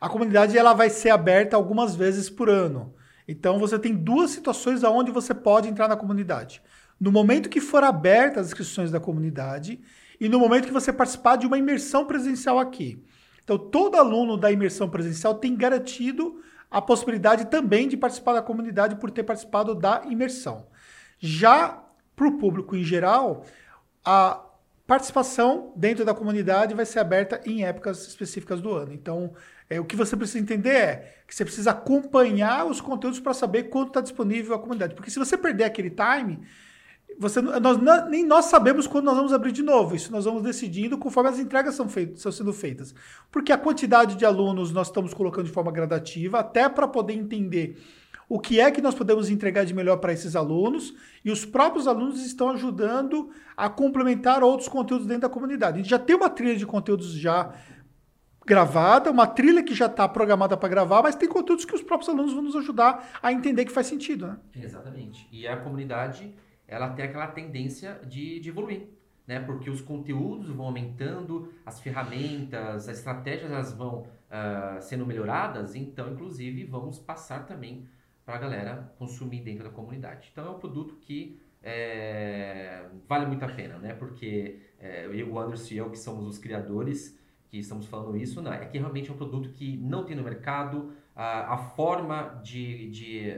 A 0.00 0.08
comunidade 0.08 0.56
ela 0.56 0.72
vai 0.72 0.88
ser 0.88 1.10
aberta 1.10 1.56
algumas 1.56 1.94
vezes 1.94 2.30
por 2.30 2.48
ano. 2.48 2.94
Então 3.28 3.58
você 3.58 3.78
tem 3.78 3.94
duas 3.94 4.30
situações 4.30 4.82
aonde 4.82 5.10
você 5.10 5.34
pode 5.34 5.68
entrar 5.68 5.88
na 5.88 5.96
comunidade. 5.96 6.62
No 6.98 7.12
momento 7.12 7.48
que 7.48 7.60
for 7.60 7.84
aberta 7.84 8.40
as 8.40 8.48
inscrições 8.48 8.90
da 8.90 8.98
comunidade 8.98 9.80
e 10.20 10.28
no 10.28 10.38
momento 10.38 10.66
que 10.66 10.72
você 10.72 10.92
participar 10.92 11.36
de 11.36 11.46
uma 11.46 11.56
imersão 11.56 12.04
presencial 12.04 12.58
aqui. 12.58 13.02
Então, 13.42 13.58
todo 13.58 13.96
aluno 13.96 14.36
da 14.36 14.52
imersão 14.52 14.88
presencial 14.88 15.34
tem 15.34 15.56
garantido 15.56 16.40
a 16.70 16.80
possibilidade 16.80 17.46
também 17.46 17.88
de 17.88 17.96
participar 17.96 18.34
da 18.34 18.42
comunidade 18.42 18.96
por 18.96 19.10
ter 19.10 19.24
participado 19.24 19.74
da 19.74 20.02
imersão. 20.08 20.66
Já 21.18 21.82
para 22.14 22.28
o 22.28 22.38
público 22.38 22.76
em 22.76 22.84
geral, 22.84 23.44
a 24.04 24.40
participação 24.86 25.72
dentro 25.76 26.04
da 26.04 26.14
comunidade 26.14 26.74
vai 26.74 26.84
ser 26.84 26.98
aberta 26.98 27.40
em 27.44 27.64
épocas 27.64 28.06
específicas 28.06 28.60
do 28.60 28.72
ano. 28.72 28.92
Então, 28.92 29.32
é, 29.68 29.78
o 29.78 29.84
que 29.84 29.94
você 29.94 30.16
precisa 30.16 30.40
entender 30.40 30.74
é 30.74 31.14
que 31.26 31.34
você 31.34 31.44
precisa 31.44 31.70
acompanhar 31.70 32.66
os 32.66 32.80
conteúdos 32.80 33.20
para 33.20 33.32
saber 33.32 33.64
quando 33.64 33.88
está 33.88 34.00
disponível 34.00 34.54
a 34.54 34.58
comunidade. 34.58 34.94
Porque 34.94 35.10
se 35.10 35.18
você 35.18 35.36
perder 35.36 35.64
aquele 35.64 35.90
time, 35.90 36.40
você, 37.18 37.40
nós, 37.40 37.78
nem 38.08 38.24
nós 38.24 38.46
sabemos 38.46 38.86
quando 38.86 39.04
nós 39.04 39.16
vamos 39.16 39.32
abrir 39.32 39.52
de 39.52 39.62
novo. 39.62 39.94
Isso 39.94 40.10
nós 40.10 40.24
vamos 40.24 40.42
decidindo 40.42 40.96
conforme 40.96 41.28
as 41.28 41.38
entregas 41.38 41.74
são, 41.74 41.88
feitas, 41.88 42.18
estão 42.18 42.32
sendo 42.32 42.52
feitas. 42.52 42.94
Porque 43.30 43.52
a 43.52 43.58
quantidade 43.58 44.16
de 44.16 44.24
alunos 44.24 44.72
nós 44.72 44.86
estamos 44.86 45.12
colocando 45.12 45.46
de 45.46 45.52
forma 45.52 45.70
gradativa, 45.70 46.40
até 46.40 46.68
para 46.68 46.88
poder 46.88 47.14
entender 47.14 47.78
o 48.28 48.38
que 48.38 48.60
é 48.60 48.70
que 48.70 48.80
nós 48.80 48.94
podemos 48.94 49.28
entregar 49.28 49.64
de 49.64 49.74
melhor 49.74 49.96
para 49.96 50.12
esses 50.12 50.36
alunos, 50.36 50.94
e 51.24 51.32
os 51.32 51.44
próprios 51.44 51.88
alunos 51.88 52.24
estão 52.24 52.50
ajudando 52.50 53.30
a 53.56 53.68
complementar 53.68 54.42
outros 54.44 54.68
conteúdos 54.68 55.04
dentro 55.04 55.22
da 55.22 55.28
comunidade. 55.28 55.74
A 55.74 55.76
gente 55.78 55.90
já 55.90 55.98
tem 55.98 56.14
uma 56.14 56.30
trilha 56.30 56.56
de 56.56 56.64
conteúdos 56.64 57.12
já 57.12 57.52
gravada, 58.46 59.10
uma 59.10 59.26
trilha 59.26 59.62
que 59.62 59.74
já 59.74 59.86
está 59.86 60.08
programada 60.08 60.56
para 60.56 60.68
gravar, 60.68 61.02
mas 61.02 61.16
tem 61.16 61.28
conteúdos 61.28 61.64
que 61.64 61.74
os 61.74 61.82
próprios 61.82 62.08
alunos 62.08 62.32
vão 62.32 62.42
nos 62.42 62.56
ajudar 62.56 63.10
a 63.22 63.32
entender 63.32 63.64
que 63.64 63.72
faz 63.72 63.88
sentido. 63.88 64.28
Né? 64.28 64.36
Exatamente. 64.56 65.28
E 65.30 65.46
a 65.46 65.56
comunidade 65.56 66.32
ela 66.70 66.90
tem 66.90 67.04
aquela 67.04 67.26
tendência 67.26 68.00
de, 68.06 68.38
de 68.38 68.48
evoluir, 68.48 68.86
né? 69.26 69.40
Porque 69.40 69.68
os 69.68 69.80
conteúdos 69.80 70.48
vão 70.48 70.66
aumentando, 70.66 71.52
as 71.66 71.80
ferramentas, 71.80 72.88
as 72.88 72.98
estratégias 72.98 73.50
elas 73.50 73.72
vão 73.72 74.02
uh, 74.02 74.80
sendo 74.80 75.04
melhoradas, 75.04 75.74
então, 75.74 76.12
inclusive, 76.12 76.64
vamos 76.64 76.98
passar 76.98 77.44
também 77.44 77.88
para 78.24 78.36
a 78.36 78.38
galera 78.38 78.94
consumir 78.98 79.42
dentro 79.42 79.64
da 79.64 79.70
comunidade. 79.70 80.28
Então, 80.30 80.46
é 80.46 80.50
um 80.50 80.58
produto 80.60 80.94
que 81.00 81.40
é, 81.60 82.86
vale 83.08 83.26
muito 83.26 83.44
a 83.44 83.48
pena, 83.48 83.76
né? 83.78 83.92
Porque 83.92 84.60
é, 84.78 85.06
eu, 85.12 85.32
o 85.32 85.38
Anderson 85.38 85.74
e 85.74 85.78
eu, 85.78 85.90
que 85.90 85.98
somos 85.98 86.24
os 86.24 86.38
criadores, 86.38 87.18
que 87.48 87.58
estamos 87.58 87.86
falando 87.86 88.16
isso, 88.16 88.40
não, 88.40 88.52
é 88.52 88.64
que 88.64 88.78
realmente 88.78 89.10
é 89.10 89.12
um 89.12 89.16
produto 89.16 89.50
que 89.50 89.76
não 89.76 90.04
tem 90.04 90.14
no 90.14 90.22
mercado, 90.22 90.92
a, 91.14 91.56
forma 91.56 92.40
de, 92.42 92.88
de, 92.90 93.32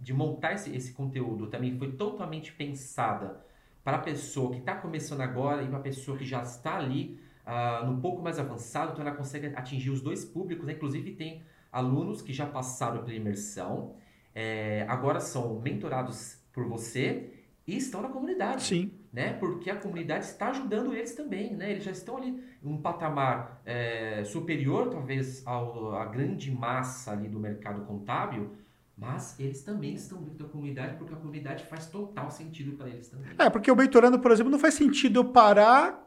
de 0.00 0.12
montar 0.12 0.54
esse, 0.54 0.74
esse 0.74 0.92
conteúdo 0.92 1.46
também 1.46 1.76
foi 1.78 1.92
totalmente 1.92 2.52
pensada 2.52 3.44
para 3.84 3.96
a 3.98 4.00
pessoa 4.00 4.50
que 4.50 4.58
está 4.58 4.74
começando 4.74 5.20
agora 5.20 5.62
e 5.62 5.68
para 5.68 5.78
a 5.78 5.82
pessoa 5.82 6.16
que 6.16 6.24
já 6.24 6.42
está 6.42 6.76
ali 6.76 7.20
uh, 7.46 7.86
no 7.86 8.00
pouco 8.00 8.22
mais 8.22 8.38
avançado, 8.38 8.92
então 8.92 9.06
ela 9.06 9.16
consegue 9.16 9.46
atingir 9.54 9.90
os 9.90 10.00
dois 10.00 10.24
públicos. 10.24 10.66
Né? 10.66 10.74
Inclusive, 10.74 11.12
tem 11.12 11.42
alunos 11.72 12.20
que 12.20 12.32
já 12.32 12.46
passaram 12.46 13.02
pela 13.02 13.16
imersão, 13.16 13.94
é, 14.34 14.84
agora 14.88 15.20
são 15.20 15.58
mentorados 15.60 16.38
por 16.52 16.64
você 16.66 17.32
e 17.68 17.76
estão 17.76 18.00
na 18.00 18.08
comunidade. 18.08 18.62
Sim. 18.62 18.90
Né? 19.12 19.34
Porque 19.34 19.70
a 19.70 19.76
comunidade 19.76 20.24
está 20.24 20.48
ajudando 20.48 20.94
eles 20.94 21.14
também, 21.14 21.54
né? 21.54 21.70
Eles 21.70 21.84
já 21.84 21.90
estão 21.90 22.16
ali 22.16 22.42
em 22.62 22.68
um 22.68 22.80
patamar 22.80 23.60
é, 23.64 24.24
superior, 24.24 24.88
talvez, 24.88 25.46
ao, 25.46 25.94
à 25.94 26.06
grande 26.06 26.50
massa 26.50 27.12
ali 27.12 27.28
do 27.28 27.38
mercado 27.38 27.82
contábil, 27.82 28.52
mas 28.96 29.38
eles 29.38 29.62
também 29.62 29.94
estão 29.94 30.22
dentro 30.22 30.46
da 30.46 30.50
comunidade 30.50 30.96
porque 30.96 31.12
a 31.12 31.16
comunidade 31.16 31.64
faz 31.64 31.86
total 31.86 32.30
sentido 32.30 32.72
para 32.76 32.88
eles 32.88 33.08
também. 33.08 33.30
É, 33.38 33.50
porque 33.50 33.70
o 33.70 33.76
mentorando, 33.76 34.18
por 34.18 34.30
exemplo, 34.30 34.50
não 34.50 34.58
faz 34.58 34.74
sentido 34.74 35.20
eu 35.20 35.24
parar 35.26 36.06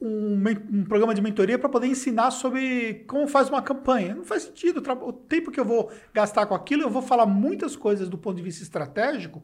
um, 0.00 0.42
um 0.72 0.84
programa 0.84 1.14
de 1.14 1.20
mentoria 1.20 1.58
para 1.58 1.68
poder 1.68 1.86
ensinar 1.88 2.30
sobre 2.30 3.04
como 3.06 3.26
faz 3.26 3.48
uma 3.48 3.62
campanha. 3.62 4.14
Não 4.14 4.24
faz 4.24 4.44
sentido. 4.44 4.82
O 5.02 5.12
tempo 5.12 5.50
que 5.50 5.60
eu 5.60 5.64
vou 5.64 5.90
gastar 6.12 6.46
com 6.46 6.54
aquilo, 6.54 6.82
eu 6.82 6.90
vou 6.90 7.02
falar 7.02 7.26
muitas 7.26 7.76
coisas 7.76 8.08
do 8.08 8.16
ponto 8.16 8.36
de 8.36 8.42
vista 8.42 8.62
estratégico 8.62 9.42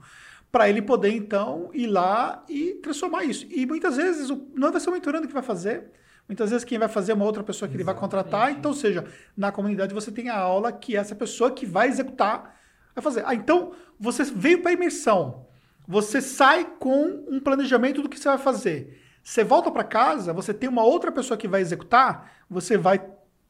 para 0.57 0.71
ele 0.71 0.81
poder, 0.81 1.11
então, 1.11 1.69
ir 1.75 1.87
lá 1.87 2.43
e 2.49 2.77
transformar 2.83 3.25
isso. 3.25 3.47
E 3.51 3.67
muitas 3.67 3.99
vezes 3.99 4.31
não 4.55 4.73
vai 4.73 4.81
ser 4.81 4.89
o 4.89 4.93
mentorando 4.95 5.29
que 5.29 5.35
vai 5.35 5.43
fazer. 5.43 5.91
Muitas 6.27 6.49
vezes 6.49 6.65
quem 6.65 6.79
vai 6.79 6.89
fazer 6.89 7.13
é 7.13 7.15
uma 7.15 7.27
outra 7.27 7.43
pessoa 7.43 7.69
que 7.69 7.77
Exatamente. 7.77 7.81
ele 7.83 7.85
vai 7.85 7.95
contratar. 7.95 8.53
Então, 8.53 8.71
ou 8.71 8.75
seja, 8.75 9.05
na 9.37 9.53
comunidade 9.53 9.93
você 9.93 10.11
tem 10.11 10.31
a 10.31 10.39
aula 10.39 10.73
que 10.73 10.97
essa 10.97 11.15
pessoa 11.15 11.51
que 11.51 11.67
vai 11.67 11.89
executar 11.89 12.59
vai 12.95 13.03
fazer. 13.03 13.23
Ah, 13.27 13.35
então 13.35 13.73
você 14.01 14.25
veio 14.25 14.63
para 14.63 14.71
a 14.71 14.73
imersão. 14.73 15.47
Você 15.87 16.23
sai 16.23 16.65
com 16.79 17.27
um 17.29 17.39
planejamento 17.39 18.01
do 18.01 18.09
que 18.09 18.19
você 18.19 18.31
vai 18.31 18.39
fazer. 18.39 18.99
Você 19.23 19.45
volta 19.45 19.71
para 19.71 19.85
casa, 19.85 20.33
você 20.33 20.55
tem 20.55 20.71
uma 20.71 20.85
outra 20.85 21.13
pessoa 21.13 21.37
que 21.37 21.47
vai 21.47 21.61
executar, 21.61 22.33
você 22.49 22.79
vai 22.79 23.05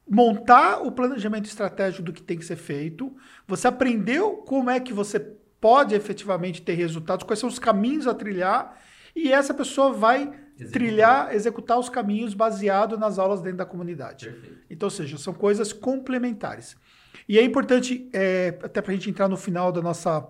montar 0.09 0.85
o 0.85 0.91
planejamento 0.91 1.45
estratégico 1.45 2.03
do 2.03 2.11
que 2.11 2.21
tem 2.21 2.37
que 2.37 2.43
ser 2.43 2.57
feito, 2.57 3.15
você 3.47 3.69
aprendeu 3.69 4.33
como 4.45 4.69
é 4.69 4.77
que 4.77 4.91
você 4.91 5.36
pode 5.59 5.95
efetivamente 5.95 6.61
ter 6.61 6.73
resultados, 6.73 7.25
quais 7.25 7.39
são 7.39 7.49
os 7.49 7.59
caminhos 7.59 8.07
a 8.07 8.13
trilhar, 8.13 8.77
e 9.15 9.31
essa 9.31 9.53
pessoa 9.53 9.91
vai 9.91 10.21
executar. 10.21 10.71
trilhar, 10.71 11.35
executar 11.35 11.79
os 11.79 11.89
caminhos 11.89 12.33
baseado 12.33 12.97
nas 12.97 13.17
aulas 13.17 13.41
dentro 13.41 13.57
da 13.57 13.65
comunidade. 13.65 14.25
Perfeito. 14.25 14.57
Então, 14.69 14.87
ou 14.87 14.91
seja, 14.91 15.17
são 15.17 15.33
coisas 15.33 15.73
complementares. 15.73 16.77
E 17.27 17.37
é 17.37 17.43
importante, 17.43 18.09
é, 18.13 18.57
até 18.61 18.81
para 18.81 18.91
a 18.91 18.95
gente 18.95 19.09
entrar 19.09 19.27
no 19.27 19.37
final 19.37 19.71
da 19.71 19.81
nossa, 19.81 20.27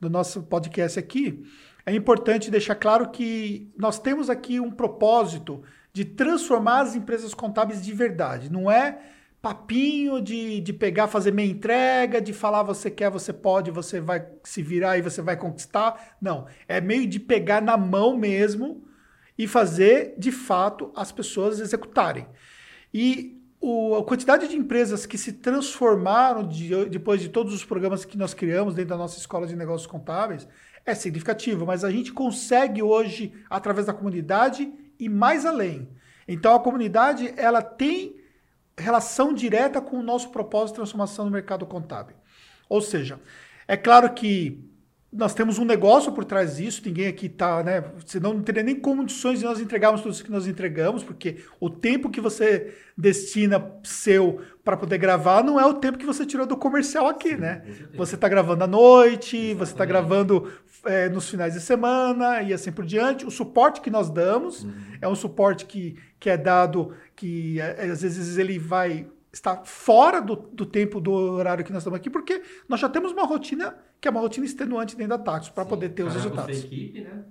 do 0.00 0.08
nosso 0.08 0.42
podcast 0.42 0.98
aqui, 0.98 1.44
é 1.84 1.94
importante 1.94 2.50
deixar 2.50 2.74
claro 2.74 3.10
que 3.10 3.70
nós 3.76 3.98
temos 3.98 4.28
aqui 4.30 4.60
um 4.60 4.70
propósito 4.70 5.62
de 5.92 6.04
transformar 6.04 6.80
as 6.80 6.94
empresas 6.94 7.34
contábeis 7.34 7.84
de 7.84 7.92
verdade. 7.92 8.50
Não 8.50 8.70
é 8.70 8.98
papinho 9.42 10.20
de, 10.20 10.60
de 10.60 10.72
pegar, 10.72 11.08
fazer 11.08 11.32
meia 11.32 11.50
entrega, 11.50 12.20
de 12.20 12.32
falar 12.32 12.62
você 12.62 12.90
quer, 12.90 13.10
você 13.10 13.32
pode, 13.32 13.70
você 13.70 14.00
vai 14.00 14.26
se 14.44 14.62
virar 14.62 14.98
e 14.98 15.02
você 15.02 15.22
vai 15.22 15.36
conquistar. 15.36 16.16
Não. 16.20 16.46
É 16.68 16.80
meio 16.80 17.06
de 17.06 17.18
pegar 17.18 17.62
na 17.62 17.76
mão 17.76 18.16
mesmo 18.16 18.84
e 19.38 19.46
fazer 19.46 20.14
de 20.18 20.30
fato 20.30 20.92
as 20.94 21.10
pessoas 21.10 21.58
executarem. 21.58 22.26
E 22.92 23.40
o, 23.58 23.96
a 23.96 24.04
quantidade 24.04 24.46
de 24.48 24.56
empresas 24.56 25.06
que 25.06 25.16
se 25.16 25.34
transformaram 25.34 26.46
de, 26.46 26.84
depois 26.86 27.20
de 27.20 27.30
todos 27.30 27.54
os 27.54 27.64
programas 27.64 28.04
que 28.04 28.18
nós 28.18 28.34
criamos 28.34 28.74
dentro 28.74 28.90
da 28.90 28.98
nossa 28.98 29.18
escola 29.18 29.46
de 29.46 29.56
negócios 29.56 29.86
contábeis 29.86 30.46
é 30.84 30.94
significativo, 30.94 31.66
mas 31.66 31.84
a 31.84 31.90
gente 31.90 32.12
consegue 32.12 32.82
hoje, 32.82 33.32
através 33.48 33.86
da 33.86 33.92
comunidade, 33.92 34.72
e 34.98 35.08
mais 35.08 35.46
além. 35.46 35.88
Então 36.26 36.54
a 36.54 36.60
comunidade 36.60 37.32
ela 37.36 37.62
tem 37.62 38.19
relação 38.80 39.32
direta 39.32 39.80
com 39.80 39.98
o 39.98 40.02
nosso 40.02 40.30
propósito 40.30 40.68
de 40.68 40.74
transformação 40.76 41.24
no 41.24 41.30
mercado 41.30 41.66
contábil. 41.66 42.16
Ou 42.68 42.80
seja, 42.80 43.20
é 43.66 43.76
claro 43.76 44.12
que 44.12 44.70
nós 45.12 45.34
temos 45.34 45.58
um 45.58 45.64
negócio 45.64 46.12
por 46.12 46.24
trás 46.24 46.56
disso, 46.56 46.82
ninguém 46.84 47.08
aqui 47.08 47.26
está, 47.26 47.64
né? 47.64 47.82
Senão 48.06 48.32
não 48.32 48.42
teria 48.42 48.62
nem 48.62 48.76
condições 48.76 49.40
de 49.40 49.44
nós 49.44 49.60
entregarmos 49.60 50.02
tudo 50.02 50.12
isso 50.12 50.22
que 50.22 50.30
nós 50.30 50.46
entregamos, 50.46 51.02
porque 51.02 51.38
o 51.58 51.68
tempo 51.68 52.08
que 52.08 52.20
você 52.20 52.72
destina 52.96 53.72
seu 53.82 54.40
para 54.62 54.76
poder 54.76 54.98
gravar 54.98 55.42
não 55.42 55.58
é 55.58 55.66
o 55.66 55.74
tempo 55.74 55.98
que 55.98 56.06
você 56.06 56.24
tirou 56.24 56.46
do 56.46 56.56
comercial 56.56 57.08
aqui, 57.08 57.30
Sim, 57.30 57.38
né? 57.38 57.62
Você 57.94 58.14
está 58.14 58.28
gravando 58.28 58.62
à 58.62 58.66
noite, 58.68 59.36
Exatamente. 59.36 59.58
você 59.58 59.72
está 59.72 59.84
gravando 59.84 60.52
é, 60.84 61.08
nos 61.08 61.28
finais 61.28 61.54
de 61.54 61.60
semana 61.60 62.42
e 62.42 62.52
assim 62.52 62.70
por 62.70 62.86
diante. 62.86 63.26
O 63.26 63.32
suporte 63.32 63.80
que 63.80 63.90
nós 63.90 64.10
damos 64.10 64.62
uhum. 64.62 64.72
é 65.00 65.08
um 65.08 65.16
suporte 65.16 65.66
que, 65.66 65.96
que 66.20 66.30
é 66.30 66.36
dado, 66.36 66.94
que 67.20 67.60
é, 67.60 67.90
às 67.90 68.00
vezes 68.00 68.38
ele 68.38 68.58
vai 68.58 69.06
estar 69.30 69.62
fora 69.66 70.22
do, 70.22 70.34
do 70.34 70.64
tempo 70.64 70.98
do 70.98 71.12
horário 71.12 71.62
que 71.62 71.70
nós 71.70 71.82
estamos 71.82 71.98
aqui, 71.98 72.08
porque 72.08 72.42
nós 72.66 72.80
já 72.80 72.88
temos 72.88 73.12
uma 73.12 73.26
rotina 73.26 73.76
que 74.00 74.08
é 74.08 74.10
uma 74.10 74.20
rotina 74.20 74.46
extenuante 74.46 74.96
dentro 74.96 75.18
da 75.18 75.22
Taxos 75.22 75.50
para 75.50 75.66
poder 75.66 75.90
ter 75.90 76.02
os 76.02 76.14
resultados. 76.14 76.56
Você 76.56 76.66
equipe, 76.66 77.02
né? 77.02 77.24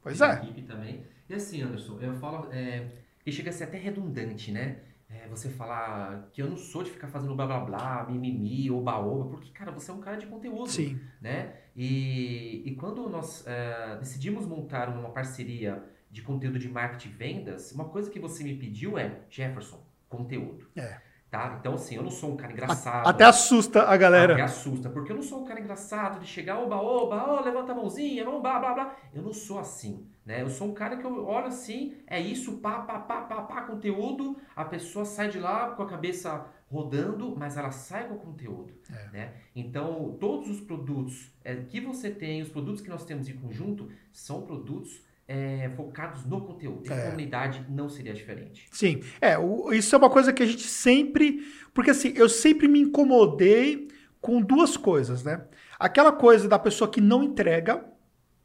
Pois 0.00 0.20
é. 0.20 0.34
Equipe 0.34 0.62
também. 0.62 1.02
E 1.28 1.34
assim, 1.34 1.60
Anderson, 1.60 1.98
eu 2.00 2.14
falo, 2.14 2.48
é, 2.52 2.86
e 3.26 3.32
chega 3.32 3.50
a 3.50 3.52
ser 3.52 3.64
até 3.64 3.78
redundante, 3.78 4.52
né? 4.52 4.78
É, 5.10 5.26
você 5.28 5.48
falar 5.48 6.30
que 6.32 6.40
eu 6.40 6.48
não 6.48 6.56
sou 6.56 6.84
de 6.84 6.90
ficar 6.90 7.08
fazendo 7.08 7.34
blá 7.34 7.44
blá 7.44 7.60
blá, 7.60 8.06
mimimi, 8.08 8.70
oba 8.70 8.96
oba, 8.96 9.28
porque, 9.28 9.50
cara, 9.50 9.72
você 9.72 9.90
é 9.90 9.94
um 9.94 10.00
cara 10.00 10.16
de 10.16 10.26
conteúdo. 10.26 10.70
Sim. 10.70 11.00
Né? 11.20 11.52
E, 11.74 12.62
e 12.64 12.76
quando 12.76 13.08
nós 13.10 13.44
é, 13.44 13.96
decidimos 13.98 14.46
montar 14.46 14.88
uma 14.88 15.10
parceria 15.10 15.82
de 16.12 16.20
conteúdo 16.20 16.58
de 16.58 16.68
marketing 16.68 17.08
e 17.08 17.12
vendas, 17.12 17.72
uma 17.72 17.86
coisa 17.86 18.10
que 18.10 18.20
você 18.20 18.44
me 18.44 18.54
pediu 18.54 18.98
é, 18.98 19.20
Jefferson, 19.30 19.82
conteúdo. 20.10 20.68
É. 20.76 21.00
Tá? 21.30 21.56
Então, 21.58 21.72
assim, 21.72 21.96
eu 21.96 22.02
não 22.02 22.10
sou 22.10 22.34
um 22.34 22.36
cara 22.36 22.52
engraçado. 22.52 23.08
Até 23.08 23.24
assusta 23.24 23.84
a 23.84 23.96
galera. 23.96 24.34
Até 24.34 24.42
assusta, 24.42 24.90
porque 24.90 25.10
eu 25.10 25.16
não 25.16 25.22
sou 25.22 25.40
um 25.40 25.46
cara 25.46 25.58
engraçado 25.58 26.20
de 26.20 26.26
chegar, 26.26 26.58
oba, 26.58 26.76
oba, 26.76 27.24
oh, 27.26 27.42
levanta 27.42 27.72
a 27.72 27.74
mãozinha, 27.74 28.22
vamos, 28.22 28.42
blá, 28.42 28.58
blá, 28.58 28.74
blá. 28.74 28.96
Eu 29.14 29.22
não 29.22 29.32
sou 29.32 29.58
assim, 29.58 30.06
né? 30.26 30.42
Eu 30.42 30.50
sou 30.50 30.68
um 30.68 30.74
cara 30.74 30.98
que 30.98 31.06
eu 31.06 31.24
olho 31.24 31.46
assim, 31.46 31.96
é 32.06 32.20
isso, 32.20 32.58
pá, 32.58 32.80
pá, 32.80 32.98
pá, 32.98 33.22
pá, 33.22 33.42
pá, 33.44 33.62
conteúdo, 33.62 34.36
a 34.54 34.66
pessoa 34.66 35.06
sai 35.06 35.30
de 35.30 35.38
lá 35.38 35.70
com 35.70 35.82
a 35.82 35.86
cabeça 35.86 36.46
rodando, 36.70 37.34
mas 37.34 37.56
ela 37.56 37.70
sai 37.70 38.08
com 38.08 38.16
o 38.16 38.18
conteúdo, 38.18 38.74
é. 38.90 39.08
né? 39.10 39.34
Então, 39.56 40.14
todos 40.20 40.50
os 40.50 40.60
produtos 40.60 41.32
é, 41.42 41.56
que 41.56 41.80
você 41.80 42.10
tem, 42.10 42.42
os 42.42 42.50
produtos 42.50 42.82
que 42.82 42.90
nós 42.90 43.06
temos 43.06 43.26
em 43.26 43.36
conjunto, 43.38 43.90
são 44.12 44.42
produtos 44.42 45.02
é, 45.26 45.70
focados 45.76 46.24
no 46.24 46.40
conteúdo. 46.40 46.86
E 46.86 46.92
a 46.92 46.96
é. 46.96 47.04
comunidade 47.04 47.64
não 47.68 47.88
seria 47.88 48.12
diferente. 48.12 48.66
Sim, 48.70 49.00
é, 49.20 49.38
o, 49.38 49.72
isso 49.72 49.94
é 49.94 49.98
uma 49.98 50.10
coisa 50.10 50.32
que 50.32 50.42
a 50.42 50.46
gente 50.46 50.66
sempre. 50.66 51.46
Porque 51.72 51.90
assim, 51.90 52.12
eu 52.16 52.28
sempre 52.28 52.68
me 52.68 52.80
incomodei 52.80 53.88
com 54.20 54.40
duas 54.40 54.76
coisas, 54.76 55.22
né? 55.22 55.44
Aquela 55.78 56.12
coisa 56.12 56.48
da 56.48 56.58
pessoa 56.58 56.90
que 56.90 57.00
não 57.00 57.22
entrega, 57.22 57.84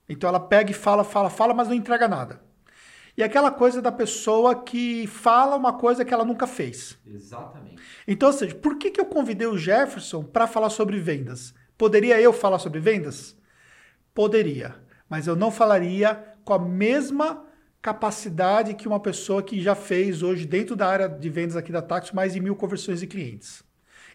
então 0.10 0.28
ela 0.28 0.40
pega 0.40 0.72
e 0.72 0.74
fala, 0.74 1.04
fala, 1.04 1.30
fala, 1.30 1.54
mas 1.54 1.68
não 1.68 1.76
entrega 1.76 2.08
nada. 2.08 2.42
E 3.16 3.24
aquela 3.24 3.50
coisa 3.50 3.82
da 3.82 3.92
pessoa 3.92 4.64
que 4.64 5.08
fala 5.08 5.56
uma 5.56 5.74
coisa 5.74 6.06
que 6.06 6.14
ela 6.14 6.24
nunca 6.24 6.46
fez. 6.46 6.98
Exatamente. 7.06 7.82
Então, 8.08 8.30
ou 8.30 8.34
seja, 8.34 8.54
por 8.54 8.78
que, 8.78 8.92
que 8.92 9.02
eu 9.02 9.06
convidei 9.06 9.48
o 9.48 9.58
Jefferson 9.58 10.24
para 10.24 10.46
falar 10.46 10.70
sobre 10.70 11.00
vendas? 11.00 11.54
Poderia 11.76 12.22
eu 12.22 12.32
falar 12.32 12.60
sobre 12.60 12.80
vendas? 12.80 13.36
Poderia. 14.14 14.76
Mas 15.10 15.26
eu 15.26 15.36
não 15.36 15.50
falaria 15.50 16.37
com 16.48 16.54
a 16.54 16.60
mesma 16.60 17.44
capacidade 17.82 18.74
que 18.74 18.88
uma 18.88 19.02
pessoa 19.02 19.44
que 19.44 19.62
já 19.62 19.76
fez 19.76 20.24
hoje 20.24 20.46
dentro 20.46 20.78
da 20.78 20.88
área 20.88 21.10
de 21.10 21.30
vendas 21.30 21.58
aqui 21.58 21.74
da 21.74 21.82
Taxi 21.82 22.16
mais 22.16 22.32
de 22.32 22.40
mil 22.40 22.56
conversões 22.56 23.02
de 23.02 23.08
clientes. 23.08 23.66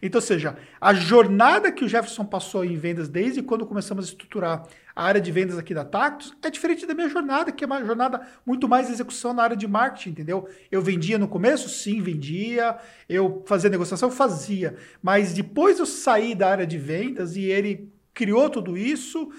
Então, 0.01 0.17
ou 0.17 0.25
seja, 0.25 0.57
a 0.81 0.95
jornada 0.95 1.71
que 1.71 1.85
o 1.85 1.87
Jefferson 1.87 2.25
passou 2.25 2.65
em 2.65 2.75
vendas 2.75 3.07
desde 3.07 3.43
quando 3.43 3.67
começamos 3.67 4.05
a 4.05 4.07
estruturar 4.07 4.67
a 4.95 5.05
área 5.05 5.21
de 5.21 5.31
vendas 5.31 5.59
aqui 5.59 5.75
da 5.75 5.85
Tactus 5.85 6.35
é 6.43 6.49
diferente 6.49 6.87
da 6.87 6.95
minha 6.95 7.07
jornada, 7.07 7.51
que 7.51 7.63
é 7.63 7.67
uma 7.67 7.85
jornada 7.85 8.27
muito 8.43 8.67
mais 8.67 8.89
execução 8.89 9.31
na 9.31 9.43
área 9.43 9.55
de 9.55 9.67
marketing, 9.67 10.09
entendeu? 10.09 10.49
Eu 10.71 10.81
vendia 10.81 11.19
no 11.19 11.27
começo? 11.27 11.69
Sim, 11.69 12.01
vendia. 12.01 12.77
Eu 13.07 13.43
fazia 13.45 13.69
negociação? 13.69 14.09
Fazia. 14.09 14.75
Mas 15.03 15.33
depois 15.35 15.77
eu 15.77 15.85
saí 15.85 16.33
da 16.33 16.49
área 16.49 16.65
de 16.65 16.79
vendas 16.79 17.35
e 17.35 17.43
ele 17.43 17.93
criou 18.11 18.49
tudo 18.49 18.75
isso, 18.75 19.31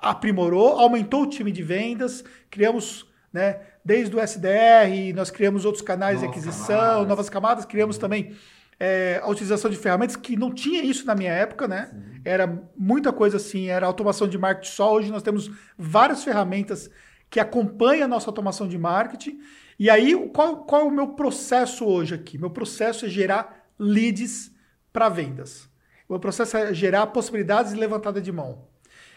aprimorou, 0.00 0.78
aumentou 0.78 1.22
o 1.22 1.26
time 1.26 1.50
de 1.50 1.62
vendas, 1.62 2.24
criamos, 2.50 3.06
né, 3.32 3.60
desde 3.84 4.14
o 4.14 4.20
SDR, 4.20 5.14
nós 5.14 5.30
criamos 5.30 5.64
outros 5.64 5.82
canais 5.82 6.20
novas 6.20 6.34
de 6.34 6.38
aquisição, 6.38 6.78
camadas. 6.78 7.08
novas 7.08 7.30
camadas, 7.30 7.64
criamos 7.64 7.96
uhum. 7.96 8.00
também 8.00 8.36
é, 8.80 9.20
a 9.22 9.28
utilização 9.28 9.70
de 9.70 9.76
ferramentas 9.76 10.14
que 10.14 10.36
não 10.36 10.52
tinha 10.52 10.82
isso 10.82 11.04
na 11.04 11.14
minha 11.14 11.32
época, 11.32 11.66
né? 11.66 11.90
Sim. 11.90 12.20
Era 12.24 12.62
muita 12.76 13.12
coisa 13.12 13.36
assim, 13.36 13.68
era 13.68 13.86
automação 13.86 14.28
de 14.28 14.38
marketing 14.38 14.70
só. 14.70 14.94
Hoje 14.94 15.10
nós 15.10 15.22
temos 15.22 15.50
várias 15.76 16.22
ferramentas 16.22 16.88
que 17.28 17.40
acompanham 17.40 18.04
a 18.04 18.08
nossa 18.08 18.30
automação 18.30 18.68
de 18.68 18.78
marketing. 18.78 19.40
E 19.78 19.90
aí, 19.90 20.14
qual, 20.30 20.64
qual 20.64 20.82
é 20.82 20.84
o 20.84 20.90
meu 20.90 21.08
processo 21.08 21.84
hoje 21.84 22.14
aqui? 22.14 22.38
Meu 22.38 22.50
processo 22.50 23.06
é 23.06 23.08
gerar 23.08 23.64
leads 23.78 24.52
para 24.92 25.08
vendas. 25.08 25.68
O 26.08 26.12
meu 26.12 26.20
processo 26.20 26.56
é 26.56 26.72
gerar 26.72 27.06
possibilidades 27.08 27.72
de 27.72 27.78
levantada 27.78 28.20
de 28.20 28.32
mão. 28.32 28.66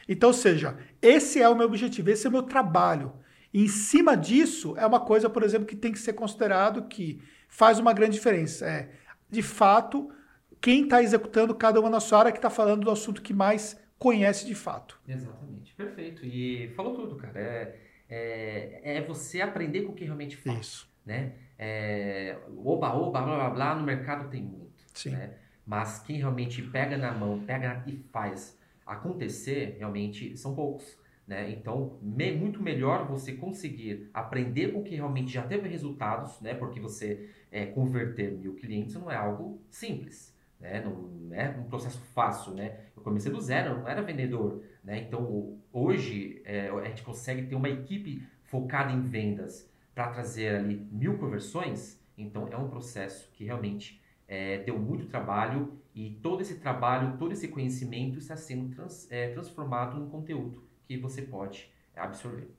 Então, 0.08 0.30
ou 0.30 0.34
seja, 0.34 0.78
esse 1.02 1.41
é 1.41 1.47
o 1.47 1.56
meu 1.56 1.68
objetivo, 1.68 2.10
esse 2.10 2.26
é 2.26 2.30
o 2.30 2.34
meu 2.34 2.43
trabalho. 2.43 3.14
E 3.54 3.64
em 3.64 3.68
cima 3.68 4.16
disso, 4.16 4.76
é 4.78 4.86
uma 4.86 4.99
coisa, 4.99 5.30
por 5.30 5.43
exemplo, 5.43 5.68
que 5.68 5.76
tem 5.76 5.91
que 5.91 5.99
ser 5.99 6.14
considerado 6.14 6.88
que 6.88 7.22
faz 7.47 7.80
uma 7.80 7.93
grande 7.93 8.14
diferença. 8.14 8.66
É, 8.66 8.89
de 9.30 9.41
fato, 9.41 10.12
quem 10.60 10.84
está 10.84 11.02
executando 11.02 11.54
cada 11.54 11.80
uma 11.80 11.89
na 11.89 11.99
sua 11.99 12.20
área 12.20 12.32
que 12.32 12.38
está 12.38 12.49
falando 12.49 12.86
do 12.86 12.91
assunto 12.91 13.22
que 13.22 13.34
mais 13.34 13.80
conhece 13.97 14.45
de 14.45 14.56
fato. 14.56 14.99
Exatamente, 15.08 15.74
perfeito. 15.76 16.26
E 16.26 16.70
falou 16.76 16.95
tudo, 16.95 17.16
cara. 17.16 17.39
É, 17.39 17.80
é, 18.10 18.97
é 18.97 19.02
você 19.02 19.41
aprender 19.41 19.84
com 19.84 19.91
o 19.91 19.95
que 19.95 20.06
realmente 20.06 20.38
faz. 20.38 20.60
Isso. 20.60 20.91
Né? 21.06 21.34
É, 21.58 22.38
oba, 22.64 22.93
oba, 22.93 23.22
blá, 23.22 23.36
blá, 23.36 23.49
blá, 23.49 23.76
no 23.76 23.84
mercado 23.84 24.30
tem 24.30 24.41
muito. 24.41 24.84
Sim. 24.93 25.12
Né? 25.12 25.34
Mas 25.66 25.99
quem 25.99 26.18
realmente 26.18 26.62
pega 26.62 26.97
na 26.97 27.12
mão, 27.12 27.39
pega 27.45 27.84
e 27.88 27.97
faz 28.12 28.58
acontecer, 28.86 29.75
realmente 29.77 30.36
são 30.38 30.55
poucos. 30.55 30.99
Né? 31.27 31.51
Então, 31.51 31.97
me, 32.01 32.32
muito 32.34 32.61
melhor 32.61 33.07
você 33.07 33.34
conseguir 33.34 34.09
aprender 34.13 34.75
o 34.75 34.84
que 34.84 34.95
realmente 34.95 35.32
já 35.32 35.43
teve 35.43 35.69
resultados, 35.69 36.41
né? 36.41 36.53
porque 36.53 36.79
você 36.79 37.29
é, 37.51 37.65
converter 37.67 38.32
mil 38.32 38.55
clientes 38.55 38.95
não 38.95 39.09
é 39.09 39.15
algo 39.15 39.61
simples. 39.69 40.36
Né? 40.59 40.82
Não 40.82 41.34
é 41.34 41.49
um 41.49 41.63
processo 41.63 42.01
fácil. 42.13 42.53
Né? 42.53 42.79
Eu 42.95 43.01
comecei 43.01 43.32
do 43.32 43.39
zero, 43.39 43.79
não 43.79 43.88
era 43.88 44.01
vendedor. 44.01 44.61
Né? 44.84 44.99
Então, 45.07 45.57
hoje, 45.71 46.41
é, 46.43 46.69
a 46.69 46.84
gente 46.89 47.03
consegue 47.03 47.43
ter 47.43 47.55
uma 47.55 47.69
equipe 47.69 48.27
focada 48.43 48.91
em 48.91 49.01
vendas 49.01 49.71
para 49.95 50.09
trazer 50.09 50.55
ali 50.55 50.86
mil 50.91 51.17
conversões. 51.17 52.03
Então, 52.17 52.47
é 52.51 52.57
um 52.57 52.69
processo 52.69 53.32
que 53.32 53.45
realmente 53.45 54.01
é, 54.32 54.59
deu 54.59 54.79
muito 54.79 55.07
trabalho 55.07 55.77
e 55.93 56.17
todo 56.23 56.41
esse 56.41 56.55
trabalho, 56.55 57.17
todo 57.17 57.34
esse 57.34 57.49
conhecimento 57.49 58.17
está 58.17 58.38
sendo 58.38 58.73
trans, 58.73 59.05
é, 59.11 59.27
transformado 59.34 60.01
em 60.01 60.07
conteúdo 60.07 60.63
que 60.88 60.95
você 60.95 61.21
pode 61.21 61.69
absorver. 61.93 62.49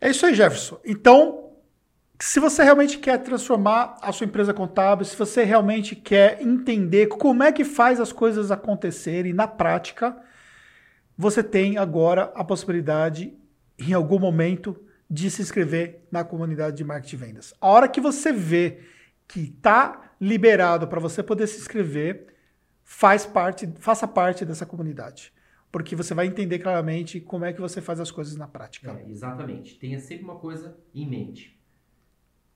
É 0.00 0.10
isso 0.10 0.26
aí, 0.26 0.34
Jefferson. 0.34 0.80
Então, 0.84 1.52
se 2.18 2.40
você 2.40 2.64
realmente 2.64 2.98
quer 2.98 3.18
transformar 3.18 3.96
a 4.02 4.10
sua 4.10 4.26
empresa 4.26 4.52
contábil, 4.52 5.04
se 5.04 5.16
você 5.16 5.44
realmente 5.44 5.94
quer 5.94 6.42
entender 6.42 7.06
como 7.06 7.44
é 7.44 7.52
que 7.52 7.64
faz 7.64 8.00
as 8.00 8.12
coisas 8.12 8.50
acontecerem 8.50 9.32
na 9.32 9.46
prática, 9.46 10.20
você 11.16 11.44
tem 11.44 11.78
agora 11.78 12.32
a 12.34 12.42
possibilidade, 12.42 13.32
em 13.78 13.92
algum 13.92 14.18
momento, 14.18 14.76
de 15.08 15.30
se 15.30 15.42
inscrever 15.42 16.08
na 16.10 16.24
comunidade 16.24 16.76
de 16.76 16.82
marketing 16.82 17.14
e 17.14 17.18
vendas. 17.18 17.54
A 17.60 17.68
hora 17.68 17.88
que 17.88 18.00
você 18.00 18.32
vê 18.32 18.80
que 19.28 19.40
está 19.40 20.07
liberado 20.20 20.88
para 20.88 21.00
você 21.00 21.22
poder 21.22 21.46
se 21.46 21.58
inscrever, 21.60 22.34
faz 22.84 23.24
parte, 23.24 23.66
faça 23.78 24.06
parte 24.06 24.44
dessa 24.44 24.66
comunidade. 24.66 25.32
Porque 25.70 25.94
você 25.94 26.14
vai 26.14 26.26
entender 26.26 26.58
claramente 26.58 27.20
como 27.20 27.44
é 27.44 27.52
que 27.52 27.60
você 27.60 27.80
faz 27.80 28.00
as 28.00 28.10
coisas 28.10 28.36
na 28.36 28.48
prática. 28.48 28.90
É, 28.90 29.10
exatamente. 29.10 29.78
Tenha 29.78 29.98
sempre 30.00 30.24
uma 30.24 30.36
coisa 30.36 30.78
em 30.94 31.06
mente. 31.08 31.60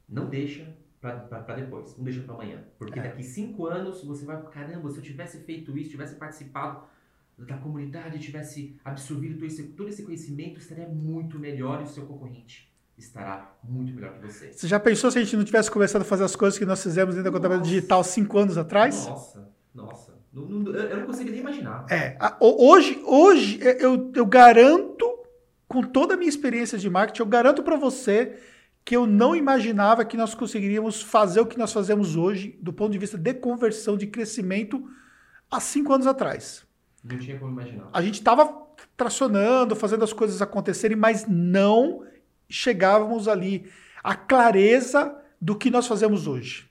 Não 0.09 0.29
deixa 0.29 0.75
para 1.01 1.57
depois, 1.57 1.97
não 1.97 2.05
deixa 2.05 2.23
para 2.23 2.35
amanhã. 2.35 2.65
Porque 2.79 2.99
é. 2.99 3.03
daqui 3.03 3.23
cinco 3.23 3.67
anos 3.67 4.03
você 4.05 4.25
vai, 4.25 4.41
caramba, 4.51 4.91
se 4.91 4.99
eu 4.99 5.03
tivesse 5.03 5.39
feito 5.41 5.77
isso, 5.77 5.91
tivesse 5.91 6.15
participado 6.15 6.87
da 7.37 7.59
comunidade, 7.59 8.19
tivesse 8.19 8.81
absorvido 8.85 9.35
todo 9.35 9.47
esse, 9.47 9.63
todo 9.69 9.89
esse 9.89 10.03
conhecimento, 10.05 10.61
estaria 10.61 10.89
muito 10.89 11.39
melhor 11.39 11.81
e 11.81 11.85
o 11.85 11.87
seu 11.87 12.07
concorrente 12.07 12.72
estará 12.99 13.55
muito 13.63 13.95
melhor 13.95 14.13
que 14.15 14.27
você. 14.27 14.53
Você 14.53 14.67
já 14.67 14.79
pensou 14.79 15.11
se 15.11 15.19
a 15.19 15.23
gente 15.25 15.37
não 15.37 15.45
tivesse 15.45 15.71
começado 15.71 16.03
a 16.03 16.05
fazer 16.05 16.25
as 16.25 16.37
coisas 16.37 16.59
que 16.59 16.65
nós 16.65 16.83
fizemos 16.83 17.15
dentro 17.15 17.31
da 17.31 17.37
contabilidade 17.37 17.69
digital 17.69 18.05
cinco 18.05 18.39
anos 18.39 18.57
atrás? 18.57 19.07
Nossa, 19.07 19.53
nossa. 19.75 20.13
Não, 20.33 20.47
não, 20.47 20.73
eu 20.73 20.97
não 20.99 21.07
consigo 21.07 21.31
nem 21.31 21.41
imaginar. 21.41 21.87
É, 21.91 22.17
hoje, 22.41 23.03
hoje 23.05 23.61
eu, 23.63 24.11
eu 24.15 24.25
garanto, 24.25 25.07
com 25.69 25.83
toda 25.83 26.15
a 26.15 26.17
minha 26.17 26.29
experiência 26.29 26.79
de 26.79 26.89
marketing, 26.89 27.23
eu 27.23 27.27
garanto 27.27 27.63
para 27.63 27.77
você 27.77 28.39
que 28.85 28.97
eu 28.97 29.07
não 29.07 29.37
imaginava 29.37 30.05
que 30.05 30.17
nós 30.17 30.35
conseguiríamos 30.35 31.03
fazer 31.03 31.41
o 31.41 31.47
que 31.47 31.59
nós 31.59 31.73
fazemos 31.73 32.17
hoje, 32.17 32.59
do 32.61 32.73
ponto 32.73 32.93
de 32.93 32.99
vista 32.99 33.17
de 33.17 33.35
conversão, 33.35 33.97
de 33.97 34.07
crescimento, 34.07 34.83
há 35.51 35.61
cinco 35.61 35.93
anos 35.93 36.07
atrás. 36.07 36.65
Não 37.05 37.19
tinha 37.19 37.39
como 37.39 37.53
imaginar. 37.53 37.91
A 37.93 38.03
gente 38.03 38.15
estava 38.15 38.63
tracionando, 38.97 39.77
fazendo 39.77 40.03
as 40.03 40.13
coisas 40.13 40.41
acontecerem, 40.41 40.97
mas 40.97 41.27
não 41.29 42.05
chegávamos 42.53 43.29
ali 43.29 43.71
à 44.03 44.15
clareza 44.15 45.17
do 45.41 45.57
que 45.57 45.71
nós 45.71 45.87
fazemos 45.87 46.27
hoje. 46.27 46.69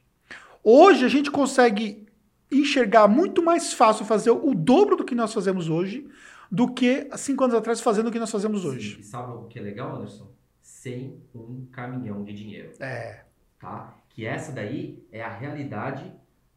Hoje 0.64 1.06
a 1.06 1.10
gente 1.10 1.32
consegue 1.32 2.06
enxergar 2.52 3.08
muito 3.08 3.44
mais 3.44 3.74
fácil 3.74 4.06
fazer 4.06 4.32
o 4.32 4.54
dobro 4.54 4.96
do 4.96 5.06
que 5.06 5.16
nós 5.16 5.34
fazemos 5.34 5.70
hoje 5.70 6.08
do 6.52 6.68
que 6.68 7.10
cinco 7.16 7.46
anos 7.46 7.56
atrás 7.56 7.80
fazendo 7.80 8.08
o 8.08 8.12
que 8.12 8.20
nós 8.20 8.30
fazemos 8.30 8.66
hoje. 8.66 9.00
E 9.00 9.04
sabe 9.04 9.32
o 9.32 9.44
que 9.46 9.58
é 9.58 9.62
legal, 9.62 9.96
Anderson? 9.96 10.30
Sem 10.62 11.18
um 11.34 11.66
caminhão 11.72 12.24
de 12.24 12.34
dinheiro. 12.34 12.74
É. 12.80 13.24
Tá? 13.58 13.96
Que 14.10 14.26
essa 14.26 14.52
daí 14.52 15.02
é 15.12 15.24
a 15.24 15.30
realidade 15.30 16.12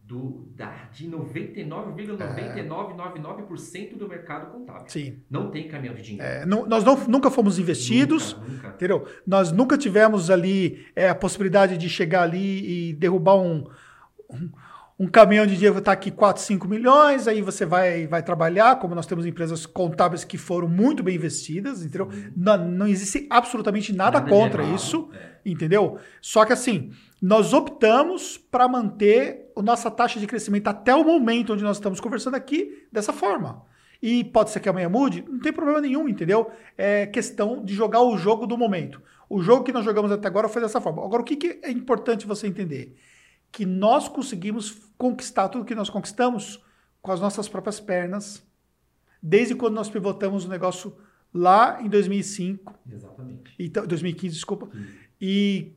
do, 0.06 0.46
da, 0.54 0.70
de 0.92 1.08
99,9999% 1.08 3.94
é. 3.94 3.96
do 3.96 4.06
mercado 4.06 4.52
contábil. 4.52 4.84
Sim. 4.88 5.22
Não 5.30 5.50
tem 5.50 5.66
caminhão 5.66 5.94
de 5.94 6.02
dinheiro. 6.02 6.26
É, 6.26 6.44
não, 6.44 6.66
nós 6.66 6.84
não, 6.84 6.94
nunca 7.06 7.30
fomos 7.30 7.58
investidos, 7.58 8.34
nunca, 8.34 8.52
nunca. 8.52 8.68
entendeu? 8.68 9.08
Nós 9.26 9.50
nunca 9.50 9.78
tivemos 9.78 10.30
ali 10.30 10.84
é, 10.94 11.08
a 11.08 11.14
possibilidade 11.14 11.78
de 11.78 11.88
chegar 11.88 12.24
ali 12.24 12.90
e 12.90 12.92
derrubar 12.92 13.36
um, 13.36 13.66
um, 14.30 14.50
um 14.98 15.06
caminhão 15.06 15.46
de 15.46 15.54
dinheiro 15.54 15.78
está 15.78 15.92
aqui 15.92 16.10
4, 16.10 16.42
5 16.42 16.68
milhões, 16.68 17.26
aí 17.26 17.40
você 17.40 17.64
vai, 17.64 18.06
vai 18.06 18.22
trabalhar, 18.22 18.78
como 18.78 18.94
nós 18.94 19.06
temos 19.06 19.24
empresas 19.24 19.64
contábeis 19.64 20.22
que 20.22 20.36
foram 20.36 20.68
muito 20.68 21.02
bem 21.02 21.16
investidas, 21.16 21.82
entendeu? 21.82 22.10
Não, 22.36 22.58
não 22.58 22.86
existe 22.86 23.26
absolutamente 23.30 23.90
nada, 23.90 24.20
nada 24.20 24.30
contra 24.30 24.62
isso, 24.64 25.08
é. 25.14 25.38
entendeu? 25.46 25.96
Só 26.20 26.44
que 26.44 26.52
assim, 26.52 26.90
nós 27.22 27.54
optamos 27.54 28.36
para 28.36 28.68
manter 28.68 29.43
a 29.56 29.62
nossa 29.62 29.90
taxa 29.90 30.18
de 30.18 30.26
crescimento 30.26 30.68
até 30.68 30.94
o 30.94 31.04
momento 31.04 31.52
onde 31.52 31.62
nós 31.62 31.76
estamos 31.76 32.00
conversando 32.00 32.34
aqui 32.34 32.86
dessa 32.90 33.12
forma. 33.12 33.64
E 34.02 34.24
pode 34.24 34.50
ser 34.50 34.60
que 34.60 34.68
amanhã 34.68 34.88
mude, 34.88 35.24
não 35.26 35.40
tem 35.40 35.52
problema 35.52 35.80
nenhum, 35.80 36.08
entendeu? 36.08 36.50
É 36.76 37.06
questão 37.06 37.64
de 37.64 37.72
jogar 37.72 38.02
o 38.02 38.16
jogo 38.16 38.46
do 38.46 38.58
momento. 38.58 39.00
O 39.28 39.40
jogo 39.40 39.64
que 39.64 39.72
nós 39.72 39.84
jogamos 39.84 40.12
até 40.12 40.28
agora 40.28 40.48
foi 40.48 40.60
dessa 40.60 40.80
forma. 40.80 41.04
Agora, 41.04 41.22
o 41.22 41.24
que, 41.24 41.36
que 41.36 41.60
é 41.62 41.70
importante 41.70 42.26
você 42.26 42.46
entender? 42.46 42.96
Que 43.50 43.64
nós 43.64 44.08
conseguimos 44.08 44.92
conquistar 44.98 45.48
tudo 45.48 45.64
que 45.64 45.74
nós 45.74 45.88
conquistamos 45.88 46.62
com 47.00 47.12
as 47.12 47.20
nossas 47.20 47.48
próprias 47.48 47.80
pernas, 47.80 48.46
desde 49.22 49.54
quando 49.54 49.74
nós 49.74 49.88
pivotamos 49.88 50.44
o 50.44 50.48
negócio 50.48 50.94
lá 51.32 51.80
em 51.82 51.88
2005. 51.88 52.78
Exatamente. 52.90 53.54
Então, 53.58 53.86
2015, 53.86 54.34
desculpa. 54.34 54.68
Sim. 54.70 54.86
E 55.20 55.72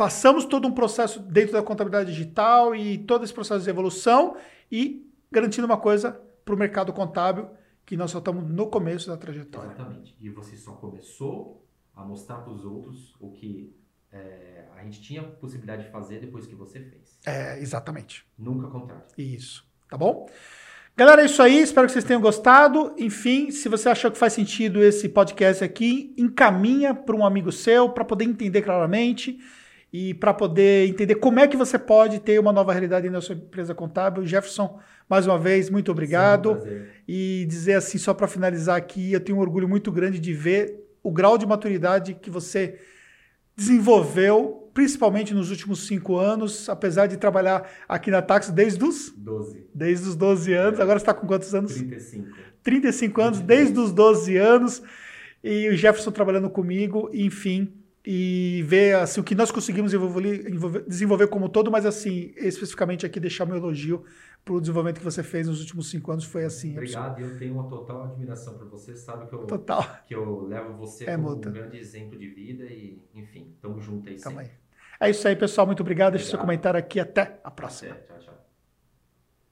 passamos 0.00 0.46
todo 0.46 0.66
um 0.66 0.72
processo 0.72 1.20
dentro 1.20 1.52
da 1.52 1.62
contabilidade 1.62 2.10
digital 2.10 2.74
e 2.74 2.96
todo 2.96 3.22
esse 3.22 3.34
processo 3.34 3.62
de 3.62 3.68
evolução 3.68 4.34
e 4.72 5.06
garantindo 5.30 5.66
uma 5.66 5.76
coisa 5.76 6.18
para 6.42 6.54
o 6.54 6.58
mercado 6.58 6.90
contábil 6.90 7.50
que 7.84 7.98
nós 7.98 8.10
só 8.10 8.16
estamos 8.16 8.48
no 8.48 8.68
começo 8.68 9.08
da 9.08 9.18
trajetória. 9.18 9.72
Exatamente. 9.72 10.16
E 10.18 10.30
você 10.30 10.56
só 10.56 10.72
começou 10.72 11.68
a 11.94 12.02
mostrar 12.02 12.38
para 12.38 12.50
os 12.50 12.64
outros 12.64 13.14
o 13.20 13.30
que 13.30 13.76
é, 14.10 14.68
a 14.74 14.82
gente 14.84 15.02
tinha 15.02 15.22
possibilidade 15.22 15.84
de 15.84 15.90
fazer 15.90 16.18
depois 16.18 16.46
que 16.46 16.54
você 16.54 16.80
fez. 16.80 17.18
É, 17.26 17.60
exatamente. 17.60 18.24
Nunca 18.38 18.68
contrário. 18.68 19.04
Isso. 19.18 19.68
Tá 19.86 19.98
bom? 19.98 20.26
Galera, 20.96 21.20
é 21.20 21.26
isso 21.26 21.42
aí. 21.42 21.60
Espero 21.60 21.86
que 21.86 21.92
vocês 21.92 22.06
tenham 22.06 22.22
gostado. 22.22 22.94
Enfim, 22.96 23.50
se 23.50 23.68
você 23.68 23.90
achou 23.90 24.10
que 24.10 24.16
faz 24.16 24.32
sentido 24.32 24.82
esse 24.82 25.10
podcast 25.10 25.62
aqui, 25.62 26.14
encaminha 26.16 26.94
para 26.94 27.14
um 27.14 27.26
amigo 27.26 27.52
seu 27.52 27.90
para 27.90 28.02
poder 28.02 28.24
entender 28.24 28.62
claramente 28.62 29.38
e 29.92 30.14
para 30.14 30.32
poder 30.32 30.88
entender 30.88 31.16
como 31.16 31.40
é 31.40 31.48
que 31.48 31.56
você 31.56 31.78
pode 31.78 32.20
ter 32.20 32.38
uma 32.38 32.52
nova 32.52 32.72
realidade 32.72 33.10
na 33.10 33.20
sua 33.20 33.34
empresa 33.34 33.74
contábil. 33.74 34.24
Jefferson, 34.24 34.78
mais 35.08 35.26
uma 35.26 35.38
vez, 35.38 35.68
muito 35.68 35.90
obrigado. 35.90 36.60
Sim, 36.62 36.82
e 37.08 37.44
dizer 37.48 37.74
assim, 37.74 37.98
só 37.98 38.14
para 38.14 38.28
finalizar 38.28 38.76
aqui, 38.76 39.12
eu 39.12 39.20
tenho 39.20 39.38
um 39.38 39.40
orgulho 39.40 39.68
muito 39.68 39.90
grande 39.90 40.20
de 40.20 40.32
ver 40.32 40.86
o 41.02 41.10
grau 41.10 41.36
de 41.36 41.44
maturidade 41.44 42.14
que 42.14 42.30
você 42.30 42.78
desenvolveu, 43.56 44.70
principalmente 44.72 45.34
nos 45.34 45.50
últimos 45.50 45.86
cinco 45.86 46.16
anos, 46.16 46.68
apesar 46.68 47.06
de 47.08 47.16
trabalhar 47.16 47.68
aqui 47.88 48.12
na 48.12 48.22
Taxi 48.22 48.52
desde 48.52 48.84
os 48.84 49.12
12. 49.16 49.66
Desde 49.74 50.08
os 50.08 50.14
12 50.14 50.52
anos. 50.52 50.78
É. 50.78 50.82
Agora 50.82 51.00
você 51.00 51.02
está 51.02 51.14
com 51.14 51.26
quantos 51.26 51.52
anos? 51.52 51.74
35. 51.74 52.28
35 52.62 53.20
anos, 53.20 53.40
desde 53.40 53.78
os 53.78 53.92
12 53.92 54.36
anos. 54.36 54.82
E 55.42 55.68
o 55.68 55.76
Jefferson 55.76 56.12
trabalhando 56.12 56.48
comigo, 56.48 57.10
enfim 57.12 57.79
e 58.04 58.62
ver 58.66 58.96
assim, 58.96 59.20
o 59.20 59.24
que 59.24 59.34
nós 59.34 59.50
conseguimos 59.50 59.92
desenvolver, 59.92 60.84
desenvolver 60.86 61.26
como 61.28 61.48
todo, 61.48 61.70
mas 61.70 61.84
assim, 61.84 62.32
especificamente 62.36 63.04
aqui 63.04 63.20
deixar 63.20 63.44
meu 63.44 63.56
elogio 63.56 64.04
para 64.44 64.54
o 64.54 64.60
desenvolvimento 64.60 64.98
que 64.98 65.04
você 65.04 65.22
fez 65.22 65.46
nos 65.46 65.60
últimos 65.60 65.90
cinco 65.90 66.10
anos 66.10 66.24
foi 66.24 66.44
assim. 66.44 66.72
Obrigado, 66.72 67.20
eu 67.20 67.38
tenho 67.38 67.54
uma 67.54 67.68
total 67.68 68.04
admiração 68.04 68.56
por 68.56 68.68
você, 68.68 68.96
sabe 68.96 69.26
que 69.26 69.34
eu, 69.34 69.40
total. 69.40 69.84
que 70.06 70.14
eu 70.14 70.46
levo 70.46 70.74
você 70.74 71.04
é 71.04 71.16
como 71.16 71.32
um 71.32 71.40
grande 71.40 71.76
exemplo 71.78 72.18
de 72.18 72.28
vida 72.28 72.64
e, 72.64 73.02
enfim, 73.14 73.54
tamo 73.60 73.78
junto 73.80 74.08
aí 74.08 74.18
sempre. 74.18 74.38
Aí. 74.40 74.50
É 75.02 75.10
isso 75.10 75.26
aí, 75.26 75.36
pessoal, 75.36 75.66
muito 75.66 75.80
obrigado. 75.80 76.08
obrigado. 76.08 76.20
Deixe 76.20 76.30
seu 76.30 76.38
comentário 76.38 76.78
aqui, 76.78 77.00
até 77.00 77.40
a 77.42 77.50
próxima. 77.50 77.92
Até, 77.92 78.14
tchau. 78.14 78.19